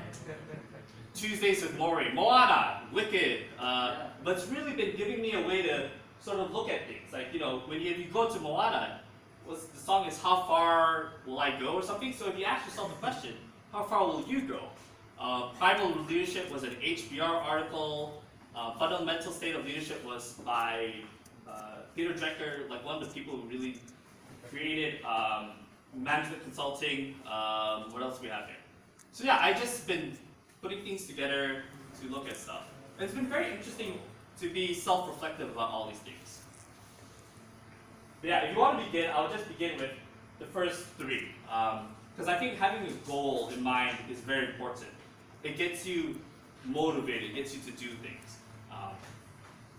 Tuesdays 1.13 1.61
with 1.61 1.77
Morrie, 1.77 2.13
Moana, 2.13 2.81
Wicked. 2.93 3.43
Uh, 3.59 4.07
but 4.23 4.37
it's 4.37 4.47
really 4.47 4.73
been 4.73 4.95
giving 4.95 5.21
me 5.21 5.33
a 5.33 5.45
way 5.45 5.61
to 5.63 5.89
sort 6.21 6.39
of 6.39 6.51
look 6.53 6.69
at 6.69 6.87
things. 6.87 7.11
Like, 7.11 7.33
you 7.33 7.39
know, 7.39 7.63
when 7.65 7.81
you, 7.81 7.91
if 7.91 7.99
you 7.99 8.05
go 8.05 8.29
to 8.29 8.39
Moana, 8.39 9.01
was 9.45 9.65
the 9.67 9.79
song 9.79 10.07
is 10.07 10.21
How 10.21 10.43
Far 10.43 11.11
Will 11.25 11.39
I 11.39 11.59
Go 11.59 11.73
or 11.73 11.83
something. 11.83 12.13
So 12.13 12.27
if 12.27 12.37
you 12.37 12.45
ask 12.45 12.65
yourself 12.65 12.89
the 12.89 12.95
question, 12.95 13.33
how 13.71 13.83
far 13.83 14.07
will 14.07 14.23
you 14.27 14.41
go? 14.41 14.61
Uh, 15.25 15.49
Primal 15.57 15.91
Leadership 16.07 16.51
was 16.51 16.61
an 16.61 16.75
HBR 16.83 17.27
article. 17.27 18.21
Uh, 18.55 18.73
Fundamental 18.73 19.31
State 19.31 19.55
of 19.55 19.65
Leadership 19.65 20.05
was 20.05 20.35
by 20.45 20.93
uh, 21.49 21.77
Peter 21.95 22.13
Drucker, 22.13 22.69
like 22.69 22.85
one 22.85 23.01
of 23.01 23.07
the 23.07 23.11
people 23.11 23.35
who 23.35 23.49
really 23.49 23.79
created 24.47 25.03
um, 25.03 25.53
management 25.95 26.43
consulting. 26.43 27.15
Um, 27.25 27.91
what 27.91 28.03
else 28.03 28.19
do 28.19 28.25
we 28.25 28.29
have 28.29 28.45
here? 28.45 28.57
So 29.13 29.23
yeah, 29.23 29.39
I 29.41 29.53
just 29.53 29.87
been 29.87 30.15
putting 30.61 30.83
things 30.83 31.07
together 31.07 31.63
to 32.01 32.09
look 32.09 32.29
at 32.29 32.37
stuff. 32.37 32.67
And 32.99 33.05
It's 33.05 33.15
been 33.15 33.25
very 33.25 33.51
interesting 33.51 33.97
to 34.41 34.49
be 34.53 34.75
self-reflective 34.75 35.49
about 35.49 35.71
all 35.71 35.87
these 35.89 36.01
things. 36.01 36.41
But 38.21 38.27
yeah, 38.27 38.39
if 38.41 38.53
you 38.53 38.59
want 38.59 38.77
to 38.77 38.85
begin, 38.85 39.09
I'll 39.09 39.31
just 39.31 39.47
begin 39.47 39.79
with 39.79 39.91
the 40.37 40.45
first 40.45 40.85
three. 40.99 41.29
Because 41.47 42.27
I 42.27 42.37
think 42.37 42.59
having 42.59 42.87
a 42.87 42.93
goal 43.07 43.49
in 43.49 43.63
mind 43.63 43.97
is 44.11 44.19
very 44.19 44.45
important. 44.45 44.91
It 45.45 45.57
gets 45.57 45.85
you 45.85 46.19
motivated, 46.65 47.29
it 47.29 47.35
gets 47.35 47.53
you 47.53 47.61
to 47.61 47.71
do 47.77 47.89
things. 48.01 48.29
Um, 48.71 48.97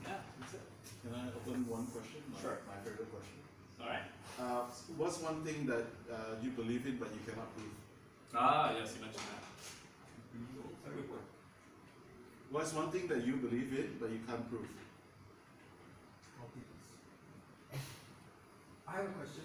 yeah, 0.05 0.23
that's 0.39 0.55
it. 0.55 0.61
Can 1.03 1.13
I 1.13 1.27
open 1.35 1.67
one 1.67 1.87
question? 1.87 2.23
My, 2.33 2.41
Sure. 2.41 2.59
My 2.71 2.79
favorite 2.87 3.11
question. 3.11 3.35
All 3.83 3.89
right. 3.91 4.07
Uh, 4.39 4.71
what's 4.97 5.19
one 5.21 5.43
thing 5.43 5.67
that 5.67 5.87
uh, 6.07 6.39
you 6.41 6.51
believe 6.51 6.87
in 6.87 6.99
but 6.99 7.09
you 7.11 7.19
cannot 7.27 7.51
prove? 7.57 7.75
Ah, 8.33 8.71
yes, 8.79 8.95
you 8.95 9.01
mentioned 9.03 9.27
that. 9.27 9.43
What's 12.51 12.73
one 12.73 12.93
thing 12.93 13.09
that 13.09 13.27
you 13.27 13.35
believe 13.37 13.75
in 13.75 13.97
but 13.99 14.11
you 14.11 14.21
can't 14.25 14.49
prove? 14.49 14.69
I 18.87 18.93
have 18.93 19.05
a 19.05 19.09
question. 19.19 19.43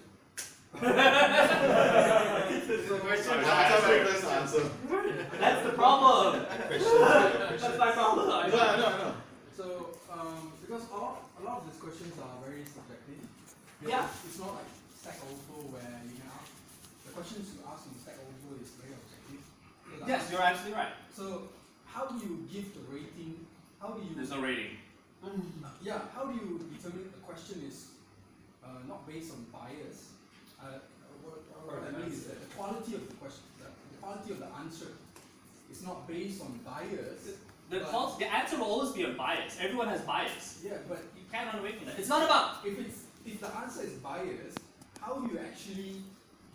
That's 5.40 5.64
the 5.66 5.74
problem. 5.76 6.46
That's 6.70 7.78
my 7.78 7.92
problem. 7.92 8.28
No, 8.30 8.36
I 8.60 8.78
know. 8.78 9.14
So, 9.56 9.66
um, 10.12 10.52
because 10.62 10.84
all, 10.94 11.30
a 11.40 11.44
lot 11.44 11.58
of 11.62 11.66
these 11.72 11.80
questions 11.82 12.14
are 12.20 12.38
very 12.48 12.64
subjective. 12.66 13.20
Yeah. 13.86 14.08
It's 14.26 14.40
not 14.40 14.56
like 14.56 14.70
Stack 14.96 15.18
Overflow 15.26 15.70
where 15.76 16.02
you 16.08 16.16
can 16.16 16.30
ask, 16.40 16.52
the 17.06 17.12
questions 17.14 17.50
you 17.54 17.60
ask 17.68 17.86
in 17.90 17.94
Stack 18.00 18.16
Overflow 18.22 18.62
is 18.64 18.70
very 18.80 18.94
objective. 18.96 19.42
Like- 20.00 20.08
Yes, 20.10 20.30
you're 20.32 20.42
absolutely 20.42 20.78
right. 20.80 20.94
So, 21.14 21.50
how 21.86 22.06
do 22.08 22.16
you 22.24 22.48
give 22.52 22.74
the 22.74 22.82
rating? 22.90 23.46
How 23.82 23.90
do 23.90 24.02
you? 24.08 24.16
There's 24.16 24.30
no 24.32 24.40
rating. 24.42 24.78
Yeah, 25.84 26.00
how 26.16 26.26
do 26.26 26.34
you 26.34 26.58
determine 26.74 27.10
a 27.14 27.22
question 27.26 27.62
is 27.68 27.92
uh, 28.66 28.82
not 28.88 29.06
based 29.06 29.32
on 29.34 29.46
bias? 29.54 30.14
Uh, 30.62 30.80
what, 31.24 31.42
what 31.66 31.84
I 31.88 31.98
mean 32.00 32.12
is 32.12 32.24
that 32.26 32.40
the 32.40 32.56
quality 32.56 32.96
of 32.96 33.08
the 33.08 33.14
question, 33.16 33.44
the, 33.60 33.66
the 33.66 33.98
quality 34.02 34.32
of 34.32 34.40
the 34.40 34.48
answer, 34.60 34.88
is 35.72 35.84
not 35.84 36.08
based 36.08 36.42
on 36.42 36.60
bias. 36.66 37.38
The, 37.70 37.80
but- 37.80 37.90
call, 37.90 38.16
the 38.20 38.26
answer 38.32 38.58
will 38.58 38.66
always 38.66 38.92
be 38.92 39.04
a 39.04 39.10
bias. 39.10 39.58
Everyone 39.60 39.88
has 39.88 40.02
bias. 40.02 40.62
Yeah, 40.64 40.74
but 40.88 41.00
You 41.16 41.24
can't 41.32 41.48
run 41.54 41.60
away 41.64 41.74
from 41.74 41.86
that. 41.88 41.98
It's 42.00 42.10
not 42.10 42.24
about. 42.24 42.66
if 42.66 42.78
it's 42.80 43.00
if 43.26 43.40
the 43.40 43.48
answer 43.56 43.84
is 43.84 43.94
biased, 43.94 44.60
how 45.00 45.14
do 45.16 45.32
you 45.32 45.40
actually 45.40 46.02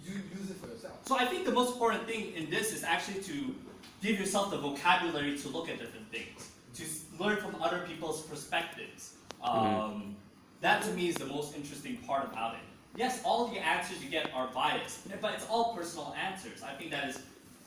use, 0.04 0.20
use 0.38 0.50
it 0.50 0.56
for 0.60 0.66
yourself? 0.68 0.98
So 1.06 1.16
I 1.16 1.24
think 1.24 1.44
the 1.46 1.52
most 1.52 1.72
important 1.74 2.06
thing 2.06 2.32
in 2.34 2.50
this 2.50 2.72
is 2.74 2.82
actually 2.84 3.22
to 3.22 3.54
give 4.02 4.18
yourself 4.20 4.50
the 4.50 4.58
vocabulary 4.58 5.38
to 5.38 5.48
look 5.48 5.68
at 5.68 5.78
different 5.78 6.10
things, 6.10 6.50
to 6.74 6.82
s- 6.82 7.04
learn 7.18 7.36
from 7.38 7.54
other 7.62 7.84
people's 7.88 8.22
perspectives. 8.22 9.14
Um, 9.42 10.16
That 10.60 10.82
to 10.82 10.90
me 10.92 11.08
is 11.08 11.14
the 11.16 11.26
most 11.26 11.54
interesting 11.56 11.96
part 11.98 12.24
about 12.32 12.54
it. 12.54 12.60
Yes, 12.96 13.20
all 13.24 13.48
the 13.48 13.58
answers 13.58 14.02
you 14.02 14.10
get 14.10 14.32
are 14.34 14.48
biased, 14.54 15.08
but 15.20 15.34
it's 15.34 15.46
all 15.48 15.74
personal 15.76 16.14
answers. 16.14 16.62
I 16.62 16.72
think 16.72 16.90
that 16.90 17.08
is 17.10 17.18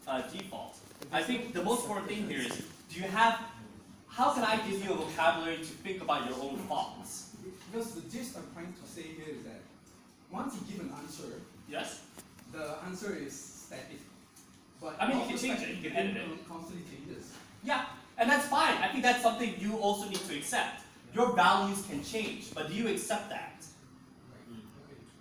uh, 0.08 0.22
default. 0.22 0.76
I 1.12 1.22
think 1.22 1.54
the 1.54 1.64
most 1.64 1.84
important 1.84 2.08
thing 2.08 2.28
here 2.28 2.40
is, 2.40 2.64
do 2.92 3.00
you 3.00 3.08
have, 3.08 3.40
how 4.08 4.34
can 4.34 4.44
I 4.44 4.58
give 4.68 4.84
you 4.84 4.92
a 4.92 4.96
vocabulary 4.96 5.58
to 5.58 5.64
think 5.86 6.02
about 6.02 6.28
your 6.28 6.38
own 6.42 6.58
thoughts? 6.68 7.36
Because 7.72 7.92
the 7.92 8.02
gist 8.10 8.36
I'm 8.38 8.48
trying 8.54 8.74
to 8.74 8.90
say 8.92 9.04
here 9.04 9.30
is 9.36 9.44
that 9.44 9.62
once 10.32 10.56
you 10.56 10.62
give 10.74 10.82
an 10.86 10.92
answer, 11.02 11.42
Yes? 11.70 12.02
the 12.52 12.78
answer 12.88 13.16
is 13.16 13.32
static. 13.68 14.00
But 14.82 14.96
I 15.00 15.08
mean, 15.08 15.20
you 15.22 15.28
can 15.28 15.38
change 15.38 15.62
it, 15.62 15.76
you 15.76 15.90
can 15.92 15.96
edit 15.96 16.18
it. 16.18 16.50
constantly 16.50 16.84
changes. 16.90 17.32
Yeah, 17.64 17.86
and 18.18 18.28
that's 18.30 18.48
fine. 18.48 18.78
I 18.82 18.88
think 18.88 19.04
that's 19.04 19.22
something 19.22 19.54
you 19.60 19.78
also 19.78 20.10
need 20.10 20.22
to 20.28 20.36
accept. 20.38 20.82
Your 21.14 21.36
values 21.36 21.86
can 21.88 22.04
change, 22.04 22.54
but 22.56 22.68
do 22.70 22.74
you 22.74 22.88
accept 22.88 23.30
that? 23.30 23.54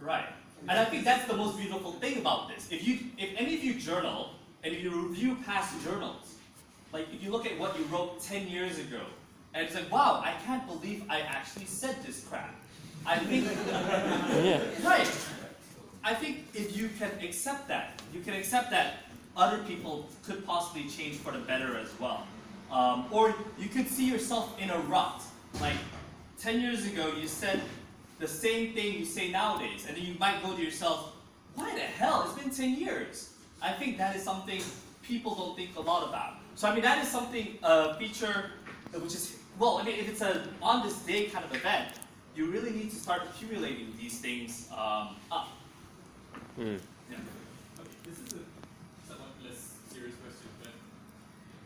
Right. 0.00 0.26
And 0.68 0.78
I 0.78 0.84
think 0.84 1.04
that's 1.04 1.26
the 1.26 1.36
most 1.36 1.56
beautiful 1.56 1.92
thing 1.92 2.18
about 2.18 2.48
this. 2.48 2.68
If 2.70 2.86
you, 2.86 2.98
if 3.16 3.30
any 3.36 3.54
of 3.54 3.62
you 3.64 3.74
journal, 3.74 4.30
and 4.64 4.74
if 4.74 4.82
you 4.82 4.90
review 4.90 5.36
past 5.46 5.72
journals, 5.84 6.34
like 6.92 7.06
if 7.14 7.22
you 7.22 7.30
look 7.30 7.46
at 7.46 7.58
what 7.58 7.78
you 7.78 7.84
wrote 7.86 8.20
10 8.22 8.48
years 8.48 8.78
ago, 8.78 9.00
and 9.54 9.64
it's 9.64 9.74
like, 9.74 9.90
wow, 9.90 10.20
I 10.24 10.32
can't 10.44 10.66
believe 10.66 11.04
I 11.08 11.20
actually 11.20 11.66
said 11.66 11.96
this 12.04 12.24
crap. 12.28 12.54
I 13.06 13.18
think, 13.18 13.44
Yeah. 14.44 14.60
right. 14.84 15.08
I 16.04 16.14
think 16.14 16.46
if 16.54 16.76
you 16.76 16.90
can 16.98 17.10
accept 17.22 17.68
that, 17.68 18.00
you 18.12 18.20
can 18.20 18.34
accept 18.34 18.70
that 18.70 19.04
other 19.36 19.58
people 19.58 20.08
could 20.26 20.44
possibly 20.44 20.88
change 20.88 21.16
for 21.16 21.32
the 21.32 21.38
better 21.38 21.76
as 21.78 21.88
well. 22.00 22.26
Um, 22.70 23.06
or 23.10 23.34
you 23.58 23.68
could 23.68 23.88
see 23.88 24.04
yourself 24.10 24.60
in 24.60 24.70
a 24.70 24.78
rut. 24.80 25.22
Like 25.60 25.76
10 26.40 26.60
years 26.60 26.86
ago, 26.86 27.12
you 27.18 27.26
said 27.28 27.60
the 28.18 28.28
same 28.28 28.74
thing 28.74 28.94
you 28.94 29.04
say 29.04 29.30
nowadays, 29.30 29.86
and 29.86 29.96
then 29.96 30.04
you 30.04 30.14
might 30.18 30.42
go 30.42 30.54
to 30.54 30.62
yourself, 30.62 31.12
why 31.54 31.74
the 31.74 31.80
hell? 31.80 32.24
It's 32.24 32.40
been 32.40 32.50
10 32.50 32.80
years. 32.80 33.34
I 33.62 33.72
think 33.72 33.98
that 33.98 34.16
is 34.16 34.22
something 34.22 34.60
people 35.02 35.34
don't 35.34 35.56
think 35.56 35.76
a 35.76 35.80
lot 35.80 36.08
about. 36.08 36.34
So, 36.54 36.68
I 36.68 36.72
mean, 36.72 36.82
that 36.82 37.02
is 37.02 37.08
something, 37.08 37.58
a 37.62 37.94
feature 37.94 38.50
uh, 38.94 38.98
which 39.00 39.14
is, 39.14 39.36
well, 39.58 39.78
I 39.78 39.84
mean, 39.84 39.98
if 39.98 40.08
it's 40.08 40.22
a 40.22 40.48
on 40.62 40.86
this 40.86 40.98
day 41.00 41.26
kind 41.26 41.44
of 41.44 41.54
event, 41.54 41.92
you 42.34 42.46
really 42.46 42.70
need 42.70 42.90
to 42.90 42.96
start 42.96 43.22
accumulating 43.22 43.92
these 44.00 44.18
things 44.20 44.68
um, 44.72 45.16
up. 45.30 45.48
Mm. 46.58 46.78
Yeah. 47.10 47.16
Okay, 47.78 47.98
this 48.04 48.18
is 48.18 48.32
a 48.38 48.42
somewhat 49.06 49.34
less 49.44 49.74
serious 49.92 50.14
question, 50.22 50.48
but 50.62 50.72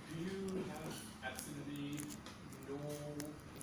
do 0.08 0.24
you 0.24 0.64
have 0.72 0.92
absolutely 1.22 2.00
no 2.68 2.80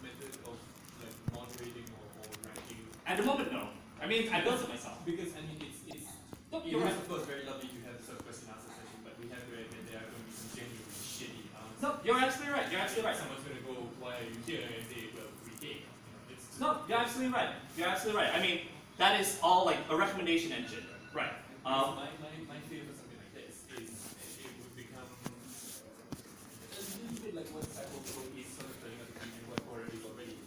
method 0.06 0.38
of 0.46 0.56
like 1.02 1.16
moderating 1.34 1.90
or, 1.98 2.06
or 2.22 2.30
ranking? 2.46 2.86
At 3.10 3.18
the 3.18 3.24
moment, 3.26 3.52
no. 3.52 3.66
I 4.02 4.06
mean, 4.06 4.30
I 4.30 4.42
built 4.46 4.62
it 4.62 4.70
myself. 4.70 5.02
Because 5.06 5.34
I 5.34 5.42
mean, 5.50 5.58
it's 5.66 5.82
it's 5.90 6.06
No, 6.54 6.62
it 6.62 6.70
you're 6.70 6.86
is 6.86 6.94
right. 6.94 6.94
of 7.02 7.10
course 7.10 7.26
very 7.26 7.44
lovely 7.50 7.68
to 7.74 7.80
have 7.90 7.98
this 7.98 8.06
sort 8.06 8.22
of 8.22 8.26
question 8.30 8.48
answer 8.54 8.70
session, 8.70 9.00
but 9.04 9.18
we 9.18 9.26
have 9.34 9.42
to 9.42 9.52
admit 9.58 9.82
there 9.90 9.98
are 9.98 10.08
going 10.14 10.22
to 10.22 10.30
be 10.30 10.36
some 10.38 10.52
genuinely 10.54 10.94
shitty 10.94 11.44
answers. 11.58 11.82
No, 11.82 11.90
you're 12.06 12.22
absolutely 12.22 12.54
right. 12.54 12.68
You're 12.70 12.84
absolutely 12.86 13.08
right. 13.10 13.18
Someone's 13.18 13.42
going 13.50 13.58
to 13.58 13.66
go, 13.66 13.74
"Why 13.98 14.14
are 14.22 14.28
you 14.30 14.38
here?" 14.46 14.62
and 14.70 14.86
say, 14.86 15.10
"Well, 15.18 15.30
we 15.42 15.52
came." 15.58 15.82
You 15.82 16.12
know, 16.14 16.32
it's 16.32 16.46
just 16.46 16.62
No, 16.62 16.70
you're 16.88 17.02
absolutely 17.02 17.34
right. 17.34 17.52
You're 17.76 17.90
absolutely 17.90 18.22
right. 18.22 18.32
I 18.32 18.40
mean, 18.46 18.58
that 19.02 19.18
is 19.20 19.42
all 19.42 19.66
like 19.66 19.82
a 19.90 19.96
recommendation 19.98 20.54
engine. 20.54 20.86
Right. 21.12 21.34
Um, 21.66 21.74
Um, 21.74 21.90
my, 21.98 22.08
my, 22.24 22.32
my 22.56 22.60
fear 22.70 22.86
for 22.88 22.94
something 22.94 23.18
like 23.20 23.34
this 23.36 23.66
is 23.74 23.90
it 23.90 24.54
would 24.62 24.76
become 24.80 25.10
a 25.10 26.78
little 26.78 27.20
bit 27.26 27.34
like 27.36 27.50
what 27.52 27.66
Cyberpro 27.68 28.22
is 28.38 28.48
sort 28.54 28.70
of 28.70 28.76
telling 28.80 29.02
us 29.02 29.12
in 29.18 29.44
what 29.50 29.60
Quora 29.68 29.90
is 29.92 30.06
already. 30.08 30.38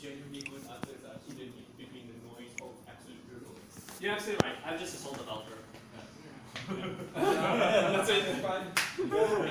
Genuinely 0.00 0.42
good 0.42 0.64
answers 0.66 1.02
are 1.06 1.18
hidden 1.28 1.54
in 1.54 1.66
between 1.78 2.06
the 2.10 2.18
noise 2.28 2.52
of 2.60 2.72
absolute 2.90 3.22
brutals. 3.30 3.62
You're 4.06 4.14
absolutely 4.14 4.46
right. 4.46 4.58
I'm 4.64 4.78
just 4.78 4.94
a 4.94 4.98
sole 4.98 5.18
developer. 5.18 5.58
That's 7.16 8.08
it, 8.08 8.22
fine. 8.38 8.70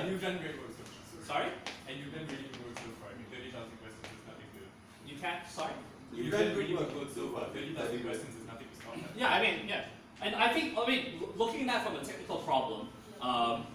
And 0.00 0.08
you've 0.08 0.22
done 0.24 0.40
great 0.40 0.56
work 0.56 0.72
so 0.72 0.84
far. 0.88 1.44
Sorry? 1.44 1.48
And 1.84 2.00
you've 2.00 2.08
done 2.08 2.24
really 2.24 2.48
good 2.48 2.64
work 2.64 2.80
so 2.80 2.88
far. 2.96 3.12
I 3.12 3.20
mean, 3.20 3.28
30,000 3.52 3.52
questions 3.52 4.08
is 4.16 4.24
nothing 4.24 4.48
to. 4.56 4.64
You 5.04 5.20
can't. 5.20 5.44
Sorry. 5.44 5.76
You've 6.08 6.32
done 6.32 6.56
really 6.56 6.72
good 6.72 6.96
work 6.96 7.12
so 7.12 7.28
far. 7.36 7.52
30,000 7.52 8.00
questions 8.00 8.32
is 8.32 8.46
nothing 8.48 8.64
to 8.72 8.76
scoff 8.80 8.96
at. 8.96 9.12
Yeah, 9.12 9.28
I 9.28 9.44
mean, 9.44 9.68
yeah. 9.68 9.92
And 10.24 10.34
I 10.34 10.48
think, 10.56 10.72
I 10.72 10.88
mean, 10.88 11.20
looking 11.36 11.68
at 11.68 11.84
that 11.84 11.84
from 11.84 12.00
a 12.00 12.04
technical 12.04 12.40
problem, 12.40 12.88
um, 13.20 13.66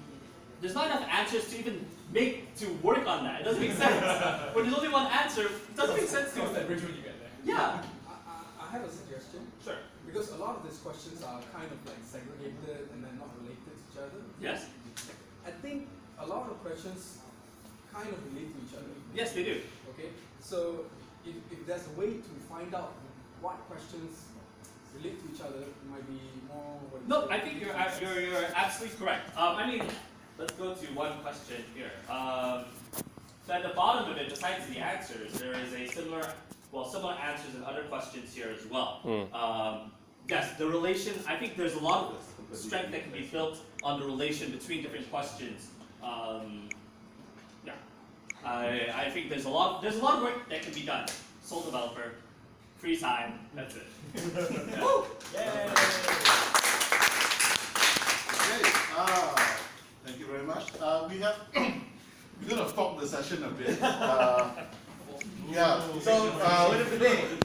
there's 0.61 0.73
not 0.73 0.89
enough 0.89 1.05
answers 1.05 1.45
to 1.53 1.59
even 1.61 1.85
make, 2.09 2.57
to 2.57 2.65
work 2.81 3.05
on 3.05 3.23
that. 3.25 3.41
It 3.41 3.43
doesn't 3.43 3.61
make 3.61 3.77
sense. 3.77 4.01
when 4.57 4.65
there's 4.65 4.77
only 4.81 4.89
one 4.89 5.05
answer, 5.13 5.45
it 5.45 5.77
doesn't 5.77 5.95
make 5.95 6.09
sense 6.09 6.33
to 6.33 6.41
Cross 6.41 6.53
that 6.57 6.65
bridge 6.65 6.81
when 6.81 6.97
you 6.97 7.05
get 7.05 7.21
there. 7.21 7.29
Yeah. 7.45 7.85
I, 8.09 8.17
I, 8.25 8.65
I 8.65 8.71
have 8.73 8.81
a 8.81 8.89
suggestion. 8.89 9.45
Sure. 9.61 9.77
Because 10.11 10.31
a 10.31 10.37
lot 10.37 10.57
of 10.57 10.63
these 10.67 10.77
questions 10.79 11.23
are 11.23 11.39
kind 11.53 11.71
of 11.71 11.79
like 11.87 12.01
segregated 12.03 12.89
and 12.91 13.03
they're 13.03 13.15
not 13.17 13.29
related 13.39 13.63
to 13.63 13.71
each 13.71 13.97
other. 13.97 14.21
Yes? 14.41 14.67
I 15.47 15.51
think 15.51 15.87
a 16.19 16.25
lot 16.25 16.49
of 16.49 16.61
questions 16.63 17.19
kind 17.93 18.09
of 18.09 18.17
relate 18.33 18.51
to 18.53 18.59
each 18.67 18.75
other. 18.75 18.91
Yes, 19.15 19.31
they 19.33 19.43
do. 19.43 19.61
Okay, 19.93 20.09
so 20.41 20.85
if, 21.25 21.35
if 21.51 21.65
there's 21.65 21.87
a 21.87 21.99
way 21.99 22.13
to 22.13 22.31
find 22.49 22.73
out 22.75 22.93
what 23.41 23.55
questions 23.69 24.25
relate 24.97 25.15
to 25.25 25.33
each 25.33 25.41
other, 25.41 25.61
it 25.63 25.89
might 25.89 26.05
be 26.07 26.19
more. 26.47 26.79
what 26.89 27.01
is 27.01 27.07
No. 27.07 27.29
I 27.29 27.39
think 27.39 27.61
you're, 27.61 27.73
ab- 27.73 28.01
you're, 28.01 28.19
you're 28.19 28.45
absolutely 28.55 28.97
correct. 28.99 29.29
Um, 29.37 29.55
I 29.55 29.65
mean, 29.65 29.83
let's 30.37 30.53
go 30.53 30.73
to 30.73 30.85
one 30.93 31.19
question 31.21 31.63
here. 31.73 31.91
Um, 32.09 32.65
so 33.47 33.53
at 33.53 33.63
the 33.63 33.69
bottom 33.69 34.11
of 34.11 34.17
it, 34.17 34.29
besides 34.29 34.67
the 34.67 34.77
answers, 34.79 35.33
there 35.39 35.53
is 35.53 35.73
a 35.73 35.87
similar, 35.87 36.33
well, 36.71 36.85
similar 36.89 37.13
answers 37.13 37.55
and 37.55 37.63
other 37.63 37.83
questions 37.83 38.33
here 38.33 38.49
as 38.57 38.65
well. 38.69 38.99
Mm. 39.05 39.33
Um, 39.33 39.91
yes, 40.31 40.57
the 40.57 40.65
relation. 40.65 41.13
I 41.27 41.35
think 41.35 41.57
there's 41.57 41.75
a 41.75 41.79
lot 41.79 42.13
of 42.13 42.57
strength 42.57 42.91
that 42.91 43.03
can 43.03 43.11
be 43.11 43.27
built 43.31 43.59
on 43.83 43.99
the 43.99 44.05
relation 44.05 44.51
between 44.51 44.81
different 44.81 45.11
questions. 45.11 45.69
Um, 46.01 46.69
yeah, 47.65 47.73
I, 48.45 48.89
I 48.95 49.09
think 49.09 49.29
there's 49.29 49.45
a 49.45 49.49
lot. 49.49 49.81
There's 49.81 49.97
a 49.97 50.03
lot 50.03 50.17
of 50.17 50.23
work 50.23 50.49
that 50.49 50.63
can 50.63 50.73
be 50.73 50.83
done. 50.83 51.07
Sole 51.43 51.61
developer, 51.61 52.13
free 52.77 52.97
time. 52.97 53.39
That's 53.53 53.75
it. 53.75 53.87
Woo! 54.81 55.05
Okay, 55.33 55.59
uh, 58.97 59.35
thank 60.05 60.19
you 60.19 60.27
very 60.27 60.43
much. 60.43 60.67
Uh, 60.81 61.07
we 61.09 61.19
have, 61.19 61.35
we're 61.55 62.49
gonna 62.49 62.67
fog 62.67 62.99
the 62.99 63.07
session 63.07 63.43
a 63.43 63.49
bit. 63.49 63.81
Uh, 63.81 64.49
yeah, 65.49 65.81
so, 65.99 66.29
uh, 66.41 67.40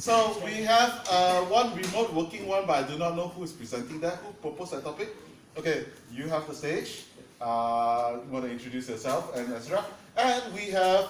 so 0.00 0.40
we 0.44 0.62
have 0.62 1.06
uh, 1.10 1.42
one 1.42 1.74
remote 1.74 2.12
working 2.12 2.46
one, 2.46 2.66
but 2.66 2.84
I 2.84 2.88
do 2.88 2.98
not 2.98 3.16
know 3.16 3.28
who 3.28 3.44
is 3.44 3.52
presenting 3.52 4.00
that. 4.00 4.16
Who 4.16 4.32
proposed 4.32 4.72
that 4.72 4.82
topic? 4.82 5.14
Okay, 5.56 5.84
you 6.12 6.26
have 6.28 6.46
the 6.46 6.54
stage. 6.54 7.04
Uh, 7.40 8.18
you 8.24 8.32
want 8.32 8.44
to 8.44 8.50
introduce 8.50 8.88
yourself 8.88 9.36
and 9.36 9.52
Ezra. 9.52 9.84
And 10.16 10.54
we 10.54 10.70
have 10.70 11.08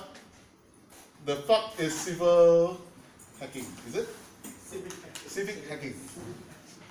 the 1.26 1.36
fuck 1.36 1.78
is 1.78 1.94
civil 1.94 2.80
hacking, 3.38 3.66
is 3.88 3.96
it? 3.96 4.08
Civic 4.42 4.92
hacking. 4.92 5.28
Civic 5.28 5.68
hacking. 5.68 5.94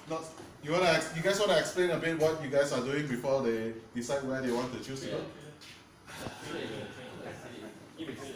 Not, 0.10 0.24
you 0.64 0.72
wanna 0.72 1.02
you 1.16 1.22
guys 1.22 1.40
wanna 1.40 1.58
explain 1.58 1.92
a 1.92 1.98
bit 1.98 2.20
what 2.20 2.44
you 2.44 2.50
guys 2.50 2.72
are 2.72 2.82
doing 2.82 3.08
before 3.08 3.42
they 3.42 3.74
decide 3.96 4.24
where 4.24 4.42
they 4.42 4.52
want 4.52 4.72
to 4.74 4.84
choose 4.84 5.02
to 5.02 5.08
go? 5.08 5.22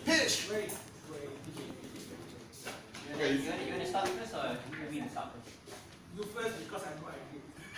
Pitch! 0.06 0.50
You, 3.14 3.20
want, 3.30 3.40
you 3.40 3.46
want 3.72 3.82
to 3.82 3.88
start 3.88 4.08
first 4.10 4.34
or 4.34 4.58
you 4.72 4.80
want 4.80 4.92
me 4.92 5.02
to 5.02 5.10
start 5.10 5.28
first? 5.34 5.56
You 6.18 6.24
first 6.24 6.60
because 6.60 6.84
I'm 6.84 7.00
not 7.04 7.14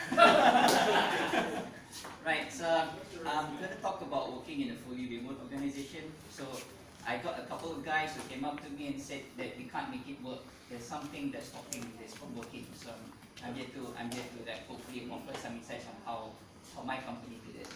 right, 2.26 2.52
so 2.52 2.84
I'm 3.26 3.58
going 3.58 3.70
to 3.70 3.76
talk 3.82 4.02
about 4.02 4.34
working 4.34 4.62
in 4.62 4.72
a 4.72 4.76
fully 4.76 5.08
remote 5.08 5.40
organization. 5.44 6.12
So 6.30 6.46
I 7.08 7.18
got 7.18 7.40
a 7.40 7.44
couple 7.44 7.72
of 7.72 7.84
guys 7.84 8.12
who 8.16 8.22
came 8.34 8.46
up 8.46 8.64
to 8.64 8.70
me 8.72 8.88
and 8.88 9.02
said 9.02 9.22
that 9.38 9.58
we 9.58 9.66
can't 9.66 9.92
make 9.92 10.08
it 10.08 10.22
work. 10.24 10.40
There's 10.70 10.84
something 10.84 11.32
that's 11.32 11.48
stopping 11.48 11.92
this 12.02 12.14
from 12.14 12.36
working. 12.36 12.66
So 12.76 12.90
I'm 13.46 13.54
here 13.56 13.68
to 13.76 13.94
I'm 14.00 14.12
here 14.12 14.24
to 14.24 14.50
like 14.50 14.68
hopefully 14.68 15.08
offer 15.12 15.38
some 15.40 15.56
insights 15.58 15.86
on 15.86 15.96
how 16.06 16.32
how 16.76 16.84
my 16.84 16.98
company 16.98 17.40
did 17.46 17.62
it. 17.62 17.68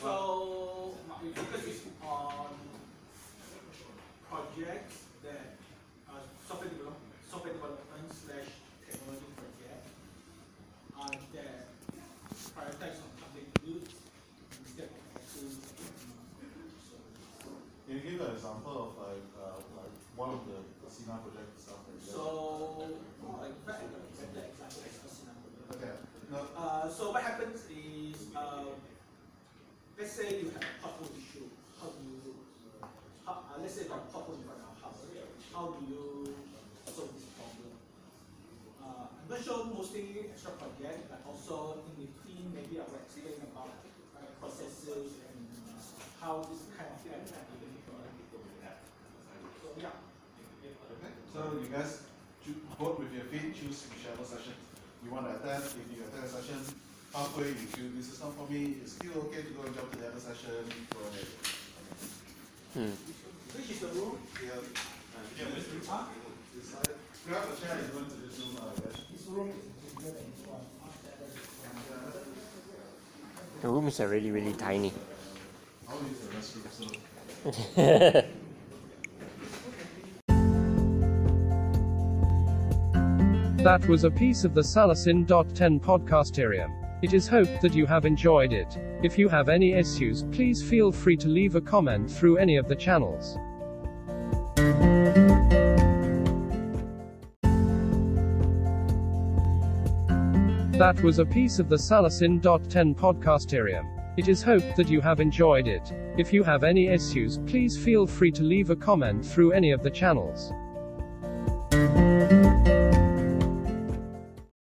So 0.00 0.94
we 1.22 1.30
focus 1.32 1.64
is 1.64 1.82
on 2.02 2.46
projects 4.30 5.10
that 5.26 5.58
are 6.08 6.22
software 6.46 6.70
development, 6.70 7.10
software 7.30 7.54
development 7.54 8.06
slash 8.14 8.48
technology 8.86 9.30
project 9.34 9.84
uh, 10.94 11.10
that 11.34 11.66
prioritize 12.54 13.02
on 13.02 13.10
public 13.18 13.46
goods 13.64 13.90
instead 14.62 14.88
of 14.94 15.02
Can 17.86 17.96
you 17.98 18.02
give 18.06 18.20
an 18.22 18.34
example 18.38 18.74
of 18.86 18.90
like 19.02 19.26
uh, 19.34 19.58
like 19.82 19.94
one 20.14 20.30
of 20.30 20.46
the 20.46 20.58
Casino 20.78 21.18
project 21.26 21.50
stuff 21.58 21.82
guys- 21.90 22.06
So, 22.06 22.86
like, 23.42 23.50
a 23.50 23.66
better 23.66 24.46
example 24.46 24.86
Casino 25.02 25.32
project. 25.42 25.74
Okay. 25.74 25.94
No. 26.30 26.38
Uh, 26.54 26.86
so 26.88 27.10
what 27.10 27.22
happens 27.26 27.66
is, 27.66 28.30
uh, 28.36 28.70
let's 29.98 30.12
say 30.14 30.38
you 30.38 30.54
have 30.54 30.62
a 30.62 30.74
pothole 30.86 31.10
issue. 31.18 31.50
How 31.82 31.90
do 31.90 31.98
you, 32.06 32.34
how, 33.26 33.42
uh, 33.50 33.58
let's 33.58 33.74
say 33.74 33.84
you 33.84 33.90
have 33.90 34.06
a 34.06 34.10
pothole 34.14 34.38
in 34.38 34.46
front 34.46 34.62
of 34.62 34.70
your 34.70 34.78
house. 34.86 35.02
How 35.50 35.74
do 35.74 35.82
you 35.90 36.30
solve 36.86 37.10
this 37.18 37.26
problem? 37.34 37.74
Uh, 38.78 39.10
I'm 39.18 39.26
going 39.26 39.42
to 39.42 39.46
show 39.46 39.64
mostly 39.66 40.29
extra 40.40 40.56
project, 40.56 41.04
but 41.12 41.20
also 41.28 41.84
in 41.84 42.08
between, 42.08 42.48
maybe 42.56 42.80
I 42.80 42.88
will 42.88 42.96
explain 43.04 43.36
about 43.44 43.76
uh, 44.16 44.24
processes 44.40 45.20
and 45.28 45.44
uh, 45.68 45.76
how 46.16 46.40
this 46.48 46.64
kind 46.72 46.88
of 46.88 46.96
thing 47.04 47.12
can 47.28 47.44
be 47.60 47.68
implemented. 47.76 48.24
So, 49.60 49.68
yeah. 49.76 49.92
So 51.28 51.60
you 51.60 51.68
guys 51.68 52.08
choo- 52.40 52.64
vote 52.80 53.04
with 53.04 53.12
your 53.12 53.28
feet, 53.28 53.52
choose 53.52 53.84
whichever 53.92 54.24
session 54.24 54.56
you 55.04 55.12
want 55.12 55.28
to 55.28 55.36
attend. 55.36 55.60
If 55.76 55.92
you 55.92 56.08
attend 56.08 56.24
a 56.24 56.32
session 56.32 56.56
halfway, 57.12 57.52
you 57.52 57.68
feel 57.76 57.92
this 57.92 58.08
is 58.08 58.24
not 58.24 58.32
for 58.32 58.48
me, 58.48 58.80
it's 58.80 58.96
still 58.96 59.28
okay 59.28 59.44
to 59.44 59.52
go 59.52 59.68
and 59.68 59.76
jump 59.76 59.92
to 59.92 59.98
the 60.00 60.08
other 60.08 60.24
session. 60.24 60.56
Go 60.88 61.04
ahead. 61.04 61.28
Hmm. 62.72 62.96
Which 62.96 63.68
is 63.76 63.84
the 63.84 63.92
room? 63.92 64.16
Yeah. 64.40 64.56
Yeah, 65.36 65.52
which 65.52 65.68
room? 65.68 65.84
Huh? 65.84 66.08
It's 66.56 66.72
like, 66.72 66.96
grab 67.28 67.44
a 67.44 67.52
chair 67.60 67.76
and 67.76 67.92
go 67.92 68.08
into 68.08 68.16
this 68.24 68.40
room, 68.40 68.56
I 68.56 68.72
guess. 68.80 69.04
This 69.12 69.28
room 69.28 69.52
The 73.62 73.68
rooms 73.68 74.00
are 74.00 74.08
really, 74.08 74.30
really 74.30 74.54
tiny. 74.54 74.92
That 83.62 83.86
was 83.88 84.04
a 84.04 84.10
piece 84.10 84.44
of 84.44 84.54
the 84.54 84.62
Salasin.10 84.62 85.82
podcasterium. 85.82 86.70
It 87.02 87.12
is 87.12 87.28
hoped 87.28 87.60
that 87.60 87.74
you 87.74 87.84
have 87.84 88.06
enjoyed 88.06 88.54
it. 88.54 88.78
If 89.02 89.18
you 89.18 89.28
have 89.28 89.50
any 89.50 89.74
issues, 89.74 90.24
please 90.32 90.62
feel 90.62 90.90
free 90.90 91.18
to 91.18 91.28
leave 91.28 91.56
a 91.56 91.60
comment 91.60 92.10
through 92.10 92.38
any 92.38 92.56
of 92.56 92.68
the 92.68 92.74
channels. 92.74 93.36
That 100.80 101.02
was 101.02 101.18
a 101.18 101.26
piece 101.26 101.58
of 101.58 101.68
the 101.68 101.76
Salasin.10 101.76 102.96
podcasterium. 102.96 103.84
It 104.16 104.28
is 104.28 104.42
hoped 104.42 104.76
that 104.76 104.88
you 104.88 105.02
have 105.02 105.20
enjoyed 105.20 105.68
it. 105.68 105.92
If 106.16 106.32
you 106.32 106.42
have 106.42 106.64
any 106.64 106.86
issues, 106.86 107.36
please 107.36 107.76
feel 107.76 108.06
free 108.06 108.32
to 108.32 108.42
leave 108.42 108.70
a 108.70 108.76
comment 108.76 109.22
through 109.22 109.52
any 109.52 109.72
of 109.72 109.82
the 109.82 109.90
channels. 109.90 110.54